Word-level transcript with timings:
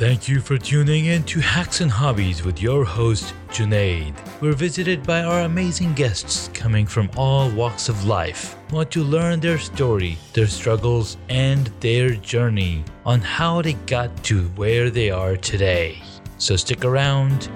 Thank 0.00 0.28
you 0.28 0.40
for 0.40 0.56
tuning 0.56 1.04
in 1.04 1.24
to 1.24 1.40
Hacks 1.40 1.82
and 1.82 1.90
Hobbies 1.90 2.42
with 2.42 2.62
your 2.62 2.86
host, 2.86 3.34
Junaid. 3.50 4.14
We're 4.40 4.54
visited 4.54 5.02
by 5.02 5.22
our 5.24 5.42
amazing 5.42 5.92
guests 5.92 6.48
coming 6.54 6.86
from 6.86 7.10
all 7.18 7.50
walks 7.50 7.90
of 7.90 8.06
life. 8.06 8.56
Want 8.70 8.90
to 8.92 9.04
learn 9.04 9.40
their 9.40 9.58
story, 9.58 10.16
their 10.32 10.46
struggles, 10.46 11.18
and 11.28 11.66
their 11.80 12.12
journey 12.12 12.82
on 13.04 13.20
how 13.20 13.60
they 13.60 13.74
got 13.74 14.24
to 14.24 14.44
where 14.56 14.88
they 14.88 15.10
are 15.10 15.36
today. 15.36 16.00
So 16.38 16.56
stick 16.56 16.86
around. 16.86 17.50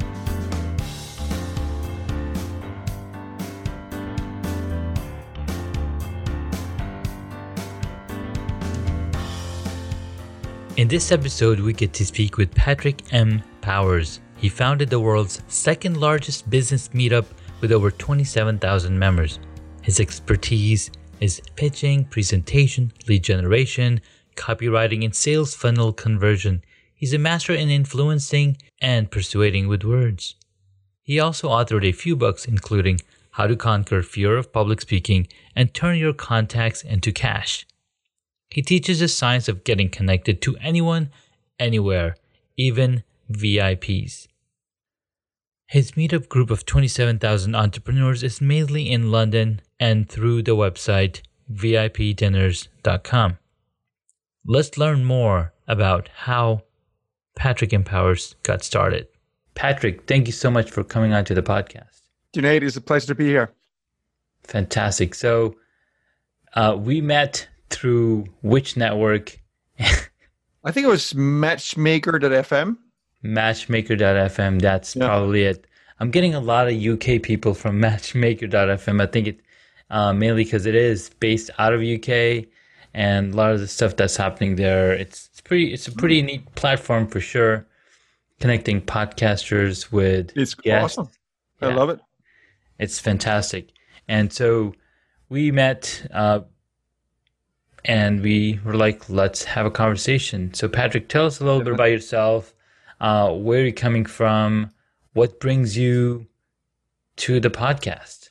In 10.84 10.88
this 10.88 11.12
episode, 11.12 11.60
we 11.60 11.72
get 11.72 11.94
to 11.94 12.04
speak 12.04 12.36
with 12.36 12.54
Patrick 12.54 13.10
M. 13.10 13.42
Powers. 13.62 14.20
He 14.36 14.50
founded 14.50 14.90
the 14.90 15.00
world's 15.00 15.40
second 15.48 15.96
largest 15.96 16.50
business 16.50 16.90
meetup 16.90 17.24
with 17.62 17.72
over 17.72 17.90
27,000 17.90 18.98
members. 18.98 19.38
His 19.80 19.98
expertise 19.98 20.90
is 21.20 21.40
pitching, 21.56 22.04
presentation, 22.04 22.92
lead 23.08 23.24
generation, 23.24 24.02
copywriting, 24.36 25.06
and 25.06 25.14
sales 25.14 25.54
funnel 25.54 25.90
conversion. 25.90 26.62
He's 26.94 27.14
a 27.14 27.18
master 27.18 27.54
in 27.54 27.70
influencing 27.70 28.58
and 28.78 29.10
persuading 29.10 29.68
with 29.68 29.84
words. 29.84 30.34
He 31.02 31.18
also 31.18 31.48
authored 31.48 31.88
a 31.88 31.92
few 31.92 32.14
books, 32.14 32.44
including 32.44 33.00
How 33.30 33.46
to 33.46 33.56
Conquer 33.56 34.02
Fear 34.02 34.36
of 34.36 34.52
Public 34.52 34.82
Speaking 34.82 35.28
and 35.56 35.72
Turn 35.72 35.96
Your 35.96 36.12
Contacts 36.12 36.82
into 36.82 37.10
Cash. 37.10 37.64
He 38.54 38.62
teaches 38.62 39.00
the 39.00 39.08
science 39.08 39.48
of 39.48 39.64
getting 39.64 39.88
connected 39.88 40.40
to 40.42 40.56
anyone, 40.60 41.10
anywhere, 41.58 42.14
even 42.56 43.02
VIPs. 43.28 44.28
His 45.66 45.92
meetup 45.92 46.28
group 46.28 46.52
of 46.52 46.64
27,000 46.64 47.56
entrepreneurs 47.56 48.22
is 48.22 48.40
mainly 48.40 48.88
in 48.88 49.10
London 49.10 49.60
and 49.80 50.08
through 50.08 50.44
the 50.44 50.54
website 50.54 51.22
vipdinners.com. 51.52 53.38
Let's 54.46 54.78
learn 54.78 55.04
more 55.04 55.52
about 55.66 56.08
how 56.14 56.62
Patrick 57.34 57.72
M. 57.72 57.82
Powers 57.82 58.36
got 58.44 58.62
started. 58.62 59.08
Patrick, 59.56 60.06
thank 60.06 60.28
you 60.28 60.32
so 60.32 60.48
much 60.48 60.70
for 60.70 60.84
coming 60.84 61.12
on 61.12 61.24
to 61.24 61.34
the 61.34 61.42
podcast. 61.42 62.02
Junaid, 62.32 62.62
it's 62.62 62.76
a 62.76 62.80
pleasure 62.80 63.08
to 63.08 63.16
be 63.16 63.26
here. 63.26 63.50
Fantastic. 64.44 65.16
So, 65.16 65.56
uh, 66.54 66.76
we 66.78 67.00
met 67.00 67.48
through 67.70 68.26
which 68.42 68.76
network? 68.76 69.38
I 69.78 70.70
think 70.70 70.86
it 70.86 70.90
was 70.90 71.14
Matchmaker.fm. 71.14 72.76
Matchmaker.fm. 73.22 74.60
That's 74.60 74.96
yeah. 74.96 75.06
probably 75.06 75.44
it. 75.44 75.66
I'm 76.00 76.10
getting 76.10 76.34
a 76.34 76.40
lot 76.40 76.68
of 76.68 76.74
UK 76.74 77.22
people 77.22 77.54
from 77.54 77.80
Matchmaker.fm. 77.84 79.00
I 79.00 79.06
think 79.06 79.26
it 79.26 79.40
uh, 79.90 80.12
mainly 80.12 80.44
because 80.44 80.66
it 80.66 80.74
is 80.74 81.10
based 81.20 81.50
out 81.58 81.72
of 81.72 81.80
UK, 81.80 82.46
and 82.94 83.34
a 83.34 83.36
lot 83.36 83.52
of 83.52 83.60
the 83.60 83.68
stuff 83.68 83.96
that's 83.96 84.16
happening 84.16 84.56
there. 84.56 84.92
It's, 84.92 85.28
it's 85.32 85.40
pretty. 85.40 85.72
It's 85.72 85.88
a 85.88 85.92
pretty 85.92 86.22
neat 86.22 86.54
platform 86.54 87.06
for 87.06 87.20
sure. 87.20 87.66
Connecting 88.40 88.82
podcasters 88.82 89.92
with 89.92 90.36
it's 90.36 90.54
guests. 90.54 90.98
awesome. 90.98 91.12
I 91.60 91.68
yeah. 91.68 91.74
love 91.76 91.90
it. 91.90 92.00
It's 92.78 92.98
fantastic. 92.98 93.68
And 94.08 94.32
so 94.32 94.74
we 95.28 95.50
met 95.50 96.06
uh, 96.12 96.40
and 97.84 98.22
we 98.22 98.60
were 98.64 98.74
like, 98.74 99.08
let's 99.08 99.44
have 99.44 99.66
a 99.66 99.70
conversation. 99.70 100.54
So, 100.54 100.68
Patrick, 100.68 101.08
tell 101.08 101.26
us 101.26 101.40
a 101.40 101.44
little 101.44 101.60
bit 101.62 101.74
about 101.74 101.90
yourself. 101.90 102.54
Uh, 103.00 103.32
where 103.32 103.60
are 103.60 103.64
you 103.66 103.72
coming 103.72 104.06
from? 104.06 104.70
What 105.12 105.40
brings 105.40 105.76
you 105.76 106.26
to 107.16 107.40
the 107.40 107.50
podcast? 107.50 108.30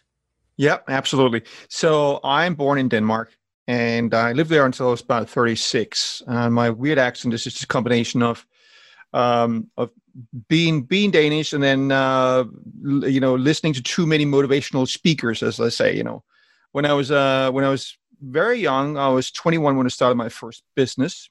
Yep, 0.58 0.86
absolutely. 0.88 1.44
So, 1.68 2.20
I'm 2.24 2.56
born 2.56 2.80
in 2.80 2.90
Denmark 2.90 3.32
and 3.68 4.14
I 4.14 4.34
lived 4.34 4.50
there 4.50 4.66
until 4.66 4.88
I 4.88 4.92
was 4.92 5.02
about 5.02 5.30
36. 5.30 6.24
And 6.28 6.54
my 6.54 6.70
weird 6.70 6.98
accent 6.98 7.34
is 7.34 7.44
just 7.44 7.64
a 7.64 7.68
combination 7.68 8.24
of 8.24 8.46
um, 9.14 9.70
of 9.78 9.92
being 10.48 10.84
being 10.84 11.12
Danish 11.12 11.54
and 11.54 11.64
then 11.64 11.92
uh, 11.92 12.44
you 12.84 13.20
know 13.20 13.36
listening 13.36 13.74
to 13.74 13.84
too 13.84 14.06
many 14.06 14.26
motivational 14.26 14.88
speakers, 14.88 15.44
as 15.44 15.60
I 15.60 15.70
say. 15.70 15.96
You 15.96 16.04
know, 16.04 16.24
when 16.72 16.86
I 16.86 16.94
was 16.94 17.12
uh, 17.12 17.52
when 17.52 17.64
I 17.64 17.70
was 17.70 17.96
very 18.24 18.60
young. 18.60 18.98
I 18.98 19.10
was 19.10 19.32
21 19.32 19.78
when 19.78 19.86
I 19.86 19.90
started 19.90 20.16
my 20.16 20.30
first 20.30 20.64
business, 20.76 21.30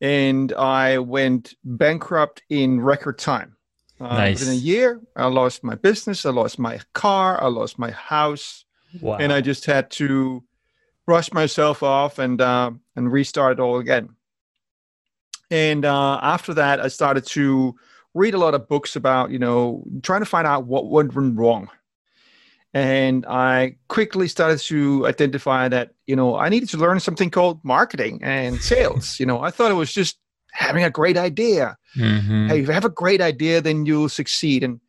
and 0.00 0.52
I 0.52 0.98
went 0.98 1.54
bankrupt 1.64 2.42
in 2.48 2.80
record 2.80 3.18
time. 3.18 3.56
Uh, 4.00 4.16
nice. 4.16 4.40
Within 4.40 4.54
a 4.54 4.56
year, 4.56 5.00
I 5.14 5.26
lost 5.26 5.62
my 5.62 5.74
business, 5.74 6.24
I 6.24 6.30
lost 6.30 6.58
my 6.58 6.80
car, 6.94 7.42
I 7.42 7.48
lost 7.48 7.78
my 7.78 7.90
house, 7.90 8.64
wow. 9.00 9.18
and 9.18 9.32
I 9.32 9.42
just 9.42 9.66
had 9.66 9.90
to 9.92 10.42
brush 11.06 11.32
myself 11.32 11.82
off 11.82 12.18
and 12.18 12.40
uh, 12.40 12.70
and 12.96 13.12
restart 13.12 13.58
it 13.58 13.60
all 13.60 13.78
again. 13.78 14.10
And 15.50 15.84
uh, 15.84 16.18
after 16.22 16.54
that, 16.54 16.80
I 16.80 16.88
started 16.88 17.26
to 17.26 17.74
read 18.14 18.34
a 18.34 18.38
lot 18.38 18.54
of 18.54 18.68
books 18.68 18.96
about 18.96 19.30
you 19.30 19.38
know 19.38 19.84
trying 20.02 20.22
to 20.22 20.26
find 20.26 20.46
out 20.46 20.64
what 20.64 20.88
went 20.88 21.12
wrong 21.14 21.68
and 22.72 23.26
I 23.26 23.76
quickly 23.88 24.28
started 24.28 24.58
to 24.60 25.06
identify 25.06 25.68
that 25.68 25.92
you 26.06 26.16
know 26.16 26.36
I 26.36 26.48
needed 26.48 26.68
to 26.70 26.76
learn 26.76 27.00
something 27.00 27.30
called 27.30 27.60
marketing 27.64 28.20
and 28.22 28.60
sales. 28.60 29.18
you 29.20 29.26
know, 29.26 29.40
I 29.40 29.50
thought 29.50 29.70
it 29.70 29.74
was 29.74 29.92
just 29.92 30.18
having 30.52 30.84
a 30.84 30.90
great 30.90 31.16
idea. 31.16 31.76
Mm-hmm. 31.96 32.48
Hey, 32.48 32.60
if 32.60 32.66
you 32.66 32.72
have 32.72 32.84
a 32.84 32.90
great 32.90 33.20
idea, 33.20 33.60
then 33.60 33.86
you'll 33.86 34.08
succeed. 34.08 34.62
And 34.62 34.80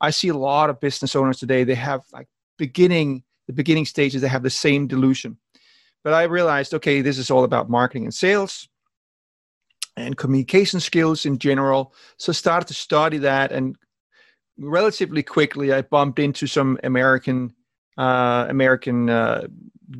I 0.00 0.10
see 0.10 0.28
a 0.28 0.36
lot 0.36 0.70
of 0.70 0.80
business 0.80 1.16
owners 1.16 1.38
today. 1.38 1.64
They 1.64 1.74
have 1.74 2.02
like 2.12 2.28
beginning 2.58 3.22
the 3.46 3.52
beginning 3.52 3.86
stages. 3.86 4.22
They 4.22 4.28
have 4.28 4.42
the 4.42 4.50
same 4.50 4.86
delusion. 4.86 5.38
But 6.04 6.14
I 6.14 6.24
realized, 6.24 6.74
okay, 6.74 7.00
this 7.00 7.18
is 7.18 7.30
all 7.30 7.44
about 7.44 7.70
marketing 7.70 8.04
and 8.04 8.14
sales 8.14 8.68
and 9.96 10.16
communication 10.16 10.80
skills 10.80 11.26
in 11.26 11.38
general. 11.38 11.94
So 12.18 12.30
I 12.30 12.34
started 12.34 12.68
to 12.68 12.74
study 12.74 13.18
that 13.18 13.50
and 13.52 13.76
relatively 14.58 15.22
quickly, 15.22 15.72
I 15.72 15.82
bumped 15.82 16.18
into 16.18 16.46
some 16.46 16.78
American 16.82 17.54
uh, 17.98 18.46
American 18.48 19.08
uh, 19.08 19.46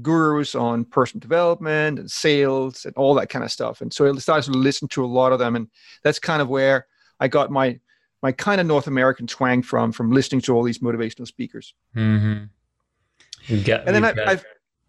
gurus 0.02 0.54
on 0.54 0.84
personal 0.84 1.20
development 1.20 1.98
and 1.98 2.10
sales 2.10 2.84
and 2.84 2.94
all 2.96 3.14
that 3.14 3.28
kind 3.28 3.44
of 3.44 3.50
stuff. 3.50 3.80
And 3.80 3.92
so 3.92 4.06
I 4.06 4.18
started 4.18 4.52
to 4.52 4.58
listen 4.58 4.88
to 4.88 5.04
a 5.04 5.06
lot 5.06 5.32
of 5.32 5.38
them, 5.38 5.56
and 5.56 5.68
that's 6.02 6.18
kind 6.18 6.42
of 6.42 6.48
where 6.48 6.86
I 7.20 7.28
got 7.28 7.50
my 7.50 7.78
my 8.22 8.32
kind 8.32 8.60
of 8.60 8.66
North 8.66 8.86
American 8.86 9.26
twang 9.26 9.62
from 9.62 9.92
from 9.92 10.10
listening 10.10 10.40
to 10.42 10.54
all 10.54 10.62
these 10.62 10.78
motivational 10.78 11.26
speakers. 11.26 11.74
Mm-hmm. 11.94 12.44
Get, 13.62 13.86
and 13.86 13.94
then 13.94 14.04
I, 14.04 14.32
I, 14.32 14.40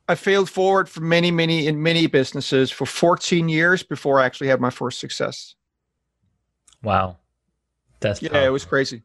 I 0.08 0.16
failed 0.16 0.50
forward 0.50 0.90
for 0.90 1.02
many 1.02 1.30
many 1.32 1.68
in 1.68 1.82
many 1.82 2.08
businesses 2.08 2.72
for 2.72 2.86
14 2.86 3.50
years 3.50 3.84
before 3.84 4.20
I 4.20 4.26
actually 4.26 4.48
had 4.48 4.60
my 4.60 4.72
first 4.72 5.00
success. 5.00 5.56
Wow, 6.82 7.18
that's 8.00 8.22
yeah, 8.22 8.30
powerful. 8.30 8.48
it 8.48 8.52
was 8.52 8.66
crazy 8.66 9.04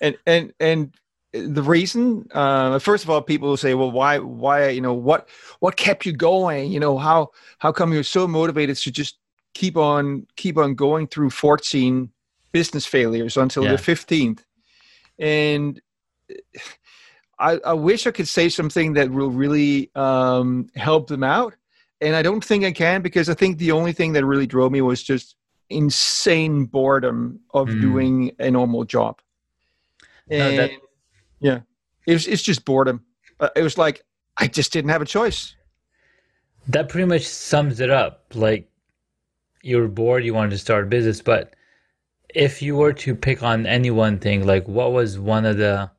and 0.00 0.16
and 0.26 0.52
and 0.60 0.92
the 1.32 1.62
reason 1.62 2.26
uh, 2.32 2.78
first 2.78 3.04
of 3.04 3.10
all 3.10 3.20
people 3.20 3.48
will 3.48 3.56
say 3.56 3.74
well 3.74 3.90
why 3.90 4.18
why 4.18 4.68
you 4.68 4.80
know 4.80 4.94
what 4.94 5.28
what 5.60 5.76
kept 5.76 6.06
you 6.06 6.12
going 6.12 6.70
you 6.72 6.80
know 6.80 6.96
how 6.96 7.30
how 7.58 7.70
come 7.70 7.92
you're 7.92 8.02
so 8.02 8.26
motivated 8.26 8.76
to 8.76 8.90
just 8.90 9.18
keep 9.54 9.76
on 9.76 10.26
keep 10.36 10.56
on 10.56 10.74
going 10.74 11.06
through 11.06 11.30
14 11.30 12.10
business 12.52 12.86
failures 12.86 13.36
until 13.36 13.64
yeah. 13.64 13.72
the 13.72 13.76
15th 13.76 14.40
and 15.18 15.80
I, 17.38 17.58
I 17.64 17.72
wish 17.74 18.06
i 18.06 18.10
could 18.10 18.28
say 18.28 18.48
something 18.48 18.94
that 18.94 19.10
will 19.10 19.30
really 19.30 19.90
um, 19.94 20.68
help 20.76 21.08
them 21.08 21.24
out 21.24 21.54
and 22.00 22.16
i 22.16 22.22
don't 22.22 22.44
think 22.44 22.64
i 22.64 22.72
can 22.72 23.02
because 23.02 23.28
i 23.28 23.34
think 23.34 23.58
the 23.58 23.72
only 23.72 23.92
thing 23.92 24.12
that 24.14 24.24
really 24.24 24.46
drove 24.46 24.72
me 24.72 24.80
was 24.80 25.02
just 25.02 25.36
insane 25.68 26.64
boredom 26.64 27.40
of 27.52 27.68
mm. 27.68 27.80
doing 27.82 28.32
a 28.38 28.50
normal 28.50 28.84
job 28.84 29.20
and 30.30 30.56
no, 30.56 30.62
that... 30.62 30.70
yeah, 31.40 31.60
it 32.06 32.12
was, 32.12 32.26
it's 32.26 32.42
just 32.42 32.64
boredom. 32.64 33.04
Uh, 33.40 33.50
it 33.56 33.62
was 33.62 33.78
like 33.78 34.02
I 34.36 34.46
just 34.46 34.72
didn't 34.72 34.90
have 34.90 35.02
a 35.02 35.06
choice. 35.06 35.54
That 36.68 36.88
pretty 36.88 37.06
much 37.06 37.26
sums 37.26 37.80
it 37.80 37.90
up. 37.90 38.24
Like 38.34 38.68
you 39.62 39.78
were 39.78 39.88
bored, 39.88 40.24
you 40.24 40.34
wanted 40.34 40.50
to 40.50 40.58
start 40.58 40.84
a 40.84 40.86
business, 40.86 41.20
but 41.20 41.54
if 42.34 42.60
you 42.60 42.76
were 42.76 42.92
to 42.92 43.14
pick 43.14 43.42
on 43.42 43.66
any 43.66 43.90
one 43.90 44.18
thing, 44.18 44.46
like 44.46 44.68
what 44.68 44.92
was 44.92 45.18
one 45.18 45.44
of 45.44 45.56
the 45.56 45.90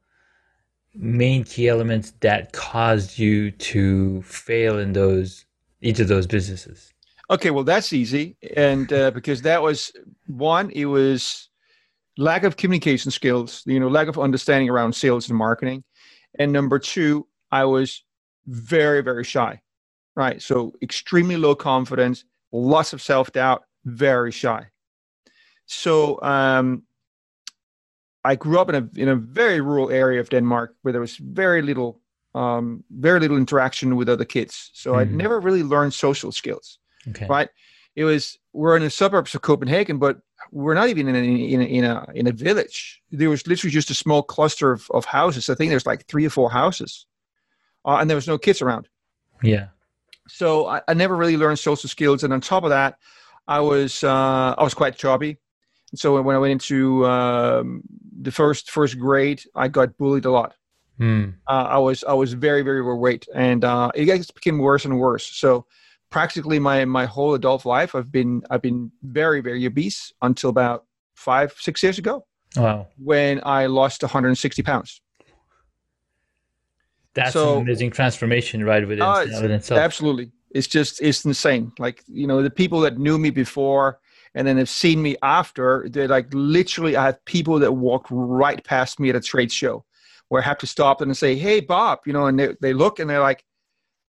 main 0.93 1.43
key 1.43 1.67
elements 1.67 2.13
that 2.19 2.53
caused 2.53 3.17
you 3.17 3.51
to 3.51 4.21
fail 4.23 4.79
in 4.79 4.93
those 4.93 5.45
each 5.81 5.99
of 5.99 6.07
those 6.07 6.27
businesses? 6.27 6.93
Okay, 7.31 7.51
well 7.51 7.63
that's 7.63 7.93
easy, 7.93 8.37
and 8.55 8.91
uh, 8.91 9.11
because 9.11 9.41
that 9.43 9.61
was 9.61 9.91
one, 10.27 10.71
it 10.71 10.85
was 10.85 11.48
lack 12.19 12.43
of 12.43 12.57
communication 12.57 13.11
skills, 13.11 13.63
you 13.65 13.79
know, 13.79 13.87
lack 13.87 14.07
of 14.09 14.19
understanding 14.19 14.69
around 14.69 14.93
sales 14.93 15.29
and 15.29 15.37
marketing. 15.37 15.83
And 16.37 16.51
number 16.51 16.77
two, 16.77 17.25
I 17.51 17.63
was 17.63 18.03
very, 18.45 19.01
very 19.01 19.23
shy, 19.23 19.61
right? 20.15 20.41
So 20.41 20.73
extremely 20.81 21.37
low 21.37 21.55
confidence, 21.55 22.25
lots 22.51 22.93
of 22.93 23.01
self 23.01 23.31
doubt, 23.31 23.63
very 23.85 24.31
shy. 24.31 24.67
So 25.65 26.21
um, 26.21 26.83
I 28.25 28.35
grew 28.35 28.59
up 28.59 28.69
in 28.69 28.75
a 28.75 28.89
in 29.01 29.07
a 29.09 29.15
very 29.15 29.61
rural 29.61 29.89
area 29.89 30.19
of 30.19 30.29
Denmark 30.29 30.75
where 30.81 30.91
there 30.91 31.01
was 31.01 31.15
very 31.17 31.61
little 31.61 32.01
um, 32.35 32.83
very 32.91 33.19
little 33.19 33.37
interaction 33.37 33.95
with 33.95 34.09
other 34.09 34.25
kids. 34.25 34.69
So 34.73 34.99
I 34.99 35.05
Mhm. 35.05 35.11
never 35.13 35.39
really 35.39 35.63
learned 35.63 35.93
social 35.93 36.31
skills. 36.31 36.79
Okay. 37.07 37.25
Right? 37.29 37.49
It 37.99 38.05
was 38.05 38.39
we're 38.53 38.77
in 38.77 38.83
the 38.83 38.89
suburbs 38.89 39.35
of 39.35 39.41
Copenhagen, 39.41 39.97
but 39.97 40.21
we're 40.53 40.73
not 40.73 40.87
even 40.87 41.09
in 41.09 41.15
a, 41.15 41.19
in 41.19 41.61
a, 41.61 41.65
in 41.65 41.83
a 41.83 42.05
in 42.15 42.27
a 42.27 42.31
village. 42.31 43.01
There 43.11 43.29
was 43.29 43.45
literally 43.45 43.73
just 43.73 43.89
a 43.89 43.93
small 43.93 44.23
cluster 44.23 44.71
of, 44.71 44.89
of 44.91 45.03
houses. 45.03 45.49
I 45.49 45.55
think 45.55 45.69
there's 45.69 45.85
like 45.85 46.05
three 46.05 46.25
or 46.25 46.29
four 46.29 46.49
houses, 46.49 47.05
uh, 47.83 47.97
and 47.99 48.09
there 48.09 48.15
was 48.15 48.25
no 48.25 48.37
kids 48.37 48.61
around. 48.61 48.87
Yeah. 49.43 49.67
So 50.29 50.67
I, 50.67 50.81
I 50.87 50.93
never 50.93 51.17
really 51.17 51.35
learned 51.35 51.59
social 51.59 51.89
skills. 51.89 52.23
And 52.23 52.31
on 52.31 52.39
top 52.39 52.63
of 52.63 52.69
that, 52.69 52.99
I 53.49 53.59
was 53.59 54.01
uh, 54.01 54.55
I 54.57 54.63
was 54.63 54.73
quite 54.73 54.95
chubby. 54.95 55.37
And 55.91 55.99
so 55.99 56.21
when 56.21 56.37
I 56.37 56.39
went 56.39 56.53
into 56.53 57.05
um, 57.05 57.81
the 58.21 58.31
first 58.31 58.71
first 58.71 58.97
grade, 58.97 59.43
I 59.55 59.67
got 59.67 59.97
bullied 59.97 60.23
a 60.23 60.31
lot. 60.31 60.55
Hmm. 60.99 61.31
Uh, 61.49 61.67
I 61.75 61.77
was 61.79 62.05
I 62.05 62.13
was 62.13 62.31
very 62.31 62.61
very 62.61 62.79
overweight, 62.79 63.27
and 63.35 63.65
uh, 63.65 63.91
it 63.93 64.05
just 64.05 64.35
became 64.35 64.57
worse 64.57 64.85
and 64.85 64.97
worse. 64.97 65.25
So 65.25 65.65
practically 66.09 66.59
my 66.59 66.85
my 66.85 67.05
whole 67.05 67.33
adult 67.33 67.65
life, 67.65 67.95
I've 67.95 68.11
been 68.11 68.41
I've 68.49 68.61
been 68.61 68.91
very 69.03 69.41
very 69.41 69.65
obese 69.65 70.11
until 70.21 70.49
about 70.49 70.85
five 71.15 71.53
six 71.59 71.83
years 71.83 71.97
ago 71.97 72.25
Wow. 72.55 72.87
when 72.97 73.41
I 73.43 73.65
lost 73.67 74.01
160 74.03 74.63
pounds. 74.63 75.01
That's 77.13 77.33
So- 77.33 77.57
an 77.57 77.61
amazing 77.63 77.91
transformation 77.91 78.63
right 78.63 78.87
within, 78.87 79.01
Uh, 79.01 79.23
it's 79.25 79.35
within 79.35 79.51
itself. 79.51 79.79
Absolutely, 79.79 80.31
it's 80.51 80.67
just 80.67 81.01
it's 81.01 81.25
insane. 81.25 81.71
Like 81.79 82.03
you 82.07 82.27
know, 82.27 82.41
the 82.41 82.49
people 82.49 82.79
that 82.81 82.97
knew 82.97 83.17
me 83.17 83.29
before 83.29 83.99
and 84.35 84.47
then 84.47 84.57
have 84.57 84.69
seen 84.69 85.01
me 85.01 85.15
after, 85.23 85.87
they're 85.91 86.07
like 86.07 86.27
literally. 86.33 86.95
I 86.95 87.05
have 87.07 87.23
people 87.25 87.59
that 87.59 87.71
walk 87.73 88.05
right 88.09 88.63
past 88.63 88.99
me 88.99 89.09
at 89.09 89.15
a 89.15 89.19
trade 89.21 89.51
show, 89.51 89.85
where 90.29 90.41
I 90.41 90.45
have 90.45 90.59
to 90.59 90.67
stop 90.67 90.99
them 90.99 91.09
and 91.09 91.17
say, 91.17 91.35
"Hey, 91.35 91.59
Bob," 91.61 91.99
you 92.05 92.13
know, 92.13 92.27
and 92.27 92.39
they 92.39 92.55
they 92.61 92.73
look 92.73 92.99
and 92.99 93.09
they're 93.09 93.19
like, 93.21 93.43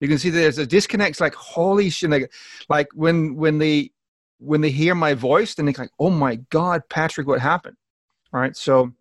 you 0.01 0.09
can 0.09 0.19
see 0.19 0.31
there's 0.31 0.59
a 0.59 0.67
disconnect. 0.67 1.21
Like 1.21 1.35
holy 1.35 1.91
shit! 1.91 2.11
Like, 2.11 2.33
like 2.69 2.89
when 2.95 3.37
when 3.37 3.59
they 3.59 3.91
when 4.39 4.61
they 4.63 4.71
hear 4.71 4.95
my 4.95 5.15
voice, 5.15 5.55
then 5.55 5.67
they're 5.67 5.75
like, 5.79 5.91
"Oh 5.99 6.11
my 6.11 6.37
God, 6.51 6.83
Patrick, 6.89 7.27
what 7.27 7.41
happened?" 7.41 7.77
All 8.33 8.41
right, 8.41 8.57
so. 8.57 8.93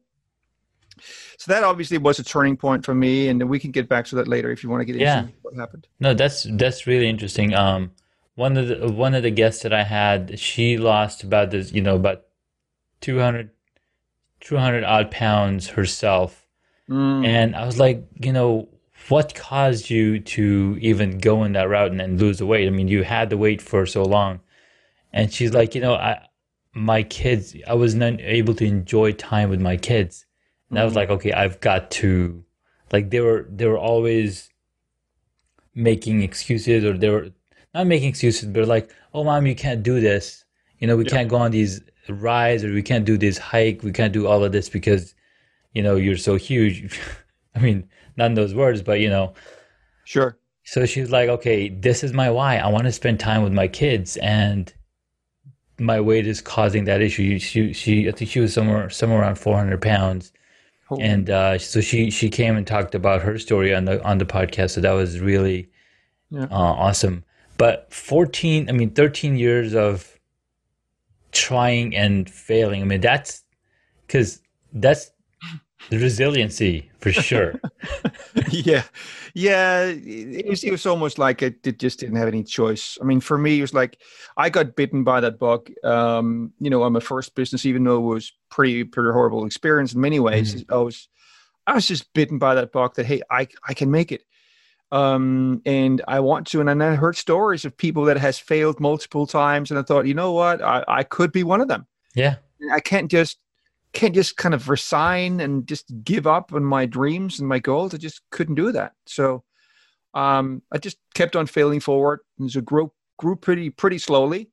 So 1.37 1.51
that 1.53 1.63
obviously 1.63 1.97
was 1.97 2.19
a 2.19 2.23
turning 2.25 2.57
point 2.57 2.83
for 2.83 2.93
me, 2.93 3.29
and 3.29 3.49
we 3.49 3.57
can 3.57 3.71
get 3.71 3.87
back 3.87 4.05
to 4.07 4.15
that 4.15 4.27
later 4.27 4.51
if 4.51 4.63
you 4.63 4.69
want 4.69 4.81
to 4.81 4.85
get 4.85 4.97
Yeah. 4.97 5.21
into 5.21 5.33
what 5.43 5.55
happened. 5.55 5.87
No, 5.99 6.13
that's 6.13 6.43
that's 6.43 6.85
really 6.87 7.07
interesting. 7.07 7.53
Um, 7.53 7.91
one 8.35 8.57
of 8.57 8.67
the 8.67 8.91
one 8.91 9.13
of 9.13 9.23
the 9.23 9.31
guests 9.31 9.63
that 9.63 9.71
I 9.73 9.83
had, 9.83 10.37
she 10.39 10.77
lost 10.77 11.23
about 11.23 11.51
this, 11.51 11.71
you 11.71 11.81
know, 11.81 11.95
about 11.95 12.23
200, 12.99 13.51
200 14.41 14.83
odd 14.83 15.09
pounds 15.09 15.69
herself, 15.69 16.45
Mm. 16.89 17.25
and 17.25 17.55
I 17.55 17.65
was 17.65 17.79
like, 17.79 18.03
you 18.19 18.33
know, 18.33 18.67
what 19.07 19.33
caused 19.35 19.89
you 19.89 20.19
to 20.19 20.77
even 20.81 21.17
go 21.17 21.43
in 21.43 21.53
that 21.53 21.69
route 21.69 21.91
and, 21.91 22.01
and 22.01 22.19
lose 22.19 22.37
the 22.39 22.45
weight? 22.45 22.67
I 22.67 22.71
mean, 22.71 22.87
you 22.87 23.03
had 23.03 23.29
the 23.29 23.37
weight 23.37 23.61
for 23.61 23.85
so 23.85 24.03
long, 24.03 24.41
and 25.13 25.31
she's 25.33 25.53
like, 25.53 25.73
you 25.75 25.81
know, 25.81 25.95
I 25.95 26.25
my 26.73 27.01
kids, 27.03 27.55
I 27.67 27.73
was 27.73 27.95
not 27.95 28.19
able 28.19 28.53
to 28.55 28.65
enjoy 28.65 29.11
time 29.13 29.49
with 29.49 29.59
my 29.59 29.75
kids, 29.77 30.25
and 30.69 30.77
I 30.79 30.83
was 30.85 30.93
Mhm. 30.93 30.97
like, 30.97 31.09
okay, 31.09 31.33
I've 31.33 31.59
got 31.59 31.89
to, 31.91 32.43
like, 32.91 33.09
they 33.09 33.19
were 33.21 33.47
they 33.49 33.65
were 33.65 33.77
always 33.79 34.49
making 35.75 36.21
excuses 36.23 36.83
or 36.83 36.97
they 36.97 37.09
were 37.09 37.29
not 37.73 37.87
making 37.87 38.09
excuses, 38.09 38.49
but 38.49 38.67
like, 38.67 38.91
oh, 39.13 39.23
mom, 39.23 39.45
you 39.45 39.55
can't 39.55 39.83
do 39.83 39.99
this. 39.99 40.43
You 40.79 40.87
know, 40.87 40.97
we 40.97 41.05
Yeah. 41.05 41.11
can't 41.11 41.29
go 41.29 41.37
on 41.37 41.51
these 41.51 41.81
rides 42.07 42.63
or 42.63 42.73
we 42.73 42.81
can't 42.81 43.05
do 43.05 43.17
this 43.17 43.37
hike. 43.37 43.83
We 43.83 43.91
can't 43.91 44.13
do 44.13 44.27
all 44.27 44.43
of 44.43 44.51
this 44.51 44.69
because, 44.69 45.13
you 45.73 45.83
know, 45.83 45.95
you're 45.95 46.17
so 46.17 46.35
huge. 46.35 46.99
I 47.55 47.59
mean, 47.59 47.87
not 48.19 48.27
in 48.27 48.33
those 48.35 48.53
words, 48.53 48.81
but 48.83 48.99
you 48.99 49.09
know. 49.09 49.33
Sure. 50.05 50.37
So 50.63 50.85
she's 50.85 51.09
like, 51.09 51.29
okay, 51.29 51.69
this 51.69 52.03
is 52.03 52.13
my 52.13 52.29
why. 52.29 52.57
I 52.57 52.67
want 52.67 52.83
to 52.83 52.91
spend 52.91 53.19
time 53.19 53.41
with 53.43 53.53
my 53.53 53.67
kids, 53.67 54.17
and 54.17 54.71
my 55.79 55.99
weight 55.99 56.27
is 56.27 56.41
causing 56.41 56.83
that 56.85 57.01
issue. 57.01 57.39
She, 57.39 57.73
she, 57.73 58.07
I 58.07 58.11
think 58.11 58.29
she 58.29 58.39
was 58.39 58.53
somewhere, 58.53 58.89
somewhere 58.91 59.21
around 59.21 59.35
400 59.39 59.81
pounds 59.81 60.31
and 60.97 61.29
uh, 61.29 61.57
so 61.59 61.81
she 61.81 62.09
she 62.09 62.29
came 62.29 62.57
and 62.57 62.65
talked 62.65 62.95
about 62.95 63.21
her 63.21 63.37
story 63.37 63.73
on 63.75 63.85
the 63.85 64.03
on 64.03 64.17
the 64.17 64.25
podcast. 64.25 64.71
So 64.71 64.81
that 64.81 64.91
was 64.93 65.19
really 65.19 65.69
Yeah. 66.31 66.45
uh, 66.45 66.47
awesome. 66.51 67.23
But 67.57 67.93
fourteen, 67.93 68.69
I 68.69 68.71
mean, 68.71 68.91
thirteen 68.91 69.37
years 69.37 69.75
of 69.75 70.17
trying 71.31 71.95
and 71.95 72.29
failing. 72.29 72.81
I 72.81 72.85
mean, 72.85 73.01
that's 73.01 73.43
because 74.07 74.41
that's 74.73 75.11
the 75.89 75.97
resiliency 75.97 76.89
for 76.99 77.11
sure. 77.11 77.59
yeah, 78.51 78.83
yeah. 79.33 79.85
It 79.85 80.47
was, 80.47 80.63
it 80.63 80.71
was 80.71 80.85
almost 80.85 81.17
like 81.17 81.41
it, 81.41 81.65
it 81.65 81.79
just 81.79 81.99
didn't 81.99 82.17
have 82.17 82.27
any 82.27 82.43
choice. 82.43 82.97
I 83.01 83.05
mean, 83.05 83.19
for 83.19 83.37
me, 83.37 83.57
it 83.57 83.61
was 83.61 83.73
like 83.73 83.99
I 84.37 84.49
got 84.49 84.75
bitten 84.75 85.03
by 85.03 85.19
that 85.21 85.39
bug. 85.39 85.71
Um, 85.83 86.53
you 86.59 86.69
know, 86.69 86.83
on 86.83 86.93
my 86.93 86.99
first 86.99 87.35
business, 87.35 87.65
even 87.65 87.83
though 87.83 87.97
it 87.97 88.13
was 88.13 88.31
pretty 88.49 88.83
pretty 88.83 89.11
horrible 89.11 89.45
experience 89.45 89.93
in 89.93 90.01
many 90.01 90.19
ways, 90.19 90.63
I 90.69 90.75
was 90.75 91.09
I 91.65 91.73
was 91.73 91.87
just 91.87 92.11
bitten 92.13 92.37
by 92.37 92.55
that 92.55 92.71
bug 92.71 92.95
that 92.95 93.05
hey, 93.05 93.21
I 93.29 93.47
I 93.67 93.73
can 93.73 93.91
make 93.91 94.11
it. 94.11 94.23
Um, 94.91 95.61
and 95.67 96.01
I 96.07 96.19
want 96.19 96.47
to, 96.47 96.59
and 96.59 96.67
then 96.67 96.81
I 96.81 96.95
heard 96.95 97.15
stories 97.15 97.63
of 97.63 97.77
people 97.77 98.05
that 98.05 98.17
has 98.17 98.39
failed 98.39 98.79
multiple 98.79 99.27
times, 99.27 99.69
and 99.69 99.79
I 99.79 99.83
thought, 99.83 100.07
you 100.07 100.15
know 100.15 100.31
what, 100.31 100.63
I, 100.63 100.83
I 100.87 101.03
could 101.03 101.31
be 101.31 101.43
one 101.43 101.61
of 101.61 101.67
them. 101.67 101.85
yeah, 102.59 102.73
I 102.73 102.79
can't 102.79 103.09
just 103.09 103.37
can't 103.93 104.15
just 104.15 104.37
kind 104.37 104.53
of 104.53 104.69
resign 104.69 105.39
and 105.39 105.67
just 105.67 105.91
give 106.03 106.27
up 106.27 106.53
on 106.53 106.63
my 106.63 106.85
dreams 106.85 107.39
and 107.39 107.49
my 107.49 107.59
goals. 107.59 107.93
I 107.93 107.97
just 107.97 108.21
couldn't 108.29 108.55
do 108.55 108.71
that. 108.71 108.93
So 109.05 109.43
um, 110.13 110.61
I 110.71 110.77
just 110.77 110.97
kept 111.13 111.35
on 111.35 111.47
failing 111.47 111.79
forward 111.79 112.19
and 112.39 112.51
so 112.51 112.61
grew 112.61 112.91
grew 113.17 113.35
pretty 113.35 113.69
pretty 113.69 113.97
slowly. 113.97 114.49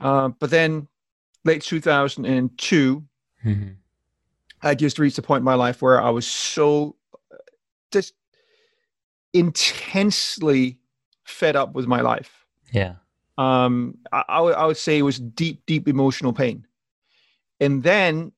Uh, 0.00 0.28
but 0.28 0.50
then 0.50 0.88
late 1.44 1.62
2002, 1.62 3.04
Mhm. 3.44 3.76
I 4.62 4.74
just 4.74 4.98
reached 4.98 5.18
a 5.18 5.22
point 5.22 5.40
in 5.40 5.44
my 5.44 5.54
life 5.54 5.82
where 5.82 6.00
I 6.00 6.10
was 6.10 6.26
so 6.26 6.96
uh, 7.32 7.36
just 7.92 8.14
intensely 9.32 10.78
fed 11.24 11.56
up 11.56 11.74
with 11.74 11.86
my 11.86 12.00
life 12.00 12.44
yeah, 12.72 12.94
um, 13.38 13.98
I, 14.12 14.24
I, 14.28 14.40
I 14.40 14.66
would 14.66 14.76
say 14.76 14.98
it 14.98 15.02
was 15.02 15.20
deep, 15.20 15.64
deep 15.64 15.86
emotional 15.86 16.32
pain. 16.32 16.66
And 17.60 17.84
then 17.84 18.32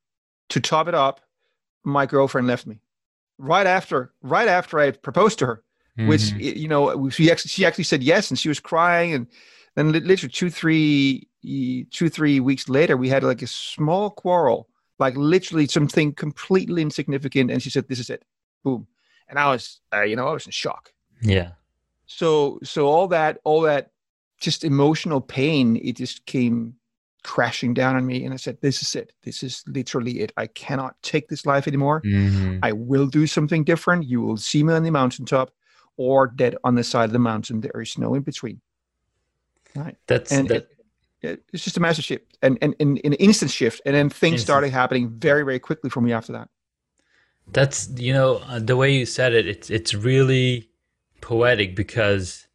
to 0.50 0.60
top 0.60 0.88
it 0.88 0.94
up, 0.94 1.20
my 1.84 2.06
girlfriend 2.06 2.46
left 2.46 2.66
me 2.66 2.80
right 3.38 3.66
after, 3.66 4.12
right 4.22 4.48
after 4.48 4.78
I 4.78 4.90
proposed 4.90 5.38
to 5.40 5.46
her, 5.46 5.62
which, 5.96 6.22
Mhm. 6.22 6.34
y- 6.34 6.58
you 6.62 6.68
know, 6.68 7.08
she 7.10 7.30
actually, 7.30 7.50
she 7.50 7.64
actually 7.66 7.84
said 7.84 8.02
yes. 8.02 8.30
And 8.30 8.38
she 8.38 8.48
was 8.48 8.60
crying. 8.60 9.12
And 9.14 9.26
then 9.74 9.92
literally 9.92 10.32
two, 10.32 10.50
three, 10.50 11.28
two, 11.90 12.08
three 12.08 12.40
weeks 12.40 12.68
later, 12.68 12.96
we 12.96 13.08
had 13.08 13.22
like 13.22 13.42
a 13.42 13.46
small 13.46 14.10
quarrel, 14.10 14.68
like 14.98 15.14
literally 15.16 15.66
something 15.66 16.12
completely 16.14 16.82
insignificant. 16.82 17.50
And 17.50 17.62
she 17.62 17.70
said, 17.70 17.88
this 17.88 17.98
is 18.00 18.10
it. 18.10 18.24
Boom. 18.64 18.86
And 19.28 19.38
I 19.38 19.50
was, 19.50 19.80
uh, 19.92 20.02
you 20.02 20.16
know, 20.16 20.28
I 20.28 20.32
was 20.32 20.46
in 20.46 20.52
shock 20.52 20.92
yeah, 21.22 21.52
so 22.06 22.58
so 22.62 22.86
all 22.86 23.08
that 23.08 23.38
all 23.44 23.62
that 23.62 23.90
just 24.38 24.64
emotional 24.64 25.20
pain 25.20 25.76
it 25.76 25.96
just 25.96 26.26
came 26.26 26.74
crashing 27.26 27.74
down 27.74 27.96
on 27.96 28.06
me 28.06 28.24
and 28.24 28.32
i 28.32 28.36
said 28.36 28.56
this 28.60 28.80
is 28.82 28.94
it. 28.94 29.12
This 29.24 29.42
is 29.42 29.64
literally 29.66 30.20
it. 30.20 30.30
I 30.36 30.46
cannot 30.46 30.94
take 31.02 31.28
this 31.28 31.44
life 31.44 31.66
anymore. 31.66 32.00
Mhm. 32.02 32.60
i 32.62 32.70
will 32.70 33.08
do 33.08 33.26
something 33.26 33.64
different. 33.64 34.06
You 34.06 34.20
will 34.20 34.36
see 34.36 34.62
me 34.62 34.72
on 34.72 34.84
the 34.84 34.92
mountaintop 34.92 35.50
or 35.96 36.28
dead 36.28 36.54
on 36.62 36.76
the 36.76 36.84
side 36.84 37.06
of 37.06 37.12
the 37.12 37.18
mountain. 37.18 37.62
There 37.62 37.80
is 37.82 37.98
no 37.98 38.14
in 38.14 38.22
between. 38.22 38.60
Right. 39.74 39.96
That's 40.06 40.30
and 40.30 40.48
that, 40.50 40.56
it, 40.56 40.68
it, 41.22 41.42
it's 41.52 41.64
just 41.64 41.76
a 41.76 41.80
massive 41.80 42.04
shift 42.04 42.38
and, 42.42 42.56
and, 42.62 42.76
and 42.78 43.00
an 43.02 43.14
instant 43.14 43.50
shift. 43.50 43.82
And 43.84 43.96
then 43.96 44.08
things 44.08 44.34
Instant. 44.34 44.46
started 44.46 44.70
happening 44.70 45.10
very 45.18 45.42
very 45.42 45.58
quickly 45.58 45.90
for 45.90 46.00
me 46.00 46.12
after 46.12 46.32
that. 46.32 46.48
That's 47.48 47.90
you 47.96 48.12
know 48.12 48.36
uh, 48.46 48.60
the 48.60 48.76
way 48.76 48.94
you 48.94 49.04
said 49.04 49.34
it. 49.34 49.48
It's 49.48 49.68
it's 49.68 49.94
really 49.94 50.70
poetic 51.20 51.74
because 51.74 52.46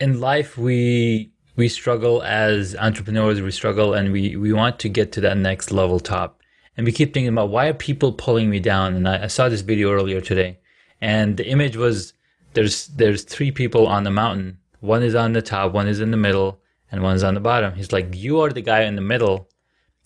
in 0.00 0.18
life 0.18 0.56
we 0.56 1.33
we 1.56 1.68
struggle 1.68 2.22
as 2.22 2.74
entrepreneurs. 2.76 3.40
We 3.40 3.50
struggle 3.50 3.94
and 3.94 4.12
we 4.12 4.36
we 4.36 4.52
want 4.52 4.78
to 4.80 4.88
get 4.88 5.12
to 5.12 5.20
that 5.22 5.36
next 5.36 5.70
level 5.70 6.00
top. 6.00 6.40
And 6.76 6.84
we 6.84 6.92
keep 6.92 7.14
thinking 7.14 7.28
about 7.28 7.50
why 7.50 7.68
are 7.68 7.74
people 7.74 8.12
pulling 8.12 8.50
me 8.50 8.58
down? 8.58 8.94
And 8.94 9.08
I, 9.08 9.24
I 9.24 9.26
saw 9.28 9.48
this 9.48 9.60
video 9.60 9.92
earlier 9.92 10.20
today, 10.20 10.58
and 11.00 11.36
the 11.36 11.46
image 11.48 11.76
was 11.76 12.14
there's 12.54 12.88
there's 12.88 13.22
three 13.22 13.50
people 13.50 13.86
on 13.86 14.04
the 14.04 14.10
mountain. 14.10 14.58
One 14.80 15.02
is 15.02 15.14
on 15.14 15.32
the 15.32 15.42
top, 15.42 15.72
one 15.72 15.86
is 15.86 16.00
in 16.00 16.10
the 16.10 16.16
middle, 16.16 16.60
and 16.90 17.02
one 17.02 17.16
is 17.16 17.24
on 17.24 17.34
the 17.34 17.40
bottom. 17.40 17.74
He's 17.74 17.92
like, 17.92 18.14
you 18.14 18.40
are 18.40 18.50
the 18.50 18.60
guy 18.60 18.82
in 18.82 18.96
the 18.96 19.00
middle, 19.00 19.48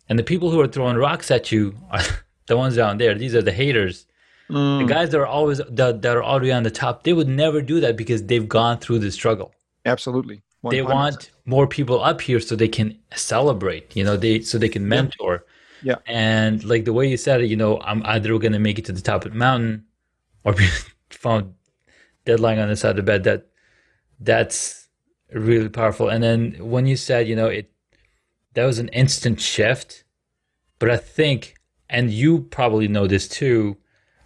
and 0.08 0.18
the 0.18 0.22
people 0.22 0.50
who 0.50 0.60
are 0.60 0.68
throwing 0.68 0.96
rocks 0.96 1.30
at 1.30 1.50
you 1.50 1.74
are 1.90 2.02
the 2.46 2.56
ones 2.56 2.76
down 2.76 2.98
there. 2.98 3.14
These 3.14 3.34
are 3.34 3.42
the 3.42 3.52
haters. 3.52 4.06
The 4.48 4.54
mm. 4.54 4.88
guys 4.88 5.10
that 5.10 5.20
are 5.20 5.26
always 5.26 5.58
that, 5.68 6.00
that 6.00 6.16
are 6.16 6.22
already 6.22 6.52
on 6.52 6.62
the 6.62 6.70
top, 6.70 7.02
they 7.02 7.12
would 7.12 7.28
never 7.28 7.60
do 7.60 7.80
that 7.80 7.96
because 7.96 8.24
they've 8.24 8.48
gone 8.48 8.78
through 8.78 9.00
the 9.00 9.10
struggle. 9.10 9.52
absolutely 9.84 10.42
100%. 10.64 10.70
they 10.70 10.82
want 10.82 11.30
more 11.44 11.66
people 11.66 12.02
up 12.02 12.20
here 12.20 12.40
so 12.40 12.56
they 12.56 12.68
can 12.68 12.98
celebrate 13.14 13.94
you 13.96 14.04
know 14.04 14.16
they 14.16 14.40
so 14.40 14.58
they 14.58 14.68
can 14.68 14.86
mentor 14.88 15.44
yeah, 15.82 15.94
yeah. 16.06 16.12
and 16.12 16.64
like 16.64 16.84
the 16.84 16.92
way 16.92 17.06
you 17.06 17.16
said 17.16 17.40
it 17.40 17.46
you 17.46 17.56
know 17.56 17.80
i'm 17.82 18.02
either 18.06 18.36
going 18.38 18.52
to 18.52 18.58
make 18.58 18.78
it 18.78 18.84
to 18.84 18.92
the 18.92 19.00
top 19.00 19.24
of 19.24 19.32
the 19.32 19.38
mountain 19.38 19.84
or 20.44 20.52
be 20.52 20.68
found 21.10 21.54
dead 22.24 22.40
lying 22.40 22.58
on 22.58 22.68
the 22.68 22.76
side 22.76 22.90
of 22.90 22.96
the 22.96 23.02
bed 23.02 23.24
that 23.24 23.46
that's 24.20 24.88
really 25.32 25.68
powerful 25.68 26.08
and 26.08 26.22
then 26.22 26.54
when 26.58 26.86
you 26.86 26.96
said 26.96 27.28
you 27.28 27.36
know 27.36 27.46
it 27.46 27.70
that 28.54 28.64
was 28.64 28.78
an 28.78 28.88
instant 28.88 29.40
shift 29.40 30.04
but 30.78 30.90
i 30.90 30.96
think 30.96 31.54
and 31.88 32.10
you 32.10 32.40
probably 32.40 32.88
know 32.88 33.06
this 33.06 33.28
too 33.28 33.76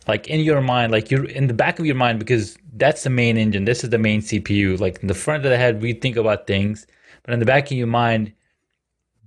like 0.08 0.28
in 0.28 0.40
your 0.40 0.60
mind, 0.60 0.92
like 0.92 1.10
you're 1.10 1.24
in 1.24 1.46
the 1.46 1.54
back 1.54 1.78
of 1.78 1.86
your 1.86 1.94
mind, 1.94 2.18
because 2.18 2.56
that's 2.74 3.04
the 3.04 3.10
main 3.10 3.36
engine. 3.36 3.64
This 3.64 3.84
is 3.84 3.90
the 3.90 3.98
main 3.98 4.20
CPU. 4.20 4.78
Like 4.78 4.98
in 5.00 5.08
the 5.08 5.14
front 5.14 5.44
of 5.44 5.50
the 5.50 5.56
head, 5.56 5.82
we 5.82 5.92
think 5.92 6.16
about 6.16 6.46
things, 6.46 6.86
but 7.22 7.32
in 7.34 7.40
the 7.40 7.46
back 7.46 7.66
of 7.66 7.76
your 7.76 7.86
mind, 7.86 8.32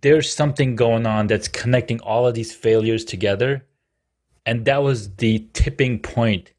there's 0.01 0.31
something 0.31 0.75
going 0.75 1.07
on 1.07 1.27
that's 1.27 1.47
connecting 1.47 1.99
all 2.01 2.27
of 2.27 2.35
these 2.35 2.53
failures 2.53 3.05
together. 3.05 3.65
And 4.45 4.65
that 4.65 4.83
was 4.83 5.15
the 5.15 5.47
tipping 5.53 5.99
point, 5.99 6.53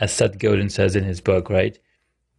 as 0.00 0.12
Seth 0.12 0.38
Godin 0.38 0.68
says 0.68 0.94
in 0.94 1.04
his 1.04 1.20
book, 1.20 1.48
right? 1.48 1.78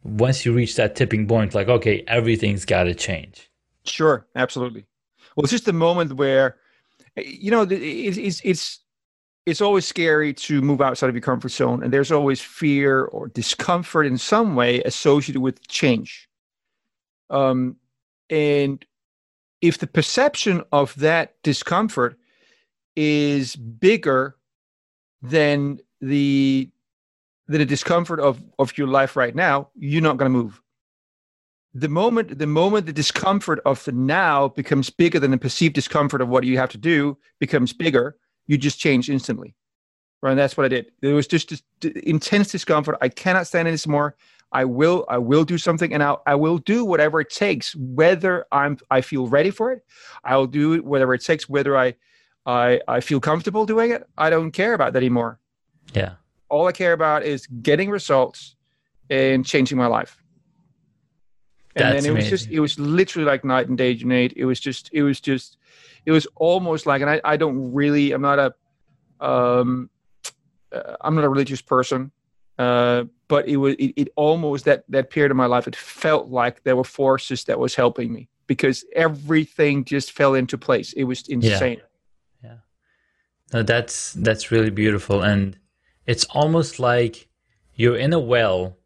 Once 0.03 0.46
you 0.46 0.53
reach 0.53 0.75
that 0.75 0.96
tipping 0.96 1.27
point, 1.27 1.56
like, 1.56 1.68
okay, 1.68 2.03
everything's 2.08 2.65
got 2.65 2.84
to 2.84 2.94
change. 2.94 3.50
Sure, 3.86 4.27
absolutely. 4.36 4.86
Well, 5.36 5.44
it's 5.44 5.51
just 5.51 5.65
the 5.65 5.74
moment 5.74 6.13
where, 6.13 6.58
you 7.18 7.50
know, 7.50 7.63
it's, 7.63 8.18
it's, 8.18 8.41
it's 8.44 8.79
always 9.58 9.86
scary 9.86 10.34
to 10.34 10.62
move 10.62 10.82
outside 10.82 11.10
of 11.10 11.15
your 11.15 11.22
comfort 11.22 11.50
zone 11.50 11.84
and 11.84 11.91
there's 11.91 12.12
always 12.12 12.41
fear 12.41 13.06
or 13.06 13.27
discomfort 13.29 14.06
in 14.06 14.18
some 14.18 14.56
way 14.56 14.82
associated 14.84 15.41
with 15.41 15.68
change. 15.68 16.29
Um, 17.29 17.77
and 18.29 18.86
if 19.62 19.77
the 19.77 19.88
perception 19.88 20.63
of 20.72 20.96
that 20.96 21.36
discomfort 21.44 22.18
is 22.96 23.56
bigger 23.56 24.36
than 25.22 25.79
the 26.01 26.70
than 27.48 27.60
the 27.60 27.65
discomfort 27.65 28.20
of 28.20 28.41
of 28.58 28.77
your 28.77 28.88
life 28.88 29.15
right 29.15 29.36
now 29.36 29.70
you're 29.75 30.01
not 30.01 30.18
going 30.18 30.32
to 30.32 30.38
move. 30.38 30.62
The 31.74 31.89
moment 31.89 32.38
the 32.38 32.48
moment 32.48 32.86
the 32.86 32.94
discomfort 32.94 33.60
of 33.65 33.84
the 33.84 33.91
now 33.91 34.48
becomes 34.50 34.89
bigger 34.89 35.20
than 35.20 35.32
the 35.32 35.38
perceived 35.38 35.75
discomfort 35.75 36.22
of 36.22 36.29
what 36.29 36.44
you 36.44 36.58
have 36.58 36.70
to 36.72 36.77
do 36.77 37.18
becomes 37.39 37.74
bigger 37.74 38.15
you 38.50 38.58
just 38.58 38.79
change 38.79 39.12
instantly. 39.12 39.53
Right. 40.22 40.32
And 40.32 40.39
that's 40.39 40.58
what 40.58 40.65
I 40.65 40.70
did. 40.70 40.91
There 41.01 41.13
was 41.13 41.27
just, 41.27 41.63
intense 42.03 42.51
discomfort. 42.51 42.98
I 43.00 43.08
cannot 43.08 43.48
stand 43.48 43.68
it 43.68 43.86
anymore. 43.86 44.18
I 44.51 44.65
will, 44.65 45.06
I 45.08 45.20
will 45.20 45.46
do 45.46 45.60
something 45.60 45.94
and 45.94 46.01
I'll, 46.01 46.24
I 46.25 46.34
will 46.34 46.58
do 46.58 46.84
whatever 46.84 47.22
it 47.22 47.29
takes, 47.29 47.75
whether 47.75 48.48
I'm, 48.51 48.79
I 48.89 49.01
feel 49.01 49.27
ready 49.27 49.51
for 49.51 49.72
it. 49.72 49.86
I 50.24 50.36
will 50.36 50.48
do 50.48 50.74
it, 50.74 50.84
whatever 50.84 51.13
it 51.13 51.24
takes, 51.24 51.48
whether 51.48 51.77
I, 51.77 51.94
I, 52.48 52.82
I 52.88 53.00
feel 53.01 53.20
comfortable 53.20 53.68
doing 53.68 53.91
it. 53.91 54.10
I 54.18 54.32
don't 54.32 54.51
care 54.51 54.74
about 54.74 54.94
that 54.94 55.00
anymore. 55.00 55.39
Yeah. 55.94 56.13
All 56.50 56.65
I 56.65 56.72
care 56.72 56.94
about 56.94 57.22
is 57.24 57.46
getting 57.62 57.91
results 57.91 58.56
and 59.12 59.46
changing 59.46 59.77
my 59.77 59.86
life. 59.86 60.18
And 61.75 61.86
That's 61.86 62.03
then 62.03 62.12
it 62.12 62.15
amazing. 62.15 62.32
was 62.32 62.41
just, 62.41 62.51
it 62.51 62.60
was 62.60 62.79
literally 62.79 63.27
like 63.27 63.46
night 63.46 63.70
and 63.70 63.77
day, 63.77 63.96
Junaid. 63.96 64.34
It 64.36 64.46
was 64.46 64.60
just, 64.60 64.89
it 64.91 65.03
was 65.03 65.22
just, 65.22 65.58
it 66.06 66.12
was 66.12 66.27
almost 66.36 66.86
like, 66.86 67.01
and 67.01 67.10
I, 67.10 67.22
I 67.24 67.38
don't 67.38 67.74
really, 67.74 68.12
I'm 68.12 68.22
not 68.22 68.39
a, 68.39 68.53
um, 69.25 69.89
uh, 70.72 70.96
I'm 71.01 71.15
not 71.15 71.24
a 71.24 71.29
religious 71.29 71.62
person, 71.62 72.12
uh, 72.58 73.06
but 73.27 73.48
it 73.48 73.58
was, 73.58 73.75
it, 73.75 73.94
it 73.96 74.10
almost 74.15 74.65
that 74.65 74.84
that 74.89 75.10
period 75.10 75.32
of 75.32 75.38
my 75.38 75.46
life, 75.46 75.68
it 75.68 75.75
felt 75.75 76.29
like 76.29 76.63
there 76.63 76.75
were 76.75 76.84
forces 76.84 77.44
that 77.46 77.60
was 77.60 77.75
helping 77.75 78.12
me 78.12 78.27
because 78.48 78.84
everything 78.96 79.86
just 79.86 80.12
fell 80.12 80.34
into 80.34 80.58
place. 80.58 80.94
It 80.94 81.03
was 81.03 81.27
insane. 81.27 81.82
Yeah. 82.44 82.50
yeah. 82.50 82.58
No, 83.53 83.63
that's 83.63 84.13
that's 84.13 84.51
really 84.51 84.72
beautiful, 84.72 85.22
and 85.22 85.58
it's 86.06 86.25
almost 86.25 86.79
like 86.79 87.27
you're 87.75 87.98
in 87.98 88.13
a 88.13 88.20
well, 88.20 88.77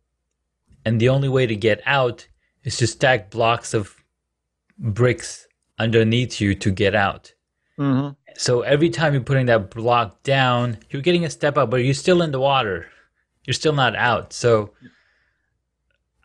and 0.86 1.00
the 1.00 1.10
only 1.10 1.30
way 1.30 1.48
to 1.48 1.56
get 1.56 1.82
out 1.86 2.28
is 2.64 2.78
to 2.78 2.88
stack 2.88 3.30
blocks 3.30 3.74
of 3.74 3.96
bricks 4.78 5.48
underneath 5.80 6.40
you 6.40 6.56
to 6.56 6.72
get 6.72 6.96
out. 6.96 7.34
Mm-hmm. 7.80 8.10
So 8.36 8.62
every 8.62 8.90
time 8.90 9.14
you're 9.14 9.24
putting 9.24 9.48
that 9.48 9.70
block 9.72 10.24
down, 10.24 10.78
you're 10.90 11.02
getting 11.02 11.26
a 11.26 11.30
step 11.30 11.58
up, 11.58 11.70
but 11.70 11.78
you're 11.78 11.94
still 11.94 12.22
in 12.22 12.32
the 12.32 12.40
water. 12.40 12.88
You're 13.46 13.54
still 13.54 13.74
not 13.74 13.96
out. 13.96 14.34
So 14.34 14.72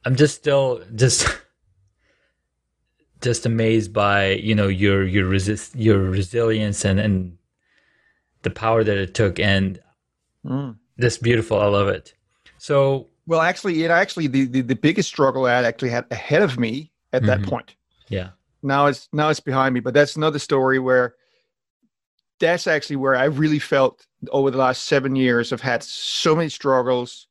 I'm 0.04 0.16
just 0.16 0.34
still 0.34 0.82
just 0.94 1.26
just 3.20 3.46
amazed 3.46 3.92
by 3.92 4.32
you 4.32 4.54
know 4.54 4.68
your 4.68 5.04
your 5.04 5.26
resist 5.26 5.74
your 5.74 5.98
resilience 5.98 6.84
and 6.84 7.00
and 7.00 7.36
the 8.42 8.50
power 8.50 8.84
that 8.84 8.96
it 8.96 9.14
took 9.14 9.38
and 9.40 9.80
mm. 10.44 10.76
this 10.96 11.18
beautiful. 11.18 11.60
I 11.60 11.66
love 11.66 11.88
it. 11.88 12.14
So 12.58 13.08
well, 13.26 13.40
actually, 13.40 13.84
it 13.84 13.90
actually 13.90 14.28
the 14.28 14.46
the, 14.46 14.60
the 14.60 14.76
biggest 14.76 15.08
struggle 15.08 15.46
I 15.46 15.52
actually 15.52 15.90
had 15.90 16.06
ahead 16.10 16.42
of 16.42 16.58
me 16.58 16.92
at 17.12 17.22
mm-hmm. 17.22 17.42
that 17.42 17.48
point. 17.48 17.74
Yeah 18.08 18.30
now 18.62 18.86
it's 18.86 19.08
now 19.12 19.28
it's 19.28 19.40
behind 19.40 19.74
me 19.74 19.80
but 19.80 19.94
that's 19.94 20.16
another 20.16 20.38
story 20.38 20.78
where 20.78 21.14
that's 22.40 22.66
actually 22.66 22.96
where 22.96 23.16
i 23.16 23.24
really 23.24 23.58
felt 23.58 24.06
over 24.30 24.50
the 24.50 24.58
last 24.58 24.84
seven 24.84 25.16
years 25.16 25.52
i've 25.52 25.60
had 25.60 25.82
so 25.82 26.34
many 26.34 26.48
struggles 26.48 27.28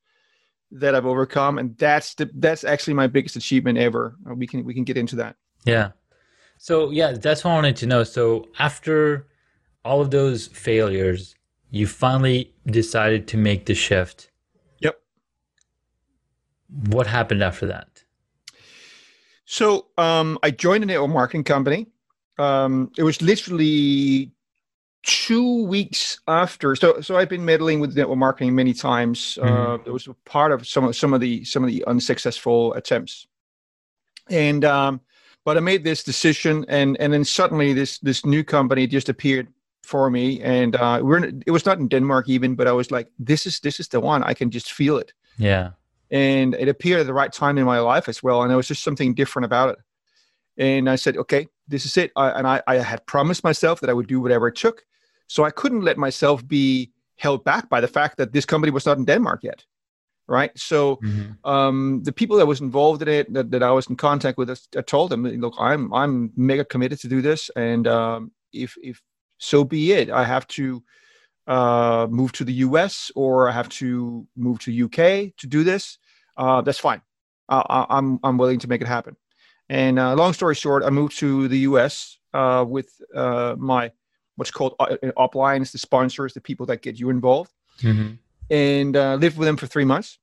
that 0.72 0.96
i've 0.96 1.06
overcome 1.06 1.58
and 1.58 1.78
that's 1.78 2.16
the 2.16 2.30
that's 2.36 2.64
actually 2.64 2.94
my 2.94 3.08
biggest 3.08 3.36
achievement 3.36 3.78
ever. 3.78 4.16
Uh, 4.30 4.34
we 4.34 4.48
can 4.48 4.66
we 4.66 4.74
can 4.74 4.84
get 4.84 4.98
into 4.98 5.16
that. 5.16 5.36
Yeah. 5.66 5.92
So 6.58 6.92
yeah 6.92 7.14
that's 7.14 7.44
what 7.44 7.52
i 7.52 7.56
wanted 7.56 7.76
to 7.78 7.86
know. 7.86 8.04
So 8.04 8.48
after 8.60 9.28
all 9.86 10.02
of 10.02 10.12
those 10.12 10.48
failures 10.48 11.36
you 11.70 11.86
finally 11.86 12.54
decided 12.66 13.28
to 13.28 13.38
make 13.38 13.66
the 13.66 13.76
shift. 13.76 14.32
Yep. 14.80 15.00
What 16.90 17.08
happened 17.08 17.44
after 17.44 17.66
that 17.68 17.97
so 19.48 19.88
um, 19.98 20.38
I 20.44 20.52
joined 20.52 20.84
a 20.84 20.88
network 20.88 21.10
marketing 21.10 21.46
company. 21.46 21.88
Um, 22.38 22.92
it 22.98 23.04
was 23.04 23.22
literally 23.22 24.34
two 25.04 25.64
weeks 25.64 26.20
after. 26.28 26.76
So 26.76 27.00
so 27.00 27.18
I've 27.18 27.30
been 27.30 27.46
meddling 27.46 27.80
with 27.80 27.96
network 27.96 28.18
marketing 28.18 28.54
many 28.54 28.74
times. 28.74 29.40
Mm-hmm. 29.42 29.72
Uh, 29.72 29.76
it 29.86 29.92
was 29.92 30.10
part 30.26 30.52
of 30.52 30.68
some 30.68 30.84
of 30.84 30.98
some 30.98 31.14
of 31.14 31.22
the 31.22 31.46
some 31.46 31.64
of 31.64 31.70
the 31.70 31.84
unsuccessful 31.86 32.74
attempts. 32.74 33.26
And 34.30 34.66
um, 34.66 35.00
but 35.46 35.56
I 35.56 35.62
made 35.62 35.86
this 35.86 36.04
decision, 36.04 36.66
and 36.68 36.98
and 37.00 37.14
then 37.14 37.24
suddenly 37.24 37.72
this 37.72 38.00
this 38.00 38.26
new 38.26 38.44
company 38.44 38.86
just 38.86 39.08
appeared 39.08 39.48
for 39.82 40.10
me, 40.10 40.42
and 40.42 40.76
uh, 40.76 41.00
we're 41.02 41.24
it 41.24 41.52
was 41.52 41.66
not 41.66 41.80
in 41.80 41.88
Denmark 41.88 42.28
even, 42.28 42.56
but 42.56 42.68
I 42.68 42.74
was 42.74 42.92
like, 42.92 43.08
this 43.18 43.46
is 43.46 43.62
this 43.62 43.80
is 43.80 43.88
the 43.88 44.02
one. 44.02 44.24
I 44.24 44.34
can 44.34 44.52
just 44.52 44.74
feel 44.74 44.98
it. 44.98 45.14
Yeah 45.38 45.72
and 46.12 46.54
it 46.56 46.68
appeared 46.68 47.02
at 47.02 47.06
the 47.06 47.14
right 47.14 47.32
time 47.32 47.58
in 47.58 47.66
my 47.66 47.80
life 47.80 48.08
as 48.08 48.24
well 48.24 48.42
and 48.42 48.50
there 48.50 48.58
was 48.58 48.68
just 48.68 48.84
something 48.84 49.14
different 49.14 49.46
about 49.46 49.70
it. 49.70 49.80
And 50.58 50.90
i 50.90 50.96
said 50.96 51.18
okay 51.18 51.48
this 51.68 51.86
is 51.86 51.98
it. 51.98 52.12
I, 52.16 52.30
and 52.30 52.48
I, 52.48 52.62
I 52.66 52.76
had 52.76 53.06
promised 53.06 53.44
myself 53.44 53.80
that 53.82 53.90
i 53.90 53.94
would 53.94 54.08
do 54.08 54.22
whatever 54.22 54.48
it 54.48 54.56
took 54.56 54.86
so 55.28 55.44
i 55.44 55.52
couldn't 55.52 55.82
let 55.82 55.98
myself 55.98 56.48
be 56.48 56.92
held 57.18 57.44
back 57.44 57.70
by 57.70 57.82
the 57.82 57.88
fact 57.88 58.18
that 58.18 58.32
this 58.34 58.46
company 58.46 58.72
was 58.72 58.86
not 58.86 58.98
in 58.98 59.06
denmark 59.06 59.44
yet 59.44 59.66
right? 60.28 60.52
So 60.58 60.98
mm-hmm. 60.98 61.50
um, 61.50 62.02
the 62.04 62.12
people 62.12 62.38
that 62.38 62.46
was 62.46 62.62
involved 62.62 63.02
in 63.02 63.08
it 63.08 63.34
that, 63.34 63.52
that 63.52 63.64
i 63.64 63.72
was 63.72 63.88
in 63.88 63.96
contact 63.96 64.38
with 64.38 64.50
i 64.78 64.82
told 64.82 65.12
them 65.12 65.24
look 65.24 65.56
i'm 65.60 65.94
i'm 65.94 66.32
mega 66.36 66.66
committed 66.66 67.00
to 67.00 67.08
do 67.08 67.22
this 67.22 67.50
and 67.56 67.88
um, 67.88 68.32
if 68.54 68.76
if 68.82 69.02
so 69.38 69.64
be 69.64 69.94
it 69.94 70.10
i 70.10 70.24
have 70.24 70.48
to 70.48 70.84
uh, 71.48 72.08
move 72.10 72.32
to 72.34 72.44
the 72.44 72.54
US 72.54 73.12
or 73.16 73.50
I 73.50 73.54
have 73.54 73.70
to 73.70 74.28
move 74.36 74.60
to 74.60 74.86
UK 74.86 75.36
to 75.38 75.48
do 75.48 75.64
this, 75.64 75.98
uh, 76.36 76.62
that's 76.62 76.80
fine. 76.80 77.02
Uh, 77.50 77.86
I'm 77.90 78.20
I'm 78.24 78.38
willing 78.38 78.60
to 78.60 78.68
make 78.68 78.82
it 78.82 78.88
happen. 78.88 79.16
And 79.70 80.00
uh, 80.00 80.16
long 80.16 80.34
story 80.34 80.56
short, 80.56 80.84
I 80.84 80.90
moved 80.90 81.18
to 81.20 81.48
the 81.48 81.60
US 81.60 82.18
uh, 82.34 82.66
with 82.68 83.02
uh, 83.16 83.56
my 83.58 83.92
what's 84.36 84.52
called 84.52 84.76
uplines, 85.18 85.72
the 85.72 85.78
sponsors, 85.78 86.34
the 86.34 86.42
people 86.42 86.66
that 86.68 86.82
get 86.82 87.00
you 87.00 87.10
involved, 87.10 87.52
mm-hmm. 87.82 88.14
and 88.54 88.94
lived 88.94 89.38
with 89.38 89.48
them 89.48 89.58
for 89.58 89.66
three 89.66 89.86
months. 89.86 90.20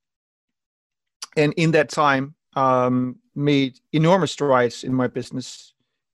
And 1.37 1.52
in 1.54 1.73
that 1.73 1.88
time, 1.88 2.35
um, 2.54 3.16
made 3.35 3.81
enormous 3.93 4.31
strides 4.31 4.85
in 4.85 4.95
my 4.95 5.09
business 5.09 5.73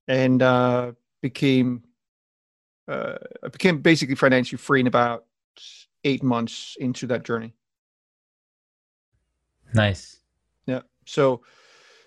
and 0.09 0.39
became 1.21 1.83
uh, 2.91 3.19
I 3.45 3.49
became 3.49 3.81
basically 3.81 4.17
financially 4.17 4.59
free 4.59 4.81
in 4.81 4.87
about 4.87 5.25
eight 6.05 6.23
months 6.23 6.77
into 6.81 7.07
that 7.07 7.25
journey. 7.25 7.55
Nice. 9.75 10.19
Yeah. 10.67 10.81
So, 11.07 11.43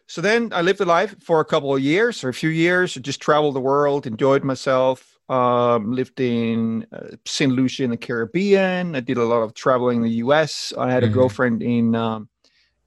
so 0.08 0.22
then 0.22 0.52
I 0.54 0.62
lived 0.62 0.82
a 0.82 0.86
life 0.86 1.16
for 1.22 1.40
a 1.40 1.46
couple 1.46 1.74
of 1.74 1.82
years 1.82 2.24
or 2.24 2.30
a 2.30 2.34
few 2.34 2.50
years. 2.50 2.98
I 2.98 3.02
Just 3.02 3.22
traveled 3.22 3.56
the 3.56 3.62
world, 3.62 4.06
enjoyed 4.06 4.44
myself. 4.44 5.10
Um, 5.30 5.94
lived 5.94 6.20
in 6.20 6.86
uh, 6.92 7.16
St. 7.26 7.52
Lucia 7.52 7.86
in 7.86 7.92
the 7.92 7.98
Caribbean. 7.98 8.94
I 8.94 9.00
did 9.00 9.18
a 9.18 9.24
lot 9.24 9.42
of 9.42 9.54
traveling 9.54 9.98
in 9.98 10.04
the 10.04 10.18
U.S. 10.26 10.74
I 10.78 10.92
had 10.92 11.02
mm-hmm. 11.02 11.12
a 11.12 11.16
girlfriend 11.16 11.64
in 11.64 11.96
um, 11.96 12.28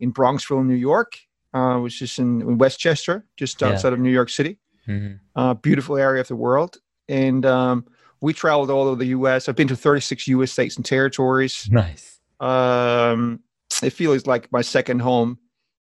in 0.01 0.13
Bronxville, 0.13 0.65
New 0.65 0.75
York, 0.75 1.19
uh, 1.55 1.79
which 1.79 2.03
is 2.03 2.19
in, 2.19 2.43
in 2.43 2.59
Westchester, 2.59 3.25
just 3.39 3.63
Yeah. 3.63 3.69
outside 3.69 3.95
of 3.95 4.01
New 4.01 4.11
York 4.11 4.29
City. 4.29 4.59
Mhm. 4.87 5.19
Uh, 5.35 5.55
beautiful 5.55 5.97
area 5.97 6.21
of 6.21 6.29
the 6.29 6.37
world. 6.37 6.77
And 7.09 7.45
um, 7.47 7.87
we 8.21 8.33
traveled 8.33 8.71
all 8.71 8.85
over 8.89 8.97
the 8.97 9.07
U.S. 9.09 9.49
I've 9.49 9.57
been 9.57 9.69
to 9.69 9.77
36 9.77 10.27
U.S. 10.29 10.53
states 10.53 10.77
and 10.77 10.85
territories. 10.85 11.69
Nice. 11.71 12.19
Um, 12.41 13.41
it 13.83 13.91
feels 13.91 14.27
like 14.27 14.51
my 14.53 14.63
second 14.63 15.01
home, 15.01 15.39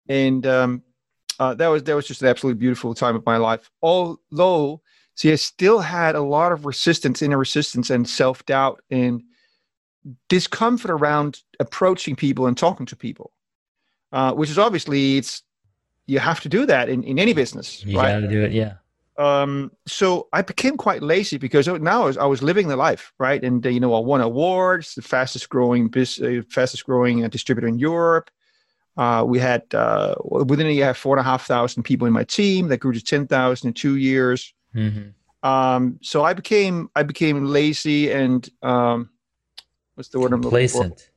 and 0.09 0.47
um, 0.47 0.83
uh, 1.39 1.55
that 1.55 1.69
was 1.69 1.83
that 1.85 1.95
was 1.97 2.07
just 2.07 2.23
an 2.23 2.29
absolutely 2.29 2.59
beautiful 2.59 2.95
time 2.95 3.17
of 3.17 3.25
my 3.27 3.37
life. 3.37 3.71
Although, 3.83 4.81
see, 5.15 5.33
I 5.33 5.37
still 5.37 5.81
had 5.81 6.15
a 6.15 6.21
lot 6.23 6.53
of 6.53 6.67
resistance, 6.67 7.23
inner 7.23 7.39
resistance, 7.39 7.91
and 7.91 8.09
self 8.09 8.45
doubt, 8.47 8.83
and 8.91 9.23
discomfort 10.29 10.91
around 10.91 11.43
approaching 11.61 12.17
people 12.17 12.47
and 12.47 12.57
talking 12.57 12.87
to 12.87 12.97
people, 12.97 13.33
uh, 14.13 14.33
which 14.33 14.51
is 14.51 14.59
obviously 14.59 15.19
it's 15.19 15.43
you 16.07 16.19
have 16.19 16.41
to 16.41 16.49
do 16.49 16.65
that 16.67 16.89
in, 16.89 17.03
in 17.05 17.19
any 17.19 17.35
business, 17.35 17.85
You 17.85 17.99
right? 17.99 18.15
gotta 18.15 18.29
do 18.29 18.43
it. 18.43 18.53
Yeah. 18.53 18.75
Um, 19.19 19.73
so 19.87 20.29
I 20.33 20.43
became 20.43 20.77
quite 20.77 21.03
lazy 21.03 21.39
because 21.39 21.67
now 21.67 22.03
I 22.03 22.05
was, 22.07 22.17
I 22.19 22.25
was 22.25 22.41
living 22.41 22.69
the 22.69 22.77
life, 22.77 23.13
right? 23.19 23.43
And 23.43 23.65
uh, 23.67 23.69
you 23.69 23.81
know, 23.81 23.93
I 23.95 23.99
won 23.99 24.21
awards, 24.21 24.95
the 24.95 25.03
fastest 25.03 25.49
growing, 25.49 25.89
bus- 25.89 26.21
uh, 26.21 26.43
fastest 26.49 26.87
growing 26.87 27.25
uh, 27.25 27.29
distributor 27.29 27.67
in 27.67 27.79
Europe. 27.81 28.31
Uh, 28.97 29.25
we 29.27 29.39
had 29.39 29.63
uh, 29.75 30.15
within 30.25 30.67
a 30.69 30.71
year, 30.71 30.95
four 30.95 31.17
and 31.17 31.27
a 31.27 31.29
half 31.29 31.47
thousand 31.47 31.83
people 31.83 32.07
in 32.07 32.13
my 32.13 32.25
team 32.25 32.69
that 32.69 32.79
grew 32.79 32.93
to 32.93 33.03
ten 33.03 33.27
thousand 33.27 33.69
in 33.69 33.75
two 33.75 33.97
years. 33.97 34.55
hmm 34.73 35.11
Um, 35.43 35.99
so 36.03 36.25
I 36.25 36.33
became 36.33 36.89
I 36.95 37.03
became 37.03 37.45
lazy 37.45 38.13
and 38.13 38.49
um, 38.63 39.11
what's 39.95 40.11
the 40.11 40.21
word 40.21 40.33
I'm 40.33 40.43
looking 40.43 40.69
for? 40.69 40.83
Complacent. 40.83 41.11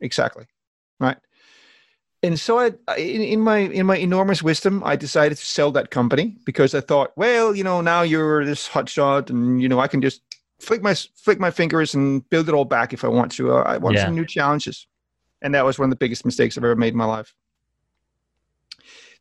exactly 0.00 0.46
right 1.00 1.18
and 2.22 2.38
so 2.38 2.58
I, 2.58 2.66
in, 2.96 3.22
in 3.22 3.40
my 3.40 3.58
in 3.58 3.86
my 3.86 3.96
enormous 3.96 4.42
wisdom 4.42 4.82
i 4.84 4.96
decided 4.96 5.38
to 5.38 5.46
sell 5.46 5.70
that 5.72 5.90
company 5.90 6.36
because 6.44 6.74
i 6.74 6.80
thought 6.80 7.12
well 7.16 7.54
you 7.54 7.62
know 7.64 7.80
now 7.80 8.02
you're 8.02 8.44
this 8.44 8.68
hotshot 8.68 9.30
and 9.30 9.62
you 9.62 9.68
know 9.68 9.78
i 9.80 9.86
can 9.88 10.00
just 10.00 10.22
flick 10.60 10.82
my 10.82 10.94
flick 10.94 11.38
my 11.38 11.50
fingers 11.50 11.94
and 11.94 12.28
build 12.30 12.48
it 12.48 12.54
all 12.54 12.64
back 12.64 12.92
if 12.92 13.04
i 13.04 13.08
want 13.08 13.30
to. 13.32 13.54
Uh, 13.54 13.62
i 13.62 13.76
want 13.78 13.96
Yeah. 13.96 14.06
some 14.06 14.14
new 14.14 14.26
challenges. 14.26 14.86
And 15.40 15.54
that 15.54 15.64
was 15.64 15.78
one 15.78 15.86
of 15.86 15.90
the 15.90 15.96
biggest 16.04 16.24
mistakes 16.24 16.58
i've 16.58 16.64
ever 16.64 16.74
made 16.74 16.94
in 16.94 16.98
my 16.98 17.04
life. 17.04 17.32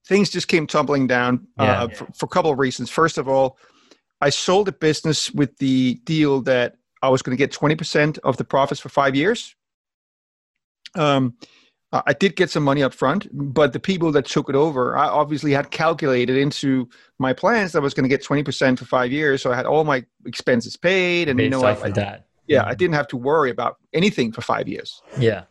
Things 0.07 0.31
just 0.31 0.47
came 0.47 0.65
tumbling 0.65 1.05
down 1.05 1.47
Yeah. 1.59 1.83
uh, 1.83 1.87
for, 1.89 2.07
for 2.15 2.25
a 2.25 2.29
couple 2.29 2.51
of 2.51 2.57
reasons. 2.57 2.89
First 2.89 3.17
of 3.17 3.27
all 3.27 3.57
i 4.19 4.29
sold 4.31 4.67
a 4.67 4.71
business 4.71 5.29
with 5.31 5.55
the 5.57 6.01
deal 6.03 6.41
that 6.41 6.77
i 7.03 7.09
was 7.09 7.21
going 7.21 7.37
to 7.37 7.41
get 7.45 7.51
20% 7.51 8.17
of 8.23 8.37
the 8.37 8.43
profits 8.43 8.81
for 8.81 8.89
five 8.89 9.15
years. 9.15 9.55
Um, 10.95 11.35
I 11.97 12.03
I 12.11 12.13
did 12.13 12.35
get 12.35 12.49
some 12.49 12.63
money 12.63 12.83
up 12.83 12.93
front, 12.93 13.27
but 13.31 13.73
the 13.73 13.79
people 13.79 14.11
that 14.13 14.25
took 14.25 14.49
it 14.49 14.55
over, 14.55 14.97
I 14.97 15.07
obviously 15.07 15.51
had 15.51 15.71
calculated 15.71 16.37
into 16.37 16.87
my 17.19 17.33
plans 17.33 17.71
that 17.71 17.79
I 17.79 17.81
was 17.81 17.93
going 17.93 18.03
to 18.03 18.09
get 18.09 18.23
20% 18.23 18.77
for 18.79 18.85
five 18.85 19.11
years. 19.11 19.41
So 19.41 19.51
I 19.51 19.55
had 19.55 19.65
all 19.65 19.83
my 19.83 20.05
expenses 20.25 20.75
paid. 20.77 21.29
And, 21.29 21.39
you 21.39 21.49
Based 21.49 21.61
know, 21.61 21.67
I, 21.67 21.71
off 21.71 21.83
of 21.83 21.93
that. 21.95 22.25
yeah, 22.47 22.63
I 22.65 22.75
didn't 22.75 22.95
have 22.95 23.07
to 23.09 23.17
worry 23.17 23.49
about 23.49 23.77
anything 23.93 24.31
for 24.31 24.41
five 24.41 24.67
years. 24.67 25.01
Yeah. 25.19 25.43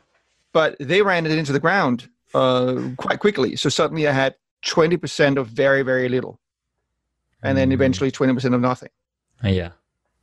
But 0.53 0.77
they 0.81 1.03
ran 1.03 1.27
it 1.27 1.33
into 1.33 1.53
the 1.53 1.61
ground 1.61 2.09
uh, 2.35 2.81
quite 2.97 3.21
quickly. 3.21 3.57
So 3.57 3.69
suddenly 3.69 4.07
I 4.09 4.13
had 4.13 4.35
20% 4.65 5.37
of 5.39 5.49
very, 5.49 5.83
very 5.83 6.09
little. 6.09 6.41
And 7.43 7.57
then 7.57 7.71
Mm. 7.71 7.75
eventually 7.75 8.11
20% 8.11 8.55
of 8.55 8.61
nothing. 8.61 8.89
Yeah. 9.45 9.71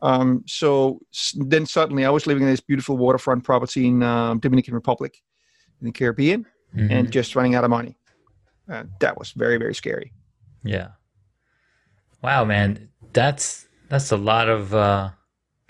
Um, 0.02 0.44
so 0.48 1.00
then 1.36 1.66
suddenly 1.66 2.04
I 2.04 2.10
was 2.10 2.28
living 2.28 2.44
in 2.44 2.50
this 2.50 2.60
beautiful 2.60 2.98
waterfront 2.98 3.44
property 3.46 3.88
in 3.88 4.04
um, 4.04 4.40
Dominican 4.40 4.74
Republic 4.74 5.22
in 5.84 5.88
the 5.88 5.92
Caribbean. 5.92 6.46
Mhm. 6.76 6.90
and 6.90 7.12
just 7.12 7.36
running 7.36 7.54
out 7.54 7.64
of 7.64 7.70
money. 7.70 7.96
Uh, 8.68 8.86
that 9.00 9.16
was 9.20 9.32
very, 9.34 9.58
very 9.58 9.76
scary. 9.76 10.12
Yeah. 10.64 10.88
Wow, 12.24 12.46
man, 12.46 12.90
that's 13.12 13.68
that's 13.90 14.12
a 14.12 14.18
lot 14.18 14.50
of 14.50 14.74
uh 14.74 15.12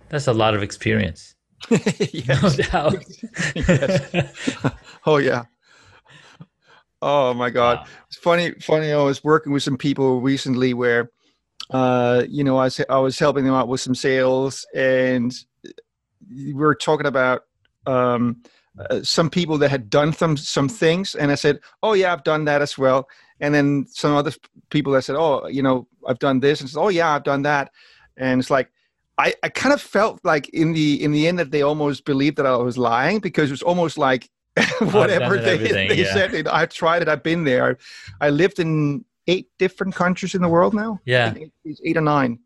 that's 0.07 0.27
a 0.27 0.33
lot 0.33 0.53
of 0.55 0.63
experience. 0.63 1.35
No 1.69 2.49
doubt. 2.55 3.03
Yes. 3.55 4.31
Oh 5.05 5.17
yeah. 5.17 5.43
Oh 7.01 7.33
my 7.33 7.49
God. 7.49 7.79
Wow. 7.79 7.85
It's 8.07 8.17
funny. 8.17 8.51
Funny. 8.61 8.93
I 8.93 9.03
was 9.03 9.23
working 9.25 9.51
with 9.51 9.63
some 9.63 9.77
people 9.77 10.21
recently 10.21 10.73
where, 10.73 11.11
uh, 11.71 12.23
you 12.29 12.45
know, 12.45 12.55
I 12.57 12.65
was 12.65 12.79
I 12.89 12.97
was 12.99 13.19
helping 13.19 13.43
them 13.43 13.53
out 13.55 13.67
with 13.67 13.81
some 13.81 13.95
sales, 13.95 14.65
and 14.73 15.33
we 16.29 16.53
were 16.53 16.75
talking 16.75 17.07
about 17.07 17.41
um, 17.85 18.41
uh, 18.79 19.01
some 19.03 19.29
people 19.29 19.57
that 19.59 19.69
had 19.69 19.89
done 19.89 20.13
some 20.13 20.35
some 20.37 20.67
things, 20.69 21.15
and 21.15 21.31
I 21.31 21.35
said, 21.35 21.59
"Oh 21.81 21.93
yeah, 21.93 22.11
I've 22.13 22.23
done 22.23 22.45
that 22.45 22.61
as 22.61 22.77
well." 22.77 23.07
And 23.39 23.53
then 23.53 23.85
some 23.89 24.15
other 24.15 24.31
people 24.69 24.93
that 24.93 25.03
said, 25.03 25.15
"Oh, 25.15 25.47
you 25.47 25.61
know, 25.61 25.87
I've 26.07 26.19
done 26.19 26.39
this," 26.39 26.61
and 26.61 26.69
said, 26.69 26.79
"Oh 26.79 26.89
yeah, 26.89 27.13
I've 27.13 27.23
done 27.23 27.43
that," 27.43 27.71
and 28.17 28.39
it's 28.39 28.49
like. 28.49 28.69
I, 29.19 29.35
I 29.43 29.49
kind 29.49 29.73
of 29.73 29.79
felt 29.79 30.19
like 30.23 30.49
in 30.49 30.73
the 30.73 31.03
in 31.03 31.11
the 31.11 31.27
end 31.27 31.37
that 31.37 31.51
they 31.51 31.61
almost 31.61 32.03
believed 32.03 32.35
that 32.37 32.47
I 32.47 32.55
was 32.55 32.79
lying 32.79 33.19
because 33.19 33.51
it 33.51 33.53
was 33.53 33.61
almost 33.61 33.95
like 33.95 34.27
whatever 34.79 35.37
they, 35.37 35.57
they 35.57 35.95
yeah. 36.01 36.13
said 36.13 36.31
they- 36.31 36.49
I've 36.49 36.69
tried 36.73 37.03
it 37.03 37.07
I've 37.07 37.21
been 37.21 37.43
there 37.43 37.77
I 38.21 38.31
lived 38.31 38.57
in 38.57 39.05
eight 39.27 39.49
different 39.59 39.93
countries 39.93 40.33
in 40.33 40.41
the 40.41 40.47
world 40.49 40.73
now 40.73 40.99
Yeah. 41.05 41.31
eight 41.85 41.95
or 41.95 42.01
nine 42.01 42.39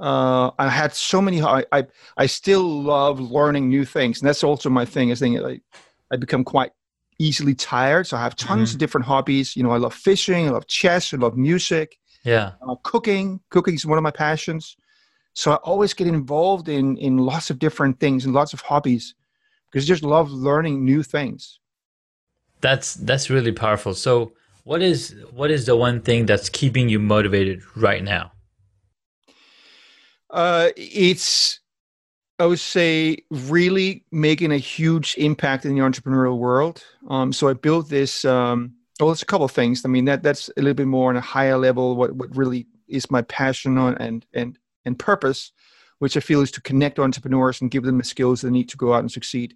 uh, 0.00 0.50
I 0.58 0.68
had 0.68 0.92
so 0.94 1.20
many 1.22 1.40
I, 1.42 1.64
I 1.72 1.86
I 2.16 2.26
still 2.26 2.62
love 2.82 3.20
learning 3.20 3.68
new 3.68 3.84
things 3.84 4.20
and 4.20 4.28
that's 4.28 4.44
also 4.44 4.68
my 4.70 4.84
thing 4.84 5.10
is 5.10 5.20
thing 5.20 5.42
I, 5.44 5.60
I 6.12 6.16
become 6.16 6.44
quite 6.44 6.72
easily 7.18 7.54
tired 7.54 8.06
so 8.06 8.16
I 8.16 8.22
have 8.22 8.34
tons 8.36 8.70
Mhm. 8.70 8.74
of 8.74 8.78
different 8.78 9.06
hobbies 9.06 9.54
you 9.56 9.62
know 9.62 9.70
I 9.70 9.78
love 9.78 9.94
fishing 9.94 10.46
I 10.48 10.50
love 10.50 10.66
chess 10.66 11.14
I 11.14 11.16
love 11.16 11.36
music 11.36 11.96
Yeah. 12.24 12.52
uh, 12.66 12.74
cooking 12.82 13.40
cooking 13.50 13.74
is 13.74 13.86
one 13.86 13.98
of 13.98 14.02
my 14.02 14.10
passions 14.10 14.76
so 15.36 15.50
i 15.52 15.56
always 15.56 15.92
get 15.94 16.06
involved 16.06 16.68
in 16.68 16.96
in 16.98 17.18
lots 17.18 17.50
of 17.50 17.58
different 17.58 17.98
things 18.00 18.24
and 18.24 18.32
lots 18.34 18.52
of 18.52 18.60
hobbies 18.60 19.14
because 19.66 19.84
i 19.84 19.86
just 19.86 20.02
love 20.04 20.30
learning 20.30 20.84
new 20.84 21.02
things 21.02 21.60
That's 22.60 22.94
that's 22.94 23.28
really 23.30 23.52
powerful. 23.52 23.94
So 23.94 24.32
what 24.64 24.80
is 24.82 25.14
what 25.32 25.50
is 25.50 25.66
the 25.66 25.76
one 25.76 26.00
thing 26.00 26.24
that's 26.26 26.48
keeping 26.48 26.88
you 26.88 26.98
motivated 26.98 27.60
right 27.76 28.02
now? 28.02 28.32
Uh, 30.34 30.70
it's 30.76 31.60
i 32.40 32.44
would 32.44 32.58
say 32.58 33.16
really 33.30 34.04
making 34.10 34.50
a 34.50 34.58
huge 34.58 35.14
impact 35.16 35.64
in 35.64 35.74
the 35.74 35.80
entrepreneurial 35.80 36.36
world. 36.36 36.84
Um, 37.08 37.32
so 37.32 37.48
i 37.48 37.52
built 37.54 37.88
this 37.88 38.24
um, 38.24 38.74
well 39.00 39.12
it's 39.12 39.22
a 39.22 39.26
couple 39.26 39.44
of 39.44 39.52
things. 39.52 39.82
I 39.84 39.88
mean 39.88 40.04
that 40.06 40.22
that's 40.22 40.50
a 40.56 40.60
little 40.60 40.74
bit 40.74 40.88
more 40.88 41.10
on 41.10 41.16
a 41.16 41.20
higher 41.20 41.56
level 41.56 41.96
what, 41.96 42.14
what 42.16 42.36
really 42.36 42.66
is 42.88 43.10
my 43.10 43.22
passion 43.22 43.78
on 43.78 43.96
and 43.98 44.26
and 44.34 44.58
and 44.84 44.98
purpose 44.98 45.52
which 46.00 46.16
i 46.16 46.20
feel 46.20 46.42
is 46.42 46.50
to 46.50 46.60
connect 46.60 46.98
entrepreneurs 46.98 47.60
and 47.60 47.70
give 47.70 47.84
them 47.84 47.98
the 47.98 48.04
skills 48.04 48.40
they 48.40 48.50
need 48.50 48.68
to 48.68 48.76
go 48.76 48.92
out 48.92 49.00
and 49.00 49.12
succeed. 49.12 49.54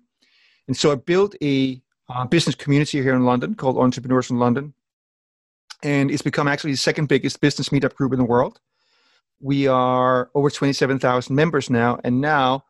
And 0.69 0.77
so 0.77 0.93
i 0.93 0.95
built 0.95 1.35
a 1.43 1.83
uh, 2.09 2.25
business 2.27 2.55
community 2.55 3.03
here 3.03 3.17
in 3.17 3.25
london 3.25 3.57
called 3.57 3.77
entrepreneurs 3.77 4.31
in 4.31 4.39
london. 4.39 4.75
And 5.83 6.11
it's 6.11 6.23
become 6.23 6.49
actually 6.49 6.73
the 6.73 6.77
second 6.77 7.09
biggest 7.09 7.41
business 7.41 7.71
meetup 7.71 7.95
group 7.95 8.13
in 8.13 8.19
the 8.19 8.25
world 8.25 8.61
we 9.41 9.67
are 9.67 10.31
over 10.35 10.51
27,000 10.51 11.35
members 11.35 11.71
now. 11.71 11.99
And 12.05 12.21
now 12.21 12.65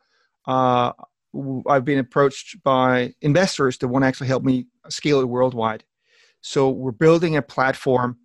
uh, 0.46 0.92
I've 1.66 1.84
been 1.84 1.98
approached 1.98 2.62
by 2.62 3.14
investors 3.20 3.78
that 3.78 3.88
want 3.88 4.02
to 4.02 4.06
actually 4.06 4.28
help 4.28 4.44
me 4.44 4.66
scale 4.88 5.20
it 5.20 5.28
worldwide. 5.28 5.84
So 6.40 6.70
we're 6.70 6.92
building 6.92 7.36
a 7.36 7.42
platform. 7.42 8.18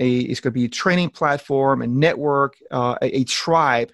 A, 0.00 0.18
it's 0.18 0.40
going 0.40 0.52
to 0.52 0.58
be 0.58 0.64
a 0.64 0.68
training 0.68 1.10
platform, 1.10 1.82
a 1.82 1.86
network, 1.86 2.56
uh, 2.70 2.96
a, 3.00 3.18
a 3.18 3.24
tribe 3.24 3.92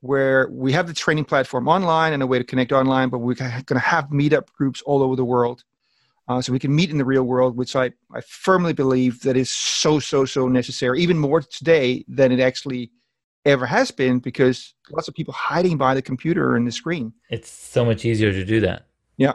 where 0.00 0.48
we 0.50 0.72
have 0.72 0.86
the 0.86 0.94
training 0.94 1.24
platform 1.24 1.66
online 1.66 2.12
and 2.12 2.22
a 2.22 2.26
way 2.26 2.38
to 2.38 2.44
connect 2.44 2.72
online, 2.72 3.08
but 3.08 3.18
we're 3.18 3.34
going 3.34 3.62
to 3.62 3.78
have 3.78 4.08
meetup 4.08 4.48
groups 4.56 4.82
all 4.82 5.02
over 5.02 5.16
the 5.16 5.24
world. 5.24 5.64
Uh, 6.26 6.40
so 6.40 6.52
we 6.52 6.58
can 6.58 6.74
meet 6.74 6.90
in 6.90 6.96
the 6.96 7.04
real 7.04 7.24
world, 7.24 7.56
which 7.56 7.76
I, 7.76 7.92
I 8.12 8.22
firmly 8.22 8.72
believe 8.72 9.20
that 9.20 9.36
is 9.36 9.52
so, 9.52 9.98
so, 9.98 10.24
so 10.24 10.48
necessary, 10.48 11.00
even 11.02 11.18
more 11.18 11.42
today 11.42 12.04
than 12.08 12.32
it 12.32 12.40
actually 12.40 12.90
ever 13.44 13.66
has 13.66 13.90
been 13.90 14.18
because 14.18 14.74
lots 14.90 15.08
of 15.08 15.14
people 15.14 15.34
hiding 15.34 15.76
by 15.76 15.94
the 15.94 16.02
computer 16.02 16.56
and 16.56 16.66
the 16.66 16.72
screen. 16.72 17.12
It's 17.30 17.50
so 17.50 17.84
much 17.84 18.04
easier 18.04 18.32
to 18.32 18.44
do 18.44 18.60
that. 18.60 18.86
Yeah. 19.16 19.34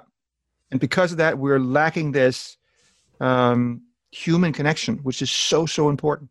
And 0.72 0.80
because 0.80 1.12
of 1.12 1.18
that, 1.18 1.38
we're 1.38 1.60
lacking 1.60 2.12
this 2.12 2.58
um, 3.20 3.82
human 4.12 4.54
connection, 4.54 4.98
which 5.00 5.22
is 5.22 5.32
so, 5.32 5.66
so 5.66 5.90
important. 5.90 6.30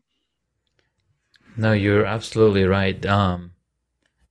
No, 1.57 1.73
you're 1.73 2.07
absolutely 2.07 2.65
right. 2.65 3.05
Um, 3.07 3.53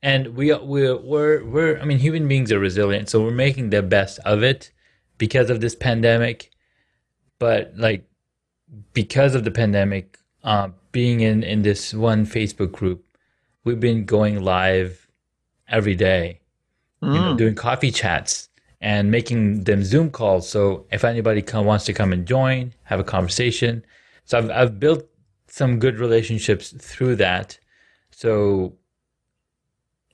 and 0.01 0.35
we 0.35 0.53
we're 0.53 0.95
we're 0.95 1.43
we're 1.43 1.79
I 1.79 1.85
mean, 1.85 1.99
human 1.99 2.27
beings 2.27 2.51
are 2.51 2.59
resilient, 2.59 3.09
so 3.09 3.21
we're 3.21 3.31
making 3.31 3.71
the 3.71 3.81
best 3.81 4.19
of 4.19 4.43
it 4.43 4.71
because 5.17 5.49
of 5.49 5.59
this 5.59 5.75
pandemic. 5.75 6.51
But 7.39 7.73
like 7.75 8.07
because 8.93 9.35
of 9.35 9.43
the 9.43 9.51
pandemic, 9.51 10.19
uh, 10.43 10.69
being 10.91 11.21
in 11.21 11.43
in 11.43 11.63
this 11.63 11.93
one 11.93 12.25
Facebook 12.25 12.71
group, 12.71 13.03
we've 13.67 13.79
been 13.79 14.05
going 14.05 14.41
live 14.41 15.07
every 15.67 15.95
day, 15.95 16.39
you 17.01 17.09
know, 17.09 17.33
Mm. 17.33 17.37
doing 17.37 17.55
coffee 17.55 17.91
chats 17.91 18.49
and 18.79 19.11
making 19.11 19.65
them 19.65 19.83
Zoom 19.83 20.09
calls. 20.09 20.49
So 20.49 20.85
if 20.91 21.03
anybody 21.03 21.41
come, 21.41 21.65
wants 21.65 21.85
to 21.85 21.93
come 21.93 22.13
and 22.13 22.25
join, 22.25 22.73
have 22.83 22.99
a 22.99 23.03
conversation. 23.03 23.83
So 24.25 24.37
I've, 24.37 24.49
I've 24.49 24.79
built 24.79 25.05
some 25.47 25.79
good 25.79 25.99
relationships 25.99 26.73
through 26.79 27.17
that. 27.17 27.59
So 28.11 28.73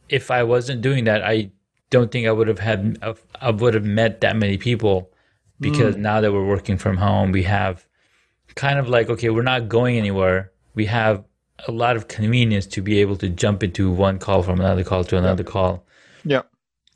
if 0.10 0.32
I 0.32 0.44
wasn't 0.44 0.82
doing 0.82 1.04
that, 1.06 1.24
I 1.24 1.52
don't 1.90 2.12
think 2.12 2.28
I 2.28 2.32
would 2.32 2.48
have 2.48 2.60
had, 2.60 2.98
I 3.40 3.52
would 3.52 3.76
have 3.76 3.86
met 3.86 4.22
that 4.22 4.36
many 4.36 4.58
people 4.58 5.12
because 5.60 5.96
mm. 5.96 6.00
now 6.00 6.22
that 6.22 6.34
we're 6.34 6.46
working 6.46 6.78
from 6.78 6.98
home, 6.98 7.32
we 7.32 7.44
have 7.44 7.86
kind 8.56 8.80
of 8.80 8.90
like, 8.90 9.10
okay, 9.10 9.30
we're 9.30 9.44
not 9.44 9.70
going 9.70 9.98
anywhere. 9.98 10.52
We 10.74 10.86
have 10.88 11.24
a 11.68 11.72
lot 11.72 11.96
of 11.96 12.08
convenience 12.08 12.66
to 12.68 12.82
be 12.82 13.00
able 13.00 13.16
to 13.18 13.30
jump 13.30 13.64
into 13.64 13.92
one 13.92 14.20
call 14.20 14.44
from 14.44 14.60
another 14.60 14.84
call 14.84 15.04
to 15.06 15.18
another 15.18 15.44
yeah. 15.44 15.52
call. 15.52 15.86
Yeah. 16.24 16.42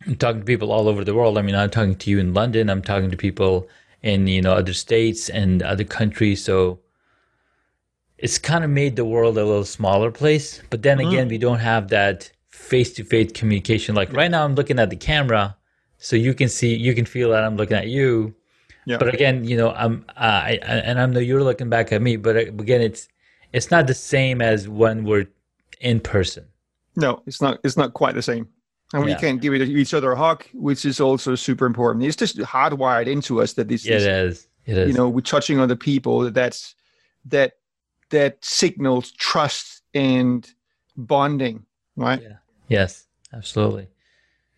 I'm 0.06 0.15
talking 0.15 0.41
to 0.41 0.45
people 0.45 0.71
all 0.71 0.88
over 0.88 1.03
the 1.03 1.13
world. 1.13 1.38
I 1.38 1.41
mean, 1.41 1.56
I'm 1.56 1.69
talking 1.69 1.95
to 1.95 2.10
you 2.10 2.19
in 2.19 2.34
London. 2.34 2.69
I'm 2.69 2.82
talking 2.82 3.10
to 3.12 3.17
people 3.17 3.67
in 4.03 4.27
you 4.27 4.41
know 4.41 4.53
other 4.53 4.73
states 4.73 5.30
and 5.30 5.63
other 5.63 5.84
countries. 5.84 6.43
So 6.43 6.80
it's 8.17 8.38
kind 8.38 8.63
of 8.63 8.69
made 8.69 8.95
the 8.95 9.06
world 9.06 9.38
a 9.38 9.43
little 9.43 9.65
smaller 9.65 10.12
place. 10.12 10.62
But 10.69 10.84
then 10.84 10.97
mm-hmm. 10.97 11.10
again, 11.10 11.27
we 11.27 11.38
don't 11.38 11.60
have 11.60 11.89
that 11.89 12.32
face 12.49 12.93
to 12.93 13.03
face 13.03 13.32
communication. 13.32 13.95
Like 13.95 14.13
right 14.13 14.32
now, 14.32 14.43
I'm 14.43 14.56
looking 14.56 14.80
at 14.80 14.89
the 14.89 14.95
camera, 14.95 15.56
so 15.97 16.15
you 16.15 16.34
can 16.34 16.49
see, 16.49 16.75
you 16.75 16.93
can 16.93 17.06
feel 17.06 17.32
that 17.32 17.43
I'm 17.43 17.56
looking 17.56 17.77
at 17.77 17.88
you. 17.88 18.36
Yeah. 18.86 18.97
But 18.97 19.13
again, 19.13 19.43
you 19.43 19.58
know, 19.58 19.71
I'm 19.71 20.06
uh, 20.10 20.41
I, 20.45 20.60
and 20.63 20.99
I 20.99 21.06
know 21.08 21.19
you're 21.19 21.43
looking 21.43 21.69
back 21.69 21.91
at 21.91 22.01
me. 22.01 22.15
But 22.15 22.38
again, 22.38 22.82
it's 22.82 23.10
it's 23.54 23.72
not 23.72 23.88
the 23.88 23.94
same 23.94 24.42
as 24.42 24.68
when 24.68 25.04
we're 25.04 25.28
in 25.82 26.00
person. 26.00 26.46
No, 26.96 27.22
it's 27.26 27.42
not. 27.42 27.60
It's 27.64 27.78
not 27.78 27.94
quite 27.94 28.16
the 28.16 28.22
same. 28.22 28.48
And 28.94 29.04
we 29.04 29.12
yeah. 29.12 29.18
can 29.18 29.38
give 29.38 29.54
each 29.54 29.94
other 29.94 30.14
a 30.14 30.18
hug, 30.18 30.46
which 30.54 30.86
is 30.86 31.02
also 31.02 31.36
super 31.36 31.66
important. 31.66 32.06
It's 32.06 32.16
just 32.16 32.38
hardwired 32.38 33.08
into 33.08 33.42
us 33.42 33.54
that 33.54 33.68
this 33.68 33.86
yeah, 33.86 33.96
is, 33.96 34.06
it 34.06 34.10
is. 34.10 34.48
It 34.66 34.78
is. 34.78 34.88
You 34.90 34.94
know, 34.94 35.10
we're 35.10 35.22
touching 35.22 35.60
other 35.60 35.76
people. 35.76 36.32
That's 36.32 36.74
that 37.26 37.54
that 38.10 38.44
signals 38.44 39.12
trust 39.12 39.84
and 39.94 40.50
bonding, 40.96 41.66
right? 41.98 42.22
Yeah. 42.22 42.38
Yes, 42.70 43.08
absolutely. 43.34 43.88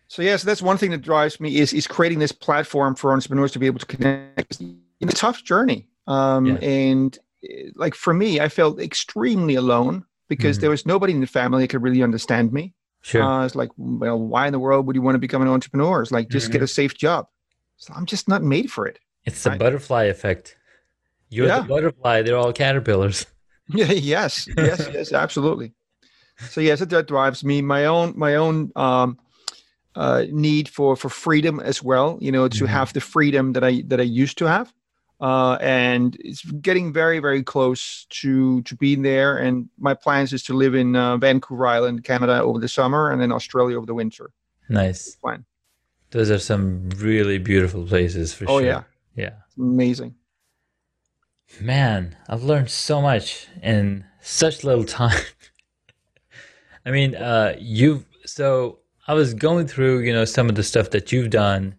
So 0.08 0.22
yes, 0.22 0.42
that's 0.42 0.62
one 0.62 0.76
thing 0.76 0.90
that 0.92 1.02
drives 1.02 1.40
me 1.40 1.58
is 1.58 1.72
is 1.72 1.86
creating 1.86 2.18
this 2.20 2.32
platform 2.32 2.94
for 2.94 3.12
entrepreneurs 3.12 3.52
to 3.52 3.58
be 3.58 3.66
able 3.66 3.80
to 3.80 3.86
connect. 3.86 4.60
It's 5.00 5.14
a 5.14 5.16
tough 5.16 5.44
journey, 5.44 5.88
um, 6.06 6.46
yeah. 6.46 6.54
and 6.56 7.18
like 7.74 7.94
for 7.94 8.12
me, 8.12 8.40
I 8.40 8.48
felt 8.48 8.80
extremely 8.80 9.54
alone 9.54 10.04
because 10.28 10.56
mm-hmm. 10.56 10.62
there 10.62 10.70
was 10.70 10.86
nobody 10.86 11.12
in 11.12 11.20
the 11.20 11.26
family 11.26 11.62
that 11.62 11.68
could 11.68 11.82
really 11.82 12.02
understand 12.02 12.52
me. 12.52 12.74
Sure. 13.02 13.22
Uh, 13.22 13.44
it's 13.44 13.54
like, 13.54 13.70
well, 13.76 14.18
why 14.18 14.46
in 14.46 14.52
the 14.52 14.58
world 14.58 14.86
would 14.86 14.96
you 14.96 15.02
want 15.02 15.14
to 15.14 15.18
become 15.18 15.42
an 15.42 15.48
entrepreneur? 15.48 16.02
It's 16.02 16.12
like, 16.12 16.28
just 16.28 16.46
mm-hmm. 16.46 16.52
get 16.52 16.62
a 16.62 16.66
safe 16.66 16.96
job. 16.96 17.26
So 17.78 17.94
I'm 17.96 18.04
just 18.04 18.28
not 18.28 18.42
made 18.42 18.70
for 18.70 18.86
it. 18.86 18.98
It's 19.24 19.42
the 19.42 19.50
right? 19.50 19.58
butterfly 19.58 20.04
effect. 20.04 20.56
You're 21.30 21.46
yeah. 21.46 21.60
the 21.60 21.68
butterfly. 21.68 22.22
They're 22.22 22.36
all 22.36 22.52
caterpillars. 22.52 23.26
Yeah. 23.72 23.92
yes. 23.92 24.48
Yes. 24.56 24.90
yes. 24.92 25.12
Absolutely. 25.12 25.72
So 26.48 26.60
yes, 26.60 26.80
that 26.80 27.06
drives 27.06 27.44
me. 27.44 27.62
My 27.62 27.84
own. 27.84 28.14
My 28.16 28.34
own. 28.34 28.72
Um, 28.74 29.16
uh, 29.94 30.24
need 30.30 30.68
for 30.68 30.96
for 30.96 31.08
freedom 31.08 31.60
as 31.60 31.80
well. 31.80 32.18
You 32.20 32.32
know, 32.32 32.48
to 32.48 32.64
mm-hmm. 32.64 32.66
have 32.66 32.92
the 32.92 33.00
freedom 33.00 33.52
that 33.52 33.62
I 33.62 33.84
that 33.86 34.00
I 34.00 34.02
used 34.02 34.38
to 34.38 34.46
have 34.46 34.72
uh, 35.20 35.58
and 35.60 36.16
it's 36.20 36.42
getting 36.44 36.92
very 36.92 37.18
very 37.18 37.42
close 37.42 38.06
to 38.10 38.62
to 38.62 38.76
being 38.76 39.02
there. 39.02 39.38
And 39.38 39.68
my 39.78 39.94
plans 39.94 40.32
is 40.32 40.42
to 40.44 40.54
live 40.54 40.74
in 40.74 40.96
uh, 40.96 41.16
vancouver 41.16 41.66
island 41.66 42.04
canada 42.04 42.40
over 42.40 42.58
the 42.58 42.68
summer 42.68 43.10
and 43.10 43.20
then 43.20 43.32
australia 43.32 43.76
over 43.76 43.86
the 43.86 43.94
winter. 43.94 44.30
Nice. 44.68 45.16
Fine 45.16 45.44
those 46.10 46.30
are 46.30 46.38
some 46.38 46.88
really 46.96 47.38
beautiful 47.38 47.86
places 47.86 48.34
for 48.34 48.46
sure. 48.46 48.54
oh, 48.54 48.58
sure. 48.58 48.66
yeah. 48.66 48.82
Yeah. 49.14 49.30
Amazing. 49.58 50.14
Man 51.60 52.16
i've 52.28 52.44
learned 52.44 52.70
so 52.70 53.00
much 53.00 53.48
in 53.62 54.04
such 54.20 54.62
little 54.62 54.84
time. 54.84 55.20
I 56.86 56.90
mean 56.90 57.14
uh 57.16 57.56
you 57.58 58.04
so 58.24 58.78
i 59.08 59.14
was 59.14 59.34
going 59.34 59.66
through 59.66 60.00
you 60.00 60.12
know 60.12 60.24
some 60.24 60.48
of 60.48 60.54
the 60.54 60.62
stuff 60.62 60.90
that 60.90 61.10
you've 61.10 61.30
done 61.30 61.74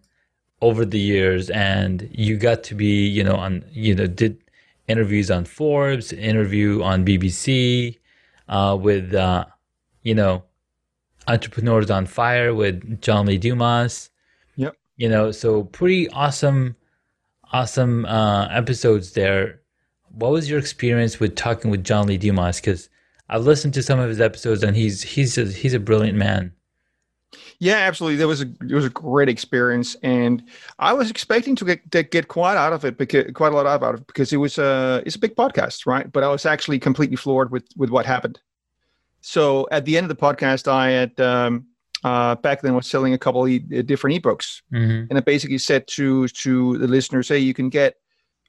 over 0.62 0.84
the 0.84 0.98
years 0.98 1.50
and 1.50 2.08
you 2.12 2.36
got 2.36 2.62
to 2.62 2.74
be 2.74 3.06
you 3.06 3.22
know 3.22 3.34
on 3.34 3.64
you 3.72 3.94
know 3.94 4.06
did 4.06 4.38
interviews 4.86 5.30
on 5.30 5.44
forbes 5.44 6.12
interview 6.12 6.82
on 6.82 7.04
bbc 7.04 7.98
uh, 8.48 8.76
with 8.80 9.12
uh, 9.12 9.44
you 10.02 10.14
know 10.14 10.42
entrepreneurs 11.26 11.90
on 11.90 12.06
fire 12.06 12.54
with 12.54 13.00
john 13.00 13.26
lee 13.26 13.38
dumas. 13.38 14.10
Yep. 14.56 14.76
You 14.96 15.08
know 15.08 15.32
so 15.32 15.64
pretty 15.64 16.08
awesome 16.10 16.76
awesome 17.52 18.06
uh, 18.06 18.48
episodes 18.50 19.12
there. 19.12 19.60
What 20.14 20.30
was 20.30 20.48
your 20.48 20.58
experience 20.58 21.18
with 21.18 21.34
talking 21.34 21.70
with 21.70 21.84
john 21.84 22.06
lee 22.06 22.18
dumas? 22.18 22.60
Because 22.60 22.88
i've 23.28 23.42
listened 23.42 23.74
to 23.74 23.82
some 23.82 23.98
of 23.98 24.08
his 24.08 24.20
episodes 24.20 24.62
and 24.62 24.76
he's 24.76 25.02
he's 25.02 25.38
a, 25.38 25.44
he's 25.46 25.74
a 25.74 25.80
brilliant 25.80 26.18
man 26.18 26.52
yeah, 27.58 27.76
absolutely. 27.76 28.16
There 28.16 28.28
was 28.28 28.42
a 28.42 28.46
it 28.60 28.72
was 28.72 28.84
a 28.84 28.90
great 28.90 29.28
experience, 29.28 29.96
and 30.02 30.42
I 30.78 30.92
was 30.92 31.10
expecting 31.10 31.56
to 31.56 31.64
get 31.64 31.90
to 31.92 32.02
get 32.02 32.28
quite 32.28 32.56
out 32.56 32.72
of 32.72 32.84
it, 32.84 32.98
because 32.98 33.32
quite 33.34 33.52
a 33.52 33.54
lot 33.54 33.66
out 33.66 33.82
of 33.94 34.00
it, 34.00 34.06
because 34.06 34.32
it 34.32 34.38
was 34.38 34.58
a 34.58 35.02
it's 35.06 35.16
a 35.16 35.18
big 35.18 35.36
podcast, 35.36 35.86
right? 35.86 36.10
But 36.10 36.24
I 36.24 36.28
was 36.28 36.46
actually 36.46 36.78
completely 36.78 37.16
floored 37.16 37.50
with 37.50 37.64
with 37.76 37.90
what 37.90 38.06
happened. 38.06 38.40
So 39.20 39.68
at 39.70 39.84
the 39.84 39.96
end 39.96 40.04
of 40.04 40.08
the 40.08 40.20
podcast, 40.20 40.66
I 40.66 40.90
had 40.90 41.20
um, 41.20 41.66
uh, 42.04 42.34
back 42.36 42.62
then 42.62 42.74
was 42.74 42.86
selling 42.86 43.14
a 43.14 43.18
couple 43.18 43.46
of 43.46 43.86
different 43.86 44.20
ebooks, 44.20 44.62
mm-hmm. 44.72 45.06
and 45.08 45.12
I 45.12 45.20
basically 45.20 45.58
said 45.58 45.86
to 45.88 46.28
to 46.28 46.78
the 46.78 46.88
listeners, 46.88 47.28
"Hey, 47.28 47.38
you 47.38 47.54
can 47.54 47.68
get 47.68 47.96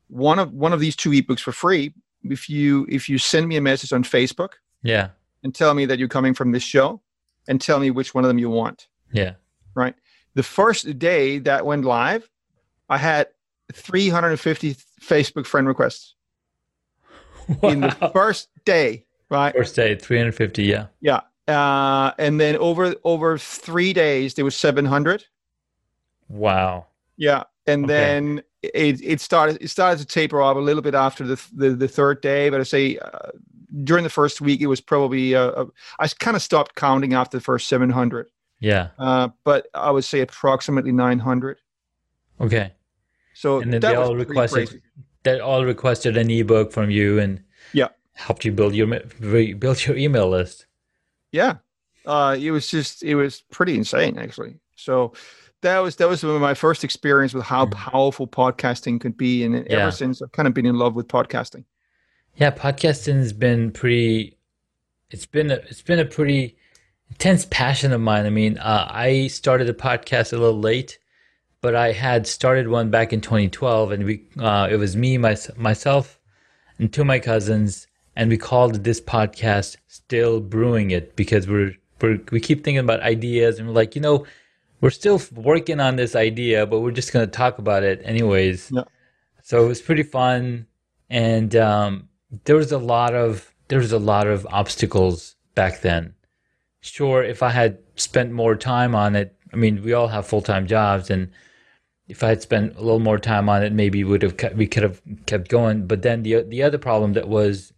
one 0.07 0.39
of 0.39 0.51
one 0.51 0.73
of 0.73 0.79
these 0.79 0.95
two 0.95 1.11
ebooks 1.11 1.41
for 1.41 1.51
free 1.51 1.93
if 2.23 2.49
you 2.49 2.87
if 2.89 3.07
you 3.07 3.17
send 3.17 3.47
me 3.47 3.57
a 3.57 3.61
message 3.61 3.93
on 3.93 4.03
Facebook, 4.03 4.53
yeah, 4.81 5.09
and 5.43 5.53
tell 5.53 5.75
me 5.75 5.85
that 5.85 5.99
you're 5.99 6.07
coming 6.07 6.33
from 6.33 6.51
this 6.51 6.63
show." 6.63 7.02
And 7.47 7.60
tell 7.60 7.79
me 7.79 7.91
which 7.91 8.13
one 8.13 8.23
of 8.23 8.27
them 8.27 8.39
you 8.39 8.49
want. 8.49 8.88
Yeah. 9.12 9.34
Right. 9.75 9.95
The 10.36 10.43
first 10.43 10.97
day 10.97 11.39
that 11.39 11.65
went 11.65 11.86
live, 11.86 12.29
I 12.89 12.97
had 12.97 13.27
350 13.71 14.75
Facebook 15.01 15.45
friend 15.45 15.67
requests. 15.67 16.15
Wow. 17.62 17.69
In 17.69 17.82
the 17.82 18.12
first 18.13 18.49
day, 18.65 19.06
right? 19.29 19.53
First 19.53 19.75
day, 19.75 19.95
350, 19.95 20.63
yeah. 20.63 20.88
Yeah. 21.01 21.21
Uh, 21.47 22.13
and 22.17 22.39
then 22.39 22.56
over 22.58 22.95
over 23.03 23.38
three 23.38 23.91
days, 23.91 24.36
there 24.36 24.45
was 24.45 24.56
700. 24.56 25.25
Wow. 26.29 26.88
Yeah. 27.17 27.43
And 27.67 27.86
okay. 27.86 27.93
then 27.93 28.43
it, 28.62 29.01
it 29.03 29.21
started 29.21 29.62
it 29.62 29.67
started 29.69 29.99
to 29.99 30.06
taper 30.06 30.41
off 30.41 30.56
a 30.56 30.60
little 30.60 30.82
bit 30.82 30.95
after 30.95 31.25
the 31.25 31.41
the, 31.53 31.71
the 31.71 31.88
third 31.88 32.21
day, 32.21 32.49
but 32.49 32.60
I 32.62 32.63
say 32.63 32.97
uh, 32.97 33.32
during 33.83 34.03
the 34.03 34.09
first 34.09 34.41
week, 34.41 34.62
it 34.62 34.67
was 34.67 34.81
probably 34.81 35.36
uh, 35.36 35.51
uh 35.51 35.65
I 35.99 36.07
kind 36.07 36.36
of 36.36 36.41
stopped 36.41 36.75
counting 36.75 37.13
after 37.13 37.38
the 37.38 37.43
first 37.43 37.67
700. 37.67 38.29
Yeah. 38.59 38.89
Uh, 38.97 39.29
but 39.43 39.67
I 39.73 39.91
would 39.91 40.03
say 40.05 40.21
approximately 40.21 40.91
900. 40.91 41.57
Okay. 42.39 42.71
So 43.33 43.62
and 43.62 43.73
then 43.73 43.81
they 43.81 43.95
all 43.95 44.15
requested 44.15 44.69
crazy. 44.69 44.83
they 45.23 45.39
all 45.39 45.65
requested 45.65 46.17
an 46.17 46.29
ebook 46.29 46.71
from 46.71 46.91
you 46.91 47.19
and 47.19 47.43
yeah 47.73 47.89
helped 48.13 48.45
you 48.45 48.51
build 48.51 48.75
your 48.75 48.88
build 49.55 49.86
your 49.86 49.97
email 49.97 50.29
list. 50.29 50.67
Yeah. 51.31 51.57
Uh, 52.05 52.38
it 52.39 52.51
was 52.51 52.69
just 52.69 53.03
it 53.03 53.15
was 53.15 53.41
pretty 53.51 53.75
insane 53.75 54.17
actually. 54.17 54.59
So 54.75 55.13
that 55.63 55.79
was 55.79 55.95
that 55.95 56.07
was 56.07 56.23
my 56.23 56.53
first 56.53 56.83
experience 56.83 57.33
with 57.33 57.45
how 57.45 57.65
mm. 57.65 57.71
powerful 57.71 58.27
podcasting 58.27 59.01
could 59.01 59.17
be, 59.17 59.43
and 59.43 59.55
yeah. 59.55 59.77
ever 59.77 59.91
since 59.91 60.21
I've 60.21 60.31
kind 60.31 60.47
of 60.47 60.53
been 60.53 60.65
in 60.65 60.77
love 60.77 60.93
with 60.93 61.07
podcasting. 61.07 61.65
Yeah, 62.35 62.49
podcasting 62.49 63.17
has 63.17 63.31
been 63.31 63.71
pretty. 63.71 64.37
It's 65.11 65.27
been 65.27 65.51
a, 65.51 65.55
it's 65.55 65.83
been 65.83 65.99
a 65.99 66.05
pretty 66.05 66.57
intense 67.11 67.45
passion 67.45 67.91
of 67.91 68.01
mine. 68.01 68.25
I 68.25 68.31
mean, 68.31 68.57
uh, 68.57 68.87
I 68.89 69.27
started 69.27 69.67
the 69.67 69.73
podcast 69.75 70.33
a 70.33 70.37
little 70.37 70.59
late, 70.59 70.97
but 71.61 71.75
I 71.75 71.91
had 71.91 72.25
started 72.25 72.69
one 72.69 72.89
back 72.89 73.13
in 73.13 73.21
2012, 73.21 73.91
and 73.91 74.03
we 74.05 74.25
uh, 74.39 74.67
it 74.69 74.77
was 74.77 74.95
me, 74.95 75.19
my, 75.19 75.37
myself, 75.55 76.19
and 76.79 76.91
two 76.91 77.01
of 77.01 77.07
my 77.07 77.19
cousins, 77.19 77.85
and 78.15 78.31
we 78.31 78.37
called 78.37 78.83
this 78.83 78.99
podcast 78.99 79.77
"Still 79.87 80.39
Brewing 80.39 80.89
It" 80.89 81.15
because 81.15 81.47
we're, 81.47 81.75
we're 82.01 82.19
we 82.31 82.39
keep 82.39 82.63
thinking 82.63 82.79
about 82.79 83.01
ideas, 83.01 83.59
and 83.59 83.67
we're 83.67 83.75
like, 83.75 83.93
you 83.93 84.01
know, 84.01 84.25
we're 84.81 84.89
still 84.89 85.21
working 85.35 85.79
on 85.79 85.97
this 85.97 86.15
idea, 86.15 86.65
but 86.65 86.79
we're 86.79 86.89
just 86.89 87.13
gonna 87.13 87.27
talk 87.27 87.59
about 87.59 87.83
it 87.83 88.01
anyways. 88.03 88.71
Yeah. 88.73 88.85
So 89.43 89.63
it 89.63 89.67
was 89.67 89.83
pretty 89.83 90.03
fun, 90.03 90.65
and 91.11 91.55
um, 91.55 92.09
there 92.45 92.55
was 92.55 92.71
a 92.71 92.77
lot 92.77 93.13
of 93.13 93.53
there 93.67 93.79
was 93.79 93.91
a 93.91 93.99
lot 93.99 94.27
of 94.27 94.47
obstacles 94.51 95.35
back 95.55 95.81
then. 95.81 96.13
Sure, 96.81 97.23
if 97.23 97.41
I 97.41 97.49
had 97.49 97.79
spent 97.95 98.31
more 98.31 98.55
time 98.55 98.93
on 98.93 99.15
it, 99.15 99.35
I 99.53 99.55
mean, 99.55 99.83
we 99.83 99.93
all 99.93 100.07
have 100.09 100.27
full 100.27 100.41
time 100.41 100.67
jobs, 100.67 101.09
and 101.09 101.31
if 102.07 102.23
I 102.23 102.29
had 102.29 102.41
spent 102.41 102.75
a 102.75 102.81
little 102.81 102.99
more 102.99 103.19
time 103.19 103.47
on 103.49 103.63
it, 103.63 103.71
maybe 103.71 104.03
would 104.03 104.21
have 104.21 104.35
we 104.55 104.67
could 104.67 104.83
have 104.83 105.01
kept 105.25 105.49
going. 105.49 105.87
But 105.87 106.01
then 106.01 106.23
the 106.23 106.43
the 106.43 106.63
other 106.63 106.77
problem 106.77 107.13
that 107.13 107.27
was, 107.27 107.71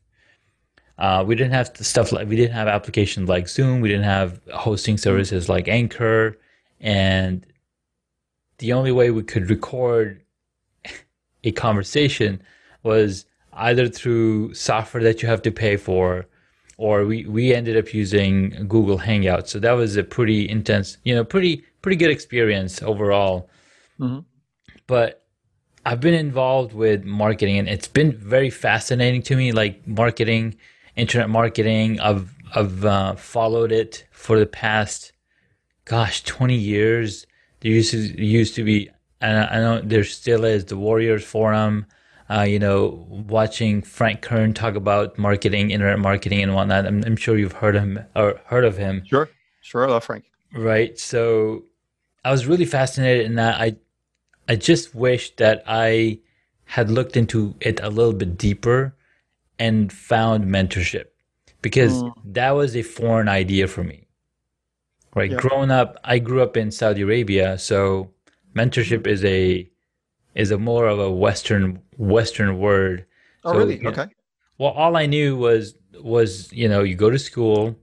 uh, 0.97 1.23
we 1.27 1.35
didn't 1.35 1.53
have 1.53 1.71
stuff 1.77 2.11
like 2.11 2.27
we 2.27 2.35
didn't 2.35 2.55
have 2.55 2.67
applications 2.67 3.29
like 3.29 3.47
Zoom, 3.47 3.81
we 3.81 3.89
didn't 3.89 4.05
have 4.05 4.41
hosting 4.53 4.97
services 4.97 5.49
like 5.49 5.67
Anchor, 5.67 6.37
and 6.79 7.45
the 8.59 8.73
only 8.73 8.91
way 8.91 9.11
we 9.11 9.23
could 9.23 9.49
record 9.49 10.23
a 11.43 11.51
conversation 11.51 12.41
was 12.83 13.25
either 13.55 13.87
through 13.87 14.53
software 14.53 15.03
that 15.03 15.21
you 15.21 15.27
have 15.27 15.41
to 15.43 15.51
pay 15.51 15.77
for 15.77 16.27
or 16.77 17.05
we, 17.05 17.25
we 17.25 17.53
ended 17.53 17.77
up 17.77 17.93
using 17.93 18.49
Google 18.67 18.99
Hangouts. 18.99 19.47
So 19.47 19.59
that 19.59 19.71
was 19.71 19.95
a 19.95 20.03
pretty 20.03 20.47
intense, 20.49 20.97
you 21.03 21.15
know, 21.15 21.23
pretty 21.23 21.63
pretty 21.81 21.95
good 21.95 22.11
experience 22.11 22.81
overall. 22.81 23.49
Mm-hmm. 23.99 24.19
But 24.87 25.23
I've 25.85 26.01
been 26.01 26.13
involved 26.13 26.73
with 26.73 27.03
marketing, 27.05 27.59
and 27.59 27.69
it's 27.69 27.87
been 27.87 28.11
very 28.11 28.49
fascinating 28.49 29.21
to 29.23 29.35
me. 29.35 29.51
Like 29.51 29.87
marketing, 29.87 30.55
internet 30.95 31.29
marketing. 31.29 31.99
I've 31.99 32.33
I've 32.53 32.83
uh, 32.83 33.15
followed 33.15 33.71
it 33.71 34.05
for 34.11 34.37
the 34.37 34.45
past, 34.45 35.13
gosh, 35.85 36.23
twenty 36.23 36.57
years. 36.57 37.25
There 37.61 37.71
used 37.71 37.91
to 37.91 37.97
used 38.21 38.55
to 38.55 38.63
be, 38.63 38.89
and 39.21 39.37
I 39.37 39.59
know 39.59 39.81
there 39.81 40.03
still 40.03 40.43
is 40.43 40.65
the 40.65 40.77
Warriors 40.77 41.23
Forum 41.23 41.85
uh, 42.29 42.41
you 42.41 42.59
know, 42.59 43.05
watching 43.09 43.81
Frank 43.81 44.21
Kern 44.21 44.53
talk 44.53 44.75
about 44.75 45.17
marketing, 45.17 45.71
internet 45.71 45.99
marketing, 45.99 46.41
and 46.41 46.55
whatnot. 46.55 46.85
I'm, 46.85 47.03
I'm 47.05 47.15
sure 47.15 47.37
you've 47.37 47.53
heard 47.53 47.75
him 47.75 47.99
or 48.15 48.39
heard 48.45 48.65
of 48.65 48.77
him. 48.77 49.03
Sure, 49.05 49.29
sure, 49.61 49.85
I 49.85 49.89
love 49.89 50.03
Frank. 50.03 50.25
Right. 50.53 50.97
So 50.97 51.65
I 52.23 52.31
was 52.31 52.47
really 52.47 52.65
fascinated 52.65 53.25
in 53.25 53.35
that. 53.35 53.59
I 53.59 53.75
I 54.47 54.55
just 54.55 54.95
wish 54.95 55.35
that 55.35 55.63
I 55.67 56.19
had 56.65 56.89
looked 56.89 57.15
into 57.15 57.55
it 57.59 57.79
a 57.81 57.89
little 57.89 58.13
bit 58.13 58.37
deeper 58.37 58.95
and 59.59 59.91
found 59.91 60.45
mentorship 60.45 61.05
because 61.61 62.03
mm. 62.03 62.13
that 62.25 62.51
was 62.51 62.75
a 62.75 62.81
foreign 62.81 63.27
idea 63.27 63.67
for 63.67 63.83
me. 63.83 64.07
Right. 65.15 65.31
Yeah. 65.31 65.37
Growing 65.37 65.71
up, 65.71 65.97
I 66.03 66.19
grew 66.19 66.41
up 66.41 66.57
in 66.57 66.71
Saudi 66.71 67.01
Arabia, 67.01 67.57
so 67.57 68.11
mentorship 68.55 69.07
is 69.07 69.23
a 69.23 69.69
is 70.33 70.51
a 70.51 70.57
more 70.57 70.87
of 70.87 70.99
a 70.99 71.11
Western 71.11 71.81
Western 71.97 72.59
word. 72.59 73.05
Oh, 73.43 73.51
so, 73.51 73.57
really? 73.57 73.85
Okay. 73.85 74.07
well, 74.57 74.71
all 74.71 74.95
I 74.95 75.05
knew 75.05 75.35
was 75.35 75.75
was 76.01 76.51
you 76.51 76.67
know 76.67 76.83
you 76.83 76.95
go 76.95 77.09
to 77.09 77.19
school, 77.19 77.75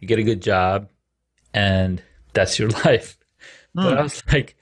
you 0.00 0.08
get 0.08 0.18
a 0.18 0.22
good 0.22 0.42
job, 0.42 0.88
and 1.54 2.02
that's 2.32 2.58
your 2.58 2.68
life. 2.84 3.18
Mm. 3.76 3.84
But 3.84 3.98
I 3.98 4.02
was 4.02 4.22
like, 4.32 4.56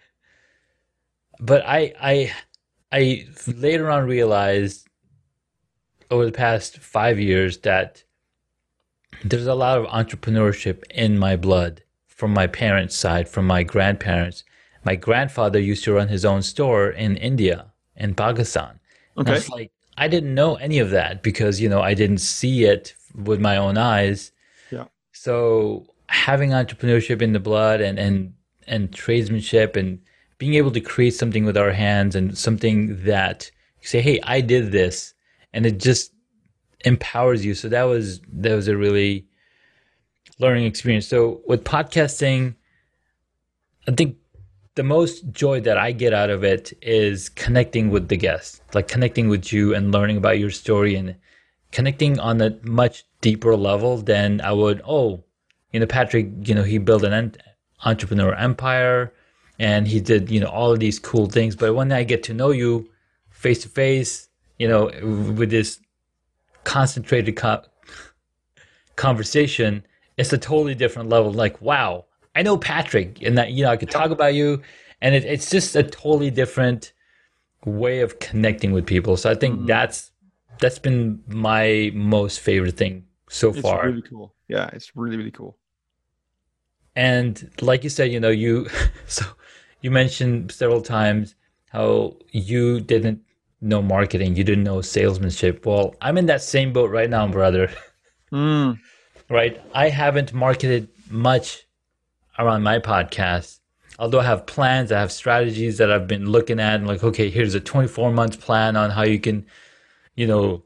but 1.39 1.63
I 1.67 1.93
I 2.01 2.33
I 2.93 3.27
later 3.47 3.91
on 3.91 4.07
realized 4.07 4.89
over 6.11 6.27
the 6.27 6.33
past 6.33 6.79
five 6.79 7.21
years 7.21 7.59
that 7.59 8.05
there's 9.25 9.47
a 9.47 9.55
lot 9.55 9.79
of 9.79 9.87
entrepreneurship 9.87 10.83
in 10.91 11.19
my 11.19 11.37
blood 11.37 11.83
from 12.07 12.33
my 12.35 12.47
parents' 12.47 12.97
side, 12.97 13.29
from 13.29 13.47
my 13.47 13.63
grandparents, 13.63 14.45
my 14.85 14.95
grandfather 14.95 15.59
used 15.59 15.85
to 15.85 15.93
run 15.95 16.09
his 16.09 16.25
own 16.25 16.43
store 16.43 16.91
in 16.91 17.17
India 17.17 17.70
in 18.01 18.15
Pakistan. 18.15 18.81
Okay. 19.17 19.37
I 19.37 19.55
like, 19.55 19.73
I 19.99 20.09
didn't 20.09 20.35
know 20.35 20.57
any 20.57 20.79
of 20.79 20.91
that 20.91 21.23
because, 21.23 21.61
you 21.61 21.69
know, 21.69 21.83
I 21.83 21.95
didn't 21.95 22.19
see 22.19 22.65
it 22.65 22.95
with 23.15 23.39
my 23.41 23.57
own 23.57 23.77
eyes. 23.77 24.33
Yeah. 24.71 24.87
So 25.13 25.87
having 26.09 26.51
entrepreneurship 26.51 27.23
in 27.23 27.33
the 27.33 27.39
blood 27.39 27.81
and, 27.81 27.99
and, 27.99 28.35
and 28.67 28.91
tradesmanship 28.91 29.77
and 29.77 30.01
being 30.39 30.55
able 30.55 30.71
to 30.71 30.81
create 30.81 31.15
something 31.15 31.45
with 31.45 31.57
our 31.57 31.73
hands 31.73 32.17
and 32.17 32.37
something 32.37 33.05
that 33.05 33.51
you 33.83 33.87
say, 33.87 34.01
Hey, 34.01 34.19
I 34.23 34.41
did 34.41 34.73
this 34.73 35.13
and 35.53 35.67
it 35.67 35.79
just 35.79 36.13
empowers 36.85 37.45
you. 37.45 37.55
So 37.55 37.69
that 37.69 37.85
was, 37.85 38.23
that 38.33 38.55
was 38.55 38.69
a 38.69 38.77
really 38.77 39.27
learning 40.39 40.65
experience. 40.65 41.07
So 41.07 41.43
with 41.47 41.63
podcasting, 41.65 42.55
I 43.87 43.93
think 43.93 44.17
the 44.81 44.85
most 44.85 45.31
joy 45.33 45.61
that 45.61 45.77
I 45.77 45.93
get 45.93 46.15
out 46.15 46.31
of 46.31 46.43
it 46.43 46.73
is 46.81 47.29
connecting 47.29 47.91
with 47.91 48.09
the 48.09 48.17
guests, 48.17 48.63
like 48.73 48.89
connecting 48.89 49.29
with 49.29 49.53
you 49.53 49.75
and 49.75 49.93
learning 49.93 50.17
about 50.17 50.39
your 50.39 50.49
story 50.49 50.95
and 50.95 51.17
connecting 51.71 52.19
on 52.19 52.41
a 52.41 52.57
much 52.63 53.05
deeper 53.21 53.55
level 53.57 53.99
than 53.99 54.41
I 54.41 54.53
would. 54.53 54.81
Oh, 54.89 55.23
you 55.71 55.81
know, 55.81 55.87
Patrick, 55.87 56.31
you 56.49 56.55
know, 56.55 56.63
he 56.63 56.79
built 56.79 57.05
an 57.05 57.37
entrepreneur 57.85 58.33
empire 58.35 59.13
and 59.59 59.87
he 59.87 60.01
did, 60.01 60.31
you 60.31 60.41
know, 60.41 60.47
all 60.47 60.73
of 60.73 60.81
these 60.81 60.99
cool 60.99 61.27
things. 61.27 61.55
But 61.55 61.75
when 61.75 61.93
I 61.93 62.03
get 62.03 62.23
to 62.23 62.33
know 62.33 62.51
you 62.51 62.89
face 63.29 63.61
to 63.65 63.69
face, 63.69 64.31
you 64.59 64.67
know, 64.67 64.87
with 65.37 65.51
this 65.51 65.79
concentrated 66.65 67.37
co- 67.37 67.65
conversation, 68.97 69.85
it's 70.17 70.33
a 70.33 70.39
totally 70.39 70.75
different 70.75 71.11
level. 71.11 71.31
Like, 71.31 71.61
wow, 71.61 72.07
I 72.35 72.43
know 72.43 72.57
Patrick, 72.57 73.23
and 73.23 73.37
that 73.39 73.53
you 73.53 73.65
know 73.65 73.71
I 73.71 73.77
could 73.77 73.91
talk 73.91 74.11
about 74.11 74.35
you, 74.35 74.63
and 75.01 75.15
it, 75.15 75.25
it's 75.25 75.51
just 75.51 75.75
a 75.77 75.83
totally 75.83 76.31
different 76.31 76.93
way 77.65 78.01
of 78.01 78.19
connecting 78.19 78.73
with 78.73 78.87
people. 78.87 79.17
So 79.17 79.31
I 79.31 79.35
think 79.35 79.57
mm-hmm. 79.57 79.67
that's 79.67 80.11
that's 80.59 80.79
been 80.79 81.23
my 81.27 81.91
most 81.95 82.41
favorite 82.41 82.77
thing 82.77 83.05
so 83.29 83.51
it's 83.51 83.61
far. 83.61 83.87
Really 83.87 84.03
cool. 84.03 84.35
Yeah, 84.49 84.69
it's 84.73 84.97
really 84.97 85.17
really 85.17 85.31
cool. 85.31 85.59
And 86.97 87.51
like 87.61 87.85
you 87.85 87.91
said, 87.91 88.13
you 88.13 88.21
know, 88.21 88.31
you 88.31 88.69
so 89.07 89.25
you 89.81 89.91
mentioned 89.91 90.53
several 90.53 90.83
times 90.83 91.35
how 91.71 92.17
you 92.31 92.81
didn't 92.81 93.21
know 93.61 93.83
marketing, 93.83 94.37
you 94.37 94.45
didn't 94.45 94.65
know 94.65 94.81
salesmanship. 94.81 95.65
Well, 95.67 95.95
I'm 96.01 96.19
in 96.19 96.27
that 96.27 96.43
same 96.43 96.73
boat 96.73 96.91
right 96.91 97.11
now, 97.11 97.27
brother. 97.29 97.71
Mm. 98.33 98.79
right? 99.31 99.61
I 99.75 99.89
haven't 99.89 100.33
marketed 100.33 100.89
much 101.09 101.67
around 102.45 102.63
my 102.63 102.79
podcast. 102.79 103.61
Although 103.99 104.21
I 104.21 104.25
have 104.25 104.47
plans, 104.47 104.93
I 104.93 104.99
have 104.99 105.13
strategies 105.13 105.79
that 105.79 105.93
I've 105.93 106.07
been 106.07 106.27
looking 106.27 106.59
at 106.59 106.77
and 106.77 106.87
like, 106.87 107.05
okay, 107.05 107.29
here's 107.29 107.55
a 107.55 107.61
24 107.61 108.13
month 108.13 108.41
plan 108.41 108.77
on 108.77 108.91
how 108.91 109.03
you 109.03 109.21
can, 109.21 109.45
you 110.17 110.27
know, 110.27 110.63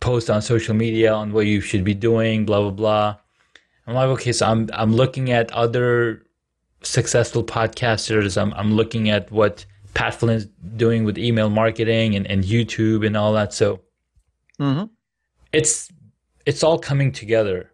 post 0.00 0.30
on 0.30 0.42
social 0.42 0.74
media 0.74 1.12
on 1.12 1.32
what 1.32 1.46
you 1.46 1.60
should 1.60 1.84
be 1.84 1.94
doing, 1.94 2.46
blah, 2.46 2.60
blah, 2.60 2.70
blah. 2.70 3.16
I'm 3.86 3.94
like, 3.94 4.08
okay, 4.08 4.32
so 4.32 4.46
I'm 4.46 4.70
I'm 4.72 4.92
looking 4.94 5.32
at 5.32 5.50
other 5.52 6.24
successful 6.82 7.42
podcasters. 7.44 8.40
I'm 8.40 8.52
I'm 8.54 8.72
looking 8.74 9.10
at 9.10 9.30
what 9.30 9.66
Pat 9.94 10.14
Flynn's 10.14 10.46
doing 10.76 11.04
with 11.04 11.18
email 11.18 11.50
marketing 11.50 12.14
and, 12.14 12.26
and 12.26 12.44
YouTube 12.44 13.06
and 13.06 13.16
all 13.16 13.32
that. 13.34 13.52
So 13.52 13.80
mm-hmm. 14.58 14.84
it's 15.52 15.90
it's 16.46 16.62
all 16.62 16.78
coming 16.78 17.12
together. 17.12 17.70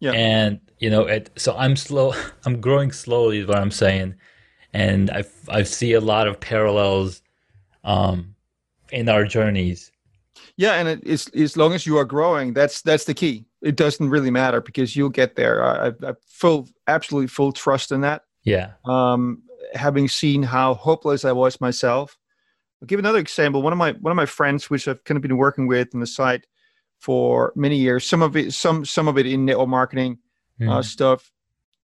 Yeah. 0.00 0.12
And 0.12 0.60
you 0.78 0.90
know, 0.90 1.02
it, 1.02 1.30
so 1.36 1.56
I'm 1.56 1.76
slow. 1.76 2.14
I'm 2.44 2.60
growing 2.60 2.92
slowly, 2.92 3.38
is 3.38 3.46
what 3.46 3.58
I'm 3.58 3.70
saying, 3.70 4.14
and 4.72 5.10
I 5.10 5.24
I 5.48 5.62
see 5.62 5.92
a 5.92 6.00
lot 6.00 6.28
of 6.28 6.40
parallels, 6.40 7.22
um, 7.84 8.34
in 8.90 9.08
our 9.08 9.24
journeys. 9.24 9.90
Yeah, 10.56 10.74
and 10.74 10.88
it 10.88 11.04
is 11.04 11.28
as 11.28 11.56
long 11.56 11.72
as 11.72 11.86
you 11.86 11.96
are 11.98 12.04
growing, 12.04 12.52
that's 12.52 12.82
that's 12.82 13.04
the 13.04 13.14
key. 13.14 13.44
It 13.62 13.76
doesn't 13.76 14.10
really 14.10 14.30
matter 14.30 14.60
because 14.60 14.96
you'll 14.96 15.08
get 15.08 15.36
there. 15.36 15.64
I, 15.64 15.88
I 15.88 16.14
full, 16.26 16.68
absolutely 16.86 17.28
full 17.28 17.52
trust 17.52 17.92
in 17.92 18.02
that. 18.02 18.22
Yeah. 18.44 18.72
Um, 18.84 19.42
having 19.74 20.08
seen 20.08 20.42
how 20.42 20.74
hopeless 20.74 21.24
I 21.24 21.32
was 21.32 21.60
myself, 21.60 22.16
I'll 22.80 22.86
give 22.86 22.98
another 22.98 23.18
example. 23.18 23.62
One 23.62 23.72
of 23.72 23.78
my 23.78 23.92
one 23.92 24.10
of 24.10 24.16
my 24.16 24.26
friends, 24.26 24.70
which 24.70 24.86
I've 24.88 25.02
kind 25.04 25.16
of 25.16 25.22
been 25.22 25.36
working 25.36 25.66
with 25.66 25.94
on 25.94 26.00
the 26.00 26.06
site 26.06 26.46
for 26.98 27.52
many 27.54 27.76
years, 27.76 28.06
some 28.06 28.22
of 28.22 28.36
it 28.36 28.52
some 28.52 28.84
some 28.84 29.08
of 29.08 29.18
it 29.18 29.26
in 29.26 29.44
network 29.44 29.68
marketing, 29.68 30.18
mm. 30.60 30.70
uh, 30.70 30.82
stuff. 30.82 31.32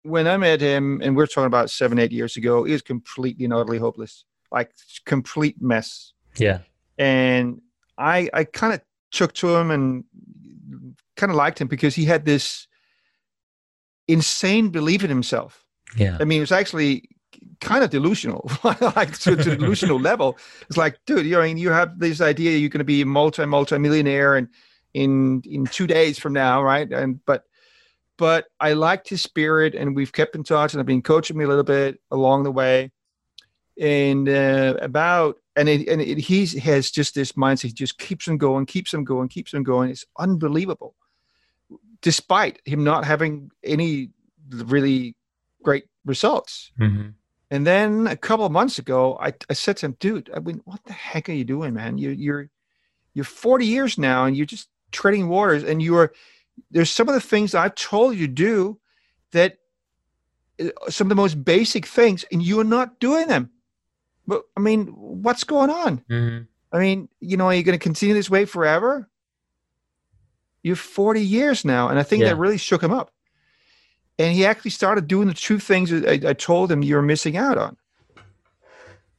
When 0.04 0.28
I 0.28 0.38
met 0.38 0.62
him, 0.62 1.02
and 1.04 1.16
we're 1.16 1.28
talking 1.28 1.46
about 1.48 1.70
seven, 1.70 2.00
eight 2.00 2.12
years 2.12 2.38
ago, 2.38 2.64
he 2.64 2.72
was 2.72 2.82
completely 2.82 3.46
and 3.46 3.54
utterly 3.54 3.78
hopeless, 3.78 4.24
like 4.52 4.72
complete 5.06 5.62
mess. 5.62 6.14
Yeah. 6.38 6.60
And 6.98 7.62
I, 7.98 8.30
I 8.34 8.44
kind 8.46 8.74
of 8.74 8.82
took 9.12 9.34
to 9.34 9.56
him 9.56 9.72
and 9.72 10.04
kind 11.16 11.32
of 11.32 11.36
liked 11.36 11.60
him 11.60 11.68
because 11.68 11.96
he 11.96 12.06
had 12.06 12.26
this 12.26 12.68
insane 14.08 14.70
belief 14.70 15.04
in 15.04 15.10
himself. 15.10 15.66
Yeah. 15.98 16.18
I 16.20 16.24
mean, 16.24 16.38
it 16.38 16.42
was 16.42 16.52
actually 16.52 17.10
kind 17.60 17.84
of 17.84 17.90
delusional, 17.90 18.50
like 18.64 19.18
to, 19.20 19.36
to 19.36 19.56
delusional 19.56 20.00
level. 20.00 20.38
It's 20.70 20.78
like, 20.78 21.00
dude, 21.06 21.26
you 21.26 21.34
know, 21.34 21.42
I 21.42 21.48
mean, 21.48 21.58
you 21.58 21.70
have 21.70 22.00
this 22.00 22.22
idea 22.22 22.58
you're 22.58 22.70
going 22.70 22.80
to 22.80 22.86
be 22.86 23.02
a 23.02 23.06
multi 23.06 23.46
multi 23.46 23.78
millionaire 23.78 24.36
and 24.36 24.48
in 24.94 25.42
in 25.46 25.66
two 25.66 25.88
days 25.88 26.18
from 26.18 26.34
now, 26.34 26.64
right? 26.64 26.92
And 26.92 27.24
but 27.26 27.44
but 28.18 28.46
I 28.60 28.74
liked 28.74 29.10
his 29.10 29.22
spirit, 29.22 29.76
and 29.76 29.96
we've 29.96 30.12
kept 30.12 30.36
in 30.36 30.44
touch, 30.44 30.74
and 30.74 30.80
I've 30.80 30.86
been 30.86 31.02
coaching 31.02 31.38
me 31.38 31.46
a 31.46 31.48
little 31.48 31.64
bit 31.64 32.00
along 32.12 32.44
the 32.44 32.52
way. 32.52 32.92
And 33.80 34.28
uh, 34.28 34.76
about 34.82 35.38
and 35.56 35.70
it, 35.70 35.88
and 35.88 36.02
it, 36.02 36.18
he 36.18 36.46
has 36.60 36.92
just 36.92 37.16
this 37.16 37.34
mindset, 37.34 37.64
he 37.64 37.74
just 37.74 37.98
keeps 37.98 38.28
him 38.28 38.38
going, 38.38 38.66
keeps 38.66 38.94
him 38.94 39.04
going, 39.04 39.28
keeps 39.28 39.54
him 39.54 39.64
going. 39.64 39.92
It's 39.92 40.06
unbelievable, 40.18 40.96
despite 42.02 42.60
him 42.66 42.84
not 42.84 43.06
having 43.06 43.52
any 43.64 44.10
really 44.50 45.16
great 45.64 45.86
results. 46.06 46.72
Mm-hmm. 46.80 47.10
And 47.50 47.66
then 47.66 48.08
a 48.08 48.16
couple 48.16 48.46
of 48.46 48.52
months 48.52 48.78
ago, 48.78 49.18
I, 49.22 49.34
I 49.50 49.54
said 49.54 49.78
to 49.78 49.88
him, 49.88 49.98
dude, 50.00 50.30
I 50.36 50.40
mean, 50.40 50.62
what 50.66 50.84
the 50.86 50.94
heck 50.94 51.30
are 51.30 51.34
you 51.34 51.46
doing, 51.46 51.74
man? 51.74 51.98
You, 51.98 52.10
you're 52.12 52.50
you're 53.14 53.26
40 53.26 53.66
years 53.66 53.98
now, 53.98 54.26
and 54.26 54.38
you're 54.38 54.46
just 54.46 54.70
treading 54.92 55.28
waters, 55.28 55.64
and 55.64 55.82
you 55.82 55.96
are 55.98 56.14
there's 56.72 56.90
some 56.92 57.08
of 57.08 57.16
the 57.16 57.22
things 57.22 57.56
I've 57.56 57.76
told 57.76 58.16
you 58.16 58.28
do 58.28 58.80
that 59.32 59.58
uh, 60.60 60.70
some 60.90 61.06
of 61.06 61.10
the 61.10 61.16
most 61.16 61.44
basic 61.44 61.86
things, 61.86 62.26
and 62.32 62.42
you 62.42 62.60
are 62.60 62.64
not 62.66 63.00
doing 63.00 63.28
them. 63.28 63.50
But 64.26 64.44
I 64.56 64.60
mean, 64.60 64.88
what's 64.88 65.44
going 65.44 65.70
on? 65.70 66.04
hmm 66.10 66.38
I 66.72 66.80
mean, 66.80 67.08
you 67.22 67.38
know, 67.38 67.46
are 67.46 67.54
you 67.54 67.64
going 67.64 67.80
to 67.80 67.84
continue 67.84 68.14
this 68.14 68.30
way 68.30 68.44
forever? 68.44 69.10
You're 70.64 70.76
40 70.76 71.22
years 71.22 71.64
now, 71.64 71.88
and 71.88 71.98
I 71.98 72.04
think 72.04 72.22
Yeah. 72.22 72.30
that 72.30 72.36
really 72.36 72.58
shook 72.58 72.84
him 72.84 72.92
up. 72.92 73.12
And 74.20 74.34
he 74.34 74.46
actually 74.46 74.72
started 74.72 75.08
doing 75.08 75.28
the 75.30 75.34
two 75.34 75.60
things 75.60 75.92
that 75.92 76.06
I, 76.06 76.32
I 76.32 76.34
told 76.34 76.70
him 76.72 76.84
you're 76.84 77.02
missing 77.02 77.38
out 77.38 77.58
on. 77.58 77.78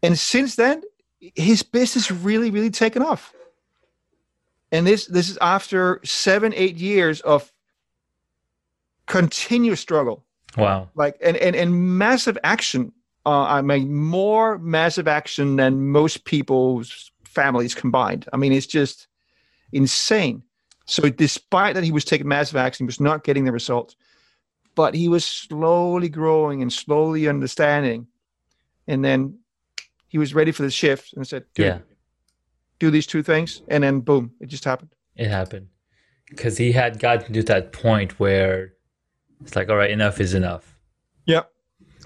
And 0.02 0.18
since 0.18 0.56
then, 0.56 0.82
his 1.34 1.62
business 1.62 2.10
really, 2.10 2.50
really 2.50 2.70
taken 2.70 3.02
off. 3.02 3.32
And 4.70 4.86
this 4.86 5.06
this 5.06 5.28
is 5.28 5.38
after 5.40 6.00
seven, 6.04 6.52
eight 6.54 6.76
years 6.76 7.20
of 7.22 7.52
continuous 9.06 9.80
struggle. 9.80 10.24
Wow. 10.56 10.88
like 10.94 11.16
and 11.22 11.36
and, 11.36 11.54
and 11.56 11.98
massive 11.98 12.38
action. 12.44 12.92
Uh, 13.26 13.42
i 13.42 13.60
mean 13.60 13.94
more 13.94 14.56
massive 14.58 15.06
action 15.06 15.56
than 15.56 15.88
most 15.88 16.24
people's 16.24 17.10
families 17.24 17.74
combined. 17.74 18.26
I 18.32 18.36
mean 18.36 18.52
it's 18.52 18.66
just 18.66 19.08
insane. 19.72 20.42
So 20.86 21.10
despite 21.10 21.74
that 21.74 21.84
he 21.84 21.92
was 21.92 22.04
taking 22.04 22.28
massive 22.28 22.56
action 22.56 22.84
he 22.84 22.86
was 22.86 23.00
not 23.00 23.24
getting 23.24 23.44
the 23.44 23.52
results 23.52 23.96
but 24.74 24.94
he 24.94 25.08
was 25.08 25.24
slowly 25.24 26.08
growing 26.08 26.62
and 26.62 26.72
slowly 26.72 27.26
understanding. 27.26 28.06
And 28.86 29.04
then 29.04 29.40
he 30.06 30.18
was 30.18 30.34
ready 30.34 30.52
for 30.52 30.62
the 30.62 30.70
shift 30.70 31.14
and 31.14 31.26
said 31.26 31.44
"Dude, 31.54 31.66
Yeah. 31.66 31.78
Do 32.78 32.90
these 32.90 33.06
two 33.06 33.22
things 33.22 33.62
and 33.68 33.82
then 33.84 34.00
boom 34.00 34.32
it 34.40 34.46
just 34.46 34.64
happened 34.64 34.90
It 35.16 35.28
happened 35.28 35.68
because 36.30 36.56
he 36.58 36.72
had 36.72 36.98
gotten 37.00 37.32
to 37.34 37.42
that 37.44 37.72
point 37.72 38.18
where 38.20 38.74
it's 39.42 39.56
like, 39.56 39.68
all 39.70 39.76
right, 39.76 39.90
enough 39.90 40.20
is 40.20 40.34
enough. 40.34 40.76
yeah 41.26 41.42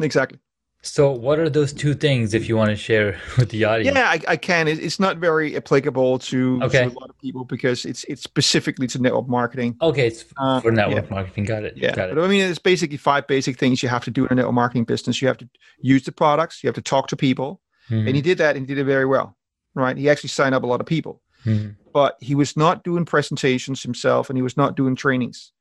exactly 0.00 0.38
So, 0.85 1.12
what 1.12 1.38
are 1.38 1.48
those 1.48 1.72
two 1.72 1.94
things 1.94 2.35
if 2.35 2.48
you 2.48 2.56
want 2.56 2.70
to 2.70 2.76
share 2.76 3.16
with 3.38 3.50
the 3.50 3.64
audience? 3.64 3.96
Yeah, 3.96 4.08
I, 4.16 4.18
I 4.35 4.37
can. 4.37 4.66
It's 4.66 4.98
not 4.98 5.18
very 5.18 5.54
applicable 5.61 6.18
to, 6.30 6.58
to 6.58 6.64
Okay. 6.66 6.85
a 6.87 6.88
lot 7.00 7.08
of 7.08 7.16
people 7.24 7.44
because 7.44 7.85
it's 7.90 8.02
it's 8.12 8.22
specifically 8.32 8.88
to 8.88 8.98
network 8.98 9.28
marketing. 9.28 9.76
Okay, 9.80 10.06
it's 10.11 10.24
Uh, 10.37 10.61
for 10.61 10.72
network 10.72 11.04
yeah. 11.06 11.14
marketing. 11.16 11.44
Got 11.52 11.62
it. 11.68 11.72
Yeah, 11.76 11.94
Got 11.94 12.08
it. 12.11 12.14
but 12.16 12.24
I 12.24 12.28
mean, 12.32 12.42
it's 12.50 12.58
basically 12.72 12.98
five 12.98 13.24
basic 13.28 13.54
things 13.62 13.80
you 13.82 13.88
have 13.96 14.04
to 14.08 14.11
do 14.18 14.22
in 14.26 14.32
a 14.32 14.35
network 14.35 14.54
marketing 14.62 14.85
business. 14.92 15.14
You 15.22 15.28
have 15.32 15.38
to 15.44 15.48
use 15.94 16.02
the 16.02 16.12
products. 16.22 16.54
You 16.62 16.66
have 16.70 16.80
to 16.82 16.88
talk 16.94 17.06
to 17.12 17.16
people, 17.16 17.48
Mhm, 17.90 18.06
and 18.08 18.14
he 18.18 18.22
did 18.30 18.38
that 18.38 18.56
and 18.56 18.61
he 18.64 18.74
did 18.74 18.80
it 18.82 18.87
very 18.96 19.06
well. 19.14 19.28
Right? 19.74 19.96
He 19.96 20.11
actually 20.11 20.28
signed 20.28 20.54
up 20.54 20.62
a 20.62 20.66
lot 20.66 20.80
of 20.80 20.87
people, 20.87 21.22
mhm. 21.44 21.76
but 21.92 22.16
he 22.20 22.35
was 22.35 22.56
not 22.56 22.85
doing 22.85 23.04
presentations 23.04 23.82
himself, 23.82 24.28
and 24.28 24.37
he 24.37 24.42
was 24.42 24.56
not 24.56 24.76
doing 24.76 24.94
trainings. 24.96 25.52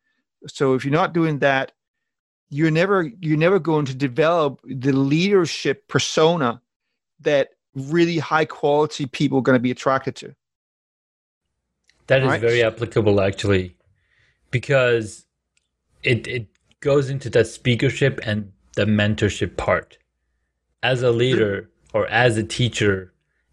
So 0.47 0.73
if 0.73 0.83
you're 0.83 0.91
not 0.91 1.13
doing 1.13 1.39
that, 1.39 1.71
you're 2.49 2.71
never 2.71 3.03
you're 3.21 3.37
never 3.37 3.59
going 3.59 3.85
to 3.85 3.95
develop 3.95 4.59
the 4.63 4.91
leadership 4.91 5.87
persona 5.87 6.61
that 7.21 7.49
really 7.75 8.17
high 8.17 8.45
quality 8.45 9.05
people 9.05 9.37
are 9.39 9.43
going 9.43 9.55
to 9.55 9.61
be 9.61 9.71
attracted 9.71 10.15
to. 10.17 10.35
That 12.07 12.21
is 12.23 12.27
Right. 12.27 12.41
very 12.41 12.63
applicable 12.63 13.21
actually, 13.21 13.77
because 14.49 15.25
it 16.03 16.27
it 16.27 16.47
goes 16.81 17.09
into 17.09 17.29
that 17.29 17.47
speakership 17.47 18.19
and 18.23 18.51
the 18.75 18.85
mentorship 18.85 19.55
part. 19.55 19.97
As 20.83 21.03
a 21.03 21.11
leader 21.11 21.69
or 21.93 22.07
as 22.07 22.37
a 22.37 22.43
teacher, 22.43 23.10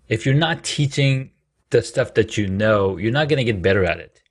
if 0.08 0.24
you're 0.26 0.34
not 0.34 0.64
teaching 0.64 1.30
the 1.70 1.82
stuff 1.82 2.14
that 2.14 2.36
you 2.38 2.46
know, 2.48 2.96
you're 2.96 3.12
not 3.12 3.28
going 3.28 3.38
to 3.38 3.44
get 3.44 3.60
better 3.62 3.84
at 3.84 3.98
it. 4.00 4.22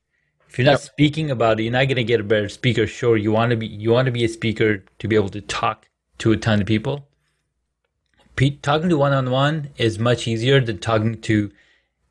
If 0.49 0.57
you're 0.57 0.65
not 0.65 0.79
Yep. 0.79 0.79
speaking 0.81 1.29
about 1.31 1.59
it, 1.59 1.63
you're 1.63 1.71
not 1.71 1.85
going 1.85 1.97
to 1.97 2.03
get 2.03 2.19
a 2.19 2.23
better 2.23 2.49
speaker. 2.49 2.87
Sure, 2.87 3.15
you 3.17 3.31
want 3.31 3.51
to 3.51 3.57
be 3.57 3.67
you 3.67 3.91
want 3.91 4.05
to 4.07 4.11
be 4.11 4.23
a 4.23 4.29
speaker 4.29 4.83
to 4.99 5.07
be 5.07 5.15
able 5.15 5.29
to 5.29 5.41
talk 5.41 5.87
to 6.19 6.31
a 6.31 6.37
ton 6.37 6.61
of 6.61 6.67
people. 6.67 7.07
Pe- 8.35 8.57
talking 8.61 8.89
to 8.89 8.97
one 8.97 9.13
on 9.13 9.31
one 9.31 9.69
is 9.77 9.97
much 9.99 10.27
easier 10.27 10.59
than 10.61 10.77
talking 10.79 11.19
to 11.21 11.51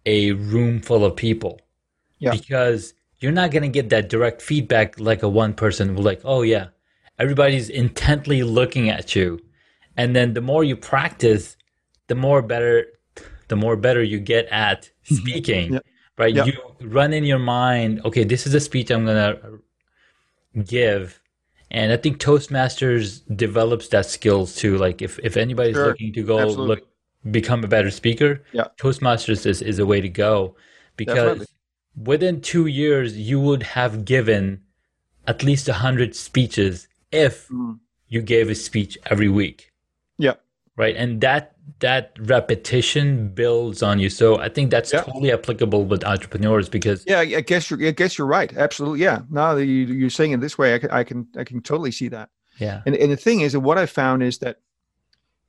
a 0.04 0.32
room 0.32 0.80
full 0.80 1.04
of 1.04 1.16
people 1.16 1.60
Yeah. 2.18 2.30
because 2.32 2.94
you're 3.18 3.32
not 3.32 3.50
going 3.50 3.62
to 3.62 3.68
get 3.68 3.90
that 3.90 4.08
direct 4.08 4.42
feedback 4.42 4.98
like 5.00 5.22
a 5.22 5.28
one 5.28 5.54
person 5.54 5.94
will 5.94 6.02
like 6.04 6.20
oh 6.24 6.42
yeah 6.42 6.66
everybody's 7.18 7.68
intently 7.68 8.42
looking 8.42 8.88
at 8.90 9.16
you 9.16 9.40
and 9.96 10.14
then 10.14 10.34
the 10.34 10.40
more 10.40 10.62
you 10.62 10.76
practice 10.76 11.56
the 12.08 12.14
more 12.14 12.42
better 12.42 12.86
the 13.48 13.56
more 13.56 13.76
better 13.76 14.02
you 14.02 14.18
get 14.18 14.46
at 14.46 14.90
speaking 15.04 15.74
Yep. 15.74 15.84
right 16.18 16.34
you 16.46 16.52
run 16.80 17.12
in 17.12 17.24
your 17.24 17.38
mind 17.38 18.00
okay 18.04 18.24
this 18.24 18.46
is 18.46 18.54
a 18.54 18.60
speech 18.60 18.90
i'm 18.90 19.04
going 19.04 19.16
to 19.16 19.58
give 20.64 21.20
and 21.70 21.92
i 21.92 21.96
think 21.96 22.18
toastmasters 22.18 23.22
develops 23.36 23.88
that 23.88 24.06
skills 24.06 24.54
too 24.54 24.76
like 24.78 25.02
if, 25.02 25.18
if 25.22 25.36
anybody's 25.36 25.76
Sure. 25.76 25.86
looking 25.86 26.12
to 26.12 26.22
go 26.22 26.38
Absolutely. 26.40 26.66
look 26.66 26.88
become 27.30 27.64
a 27.64 27.68
better 27.68 27.90
speaker 27.90 28.42
Yeah. 28.52 28.68
toastmasters 28.78 29.46
is, 29.46 29.60
is 29.62 29.78
a 29.78 29.86
way 29.86 30.00
to 30.00 30.08
go 30.08 30.56
because 30.96 31.16
Definitely. 31.16 31.46
within 32.12 32.40
two 32.40 32.66
years 32.66 33.16
you 33.18 33.40
would 33.40 33.62
have 33.62 34.04
given 34.04 34.62
at 35.26 35.42
least 35.42 35.68
a 35.68 35.74
hundred 35.74 36.14
speeches 36.14 36.86
if 37.10 37.48
Mm. 37.48 37.80
you 38.08 38.22
gave 38.22 38.48
a 38.48 38.54
speech 38.54 38.96
every 39.06 39.28
week. 39.28 39.72
Right 40.76 40.96
and 40.96 41.20
that 41.20 41.52
that 41.80 42.12
repetition 42.20 43.28
builds 43.30 43.82
on 43.82 43.98
you 43.98 44.08
so 44.08 44.38
i 44.38 44.48
think 44.48 44.70
that's 44.70 44.92
Yeah. 44.92 45.02
totally 45.02 45.32
applicable 45.32 45.84
with 45.84 46.04
entrepreneurs 46.04 46.68
because 46.68 47.04
Yeah, 47.06 47.20
I 47.20 47.40
guess 47.40 47.70
you're. 47.70 47.84
I 47.86 47.90
guess 47.90 48.16
you're 48.16 48.26
right. 48.26 48.50
Absolutely. 48.56 49.00
Yeah. 49.00 49.22
Now 49.30 49.54
that 49.54 49.66
you, 49.66 49.86
you're 49.86 50.10
saying 50.10 50.32
it 50.32 50.40
this 50.40 50.56
way, 50.56 50.74
I 50.74 50.78
can, 50.78 50.90
I 50.90 51.04
can, 51.04 51.26
I 51.36 51.44
can 51.44 51.60
totally 51.62 51.90
see 51.92 52.08
that. 52.08 52.28
yeah 52.58 52.82
And 52.86 52.94
and 52.96 53.10
the 53.12 53.16
thing 53.16 53.40
is 53.40 53.52
that 53.52 53.60
what 53.60 53.78
I 53.78 53.86
found 53.86 54.22
is 54.22 54.38
that 54.38 54.56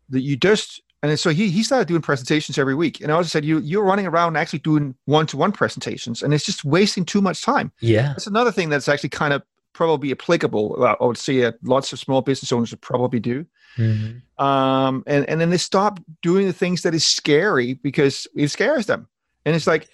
that 0.10 0.22
you 0.22 0.36
just 0.36 0.82
and 1.04 1.20
so 1.20 1.30
he 1.30 1.50
he 1.50 1.62
started 1.64 1.88
doing 1.88 2.02
presentations 2.02 2.58
every 2.58 2.74
week, 2.84 3.02
and 3.02 3.12
I 3.12 3.16
also 3.16 3.30
said 3.30 3.46
you 3.46 3.60
you're 3.60 3.84
running 3.92 4.08
around 4.08 4.36
actually 4.36 4.60
doing 4.60 4.96
one 5.06 5.28
to 5.28 5.38
one 5.38 5.52
presentations, 5.52 6.24
and 6.24 6.34
it's 6.34 6.46
just 6.46 6.66
wasting 6.66 7.06
too 7.06 7.22
much 7.22 7.42
time. 7.44 7.72
yeah 7.82 8.08
That's 8.14 8.28
another 8.28 8.52
thing 8.52 8.70
that's 8.70 8.88
actually 8.88 9.10
kind 9.10 9.34
of 9.34 9.42
probably 9.78 10.12
applicable. 10.12 10.66
I 11.02 11.06
would 11.06 11.18
say 11.18 11.36
uh, 11.44 11.52
lots 11.64 11.94
of 11.94 12.00
small 12.00 12.22
business 12.22 12.52
owners 12.52 12.72
would 12.72 12.82
probably 12.82 13.20
do. 13.20 13.46
Mhm. 13.78 14.22
um, 14.40 15.04
and 15.06 15.22
and 15.30 15.40
then 15.40 15.52
they 15.52 15.60
stop 15.72 16.00
doing 16.24 16.48
the 16.48 16.58
things 16.62 16.82
that 16.82 16.96
is 16.96 17.06
scary 17.06 17.76
because 17.76 18.16
it 18.36 18.48
scares 18.50 18.86
them. 18.88 19.08
And 19.46 19.56
it's 19.56 19.68
like, 19.68 19.88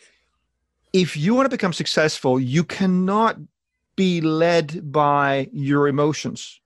if 0.93 1.17
you 1.17 1.35
want 1.35 1.45
to 1.47 1.57
become 1.57 1.73
successful, 1.73 2.39
you 2.39 2.63
cannot 2.63 3.35
be 3.97 4.21
led 4.21 4.67
by 4.91 5.49
your 5.51 5.89
emotions, 5.89 6.61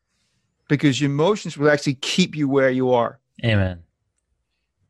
because 0.70 1.02
your 1.02 1.10
emotions 1.10 1.58
will 1.58 1.72
actually 1.72 1.98
keep 2.14 2.36
you 2.40 2.48
where 2.48 2.70
you 2.70 2.94
are. 2.94 3.20
amen 3.44 3.78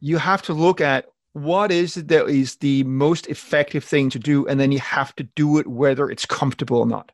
You 0.02 0.18
have 0.20 0.42
to 0.44 0.54
look 0.54 0.82
at 0.82 1.06
what 1.34 1.72
is 1.72 1.98
it 1.98 2.08
that 2.08 2.28
is 2.28 2.58
the 2.58 2.84
most 2.84 3.28
effective 3.28 3.84
thing 3.92 4.10
to 4.12 4.20
do, 4.20 4.46
and 4.48 4.60
then 4.60 4.72
you 4.72 4.80
have 4.80 5.12
to 5.16 5.24
do 5.36 5.60
it 5.60 5.68
whether 5.68 6.12
it's 6.12 6.26
comfortable 6.26 6.80
or 6.80 6.88
not. 6.98 7.12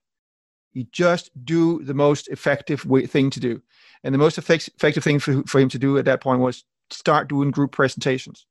You 0.73 0.85
just 0.91 1.31
do 1.45 1.83
the 1.83 1.93
most 1.93 2.27
effective 2.29 2.85
way, 2.85 3.05
thing 3.05 3.29
to 3.31 3.39
do. 3.39 3.61
And 4.03 4.13
the 4.13 4.19
most 4.19 4.37
effect, 4.37 4.69
effective 4.75 5.03
thing 5.03 5.19
for, 5.19 5.43
for 5.43 5.59
him 5.59 5.69
to 5.69 5.79
do 5.79 5.97
at 5.97 6.05
that 6.05 6.21
point 6.21 6.41
was 6.41 6.63
start 6.89 7.29
doing 7.29 7.51
group 7.51 7.71
presentations. 7.71 8.45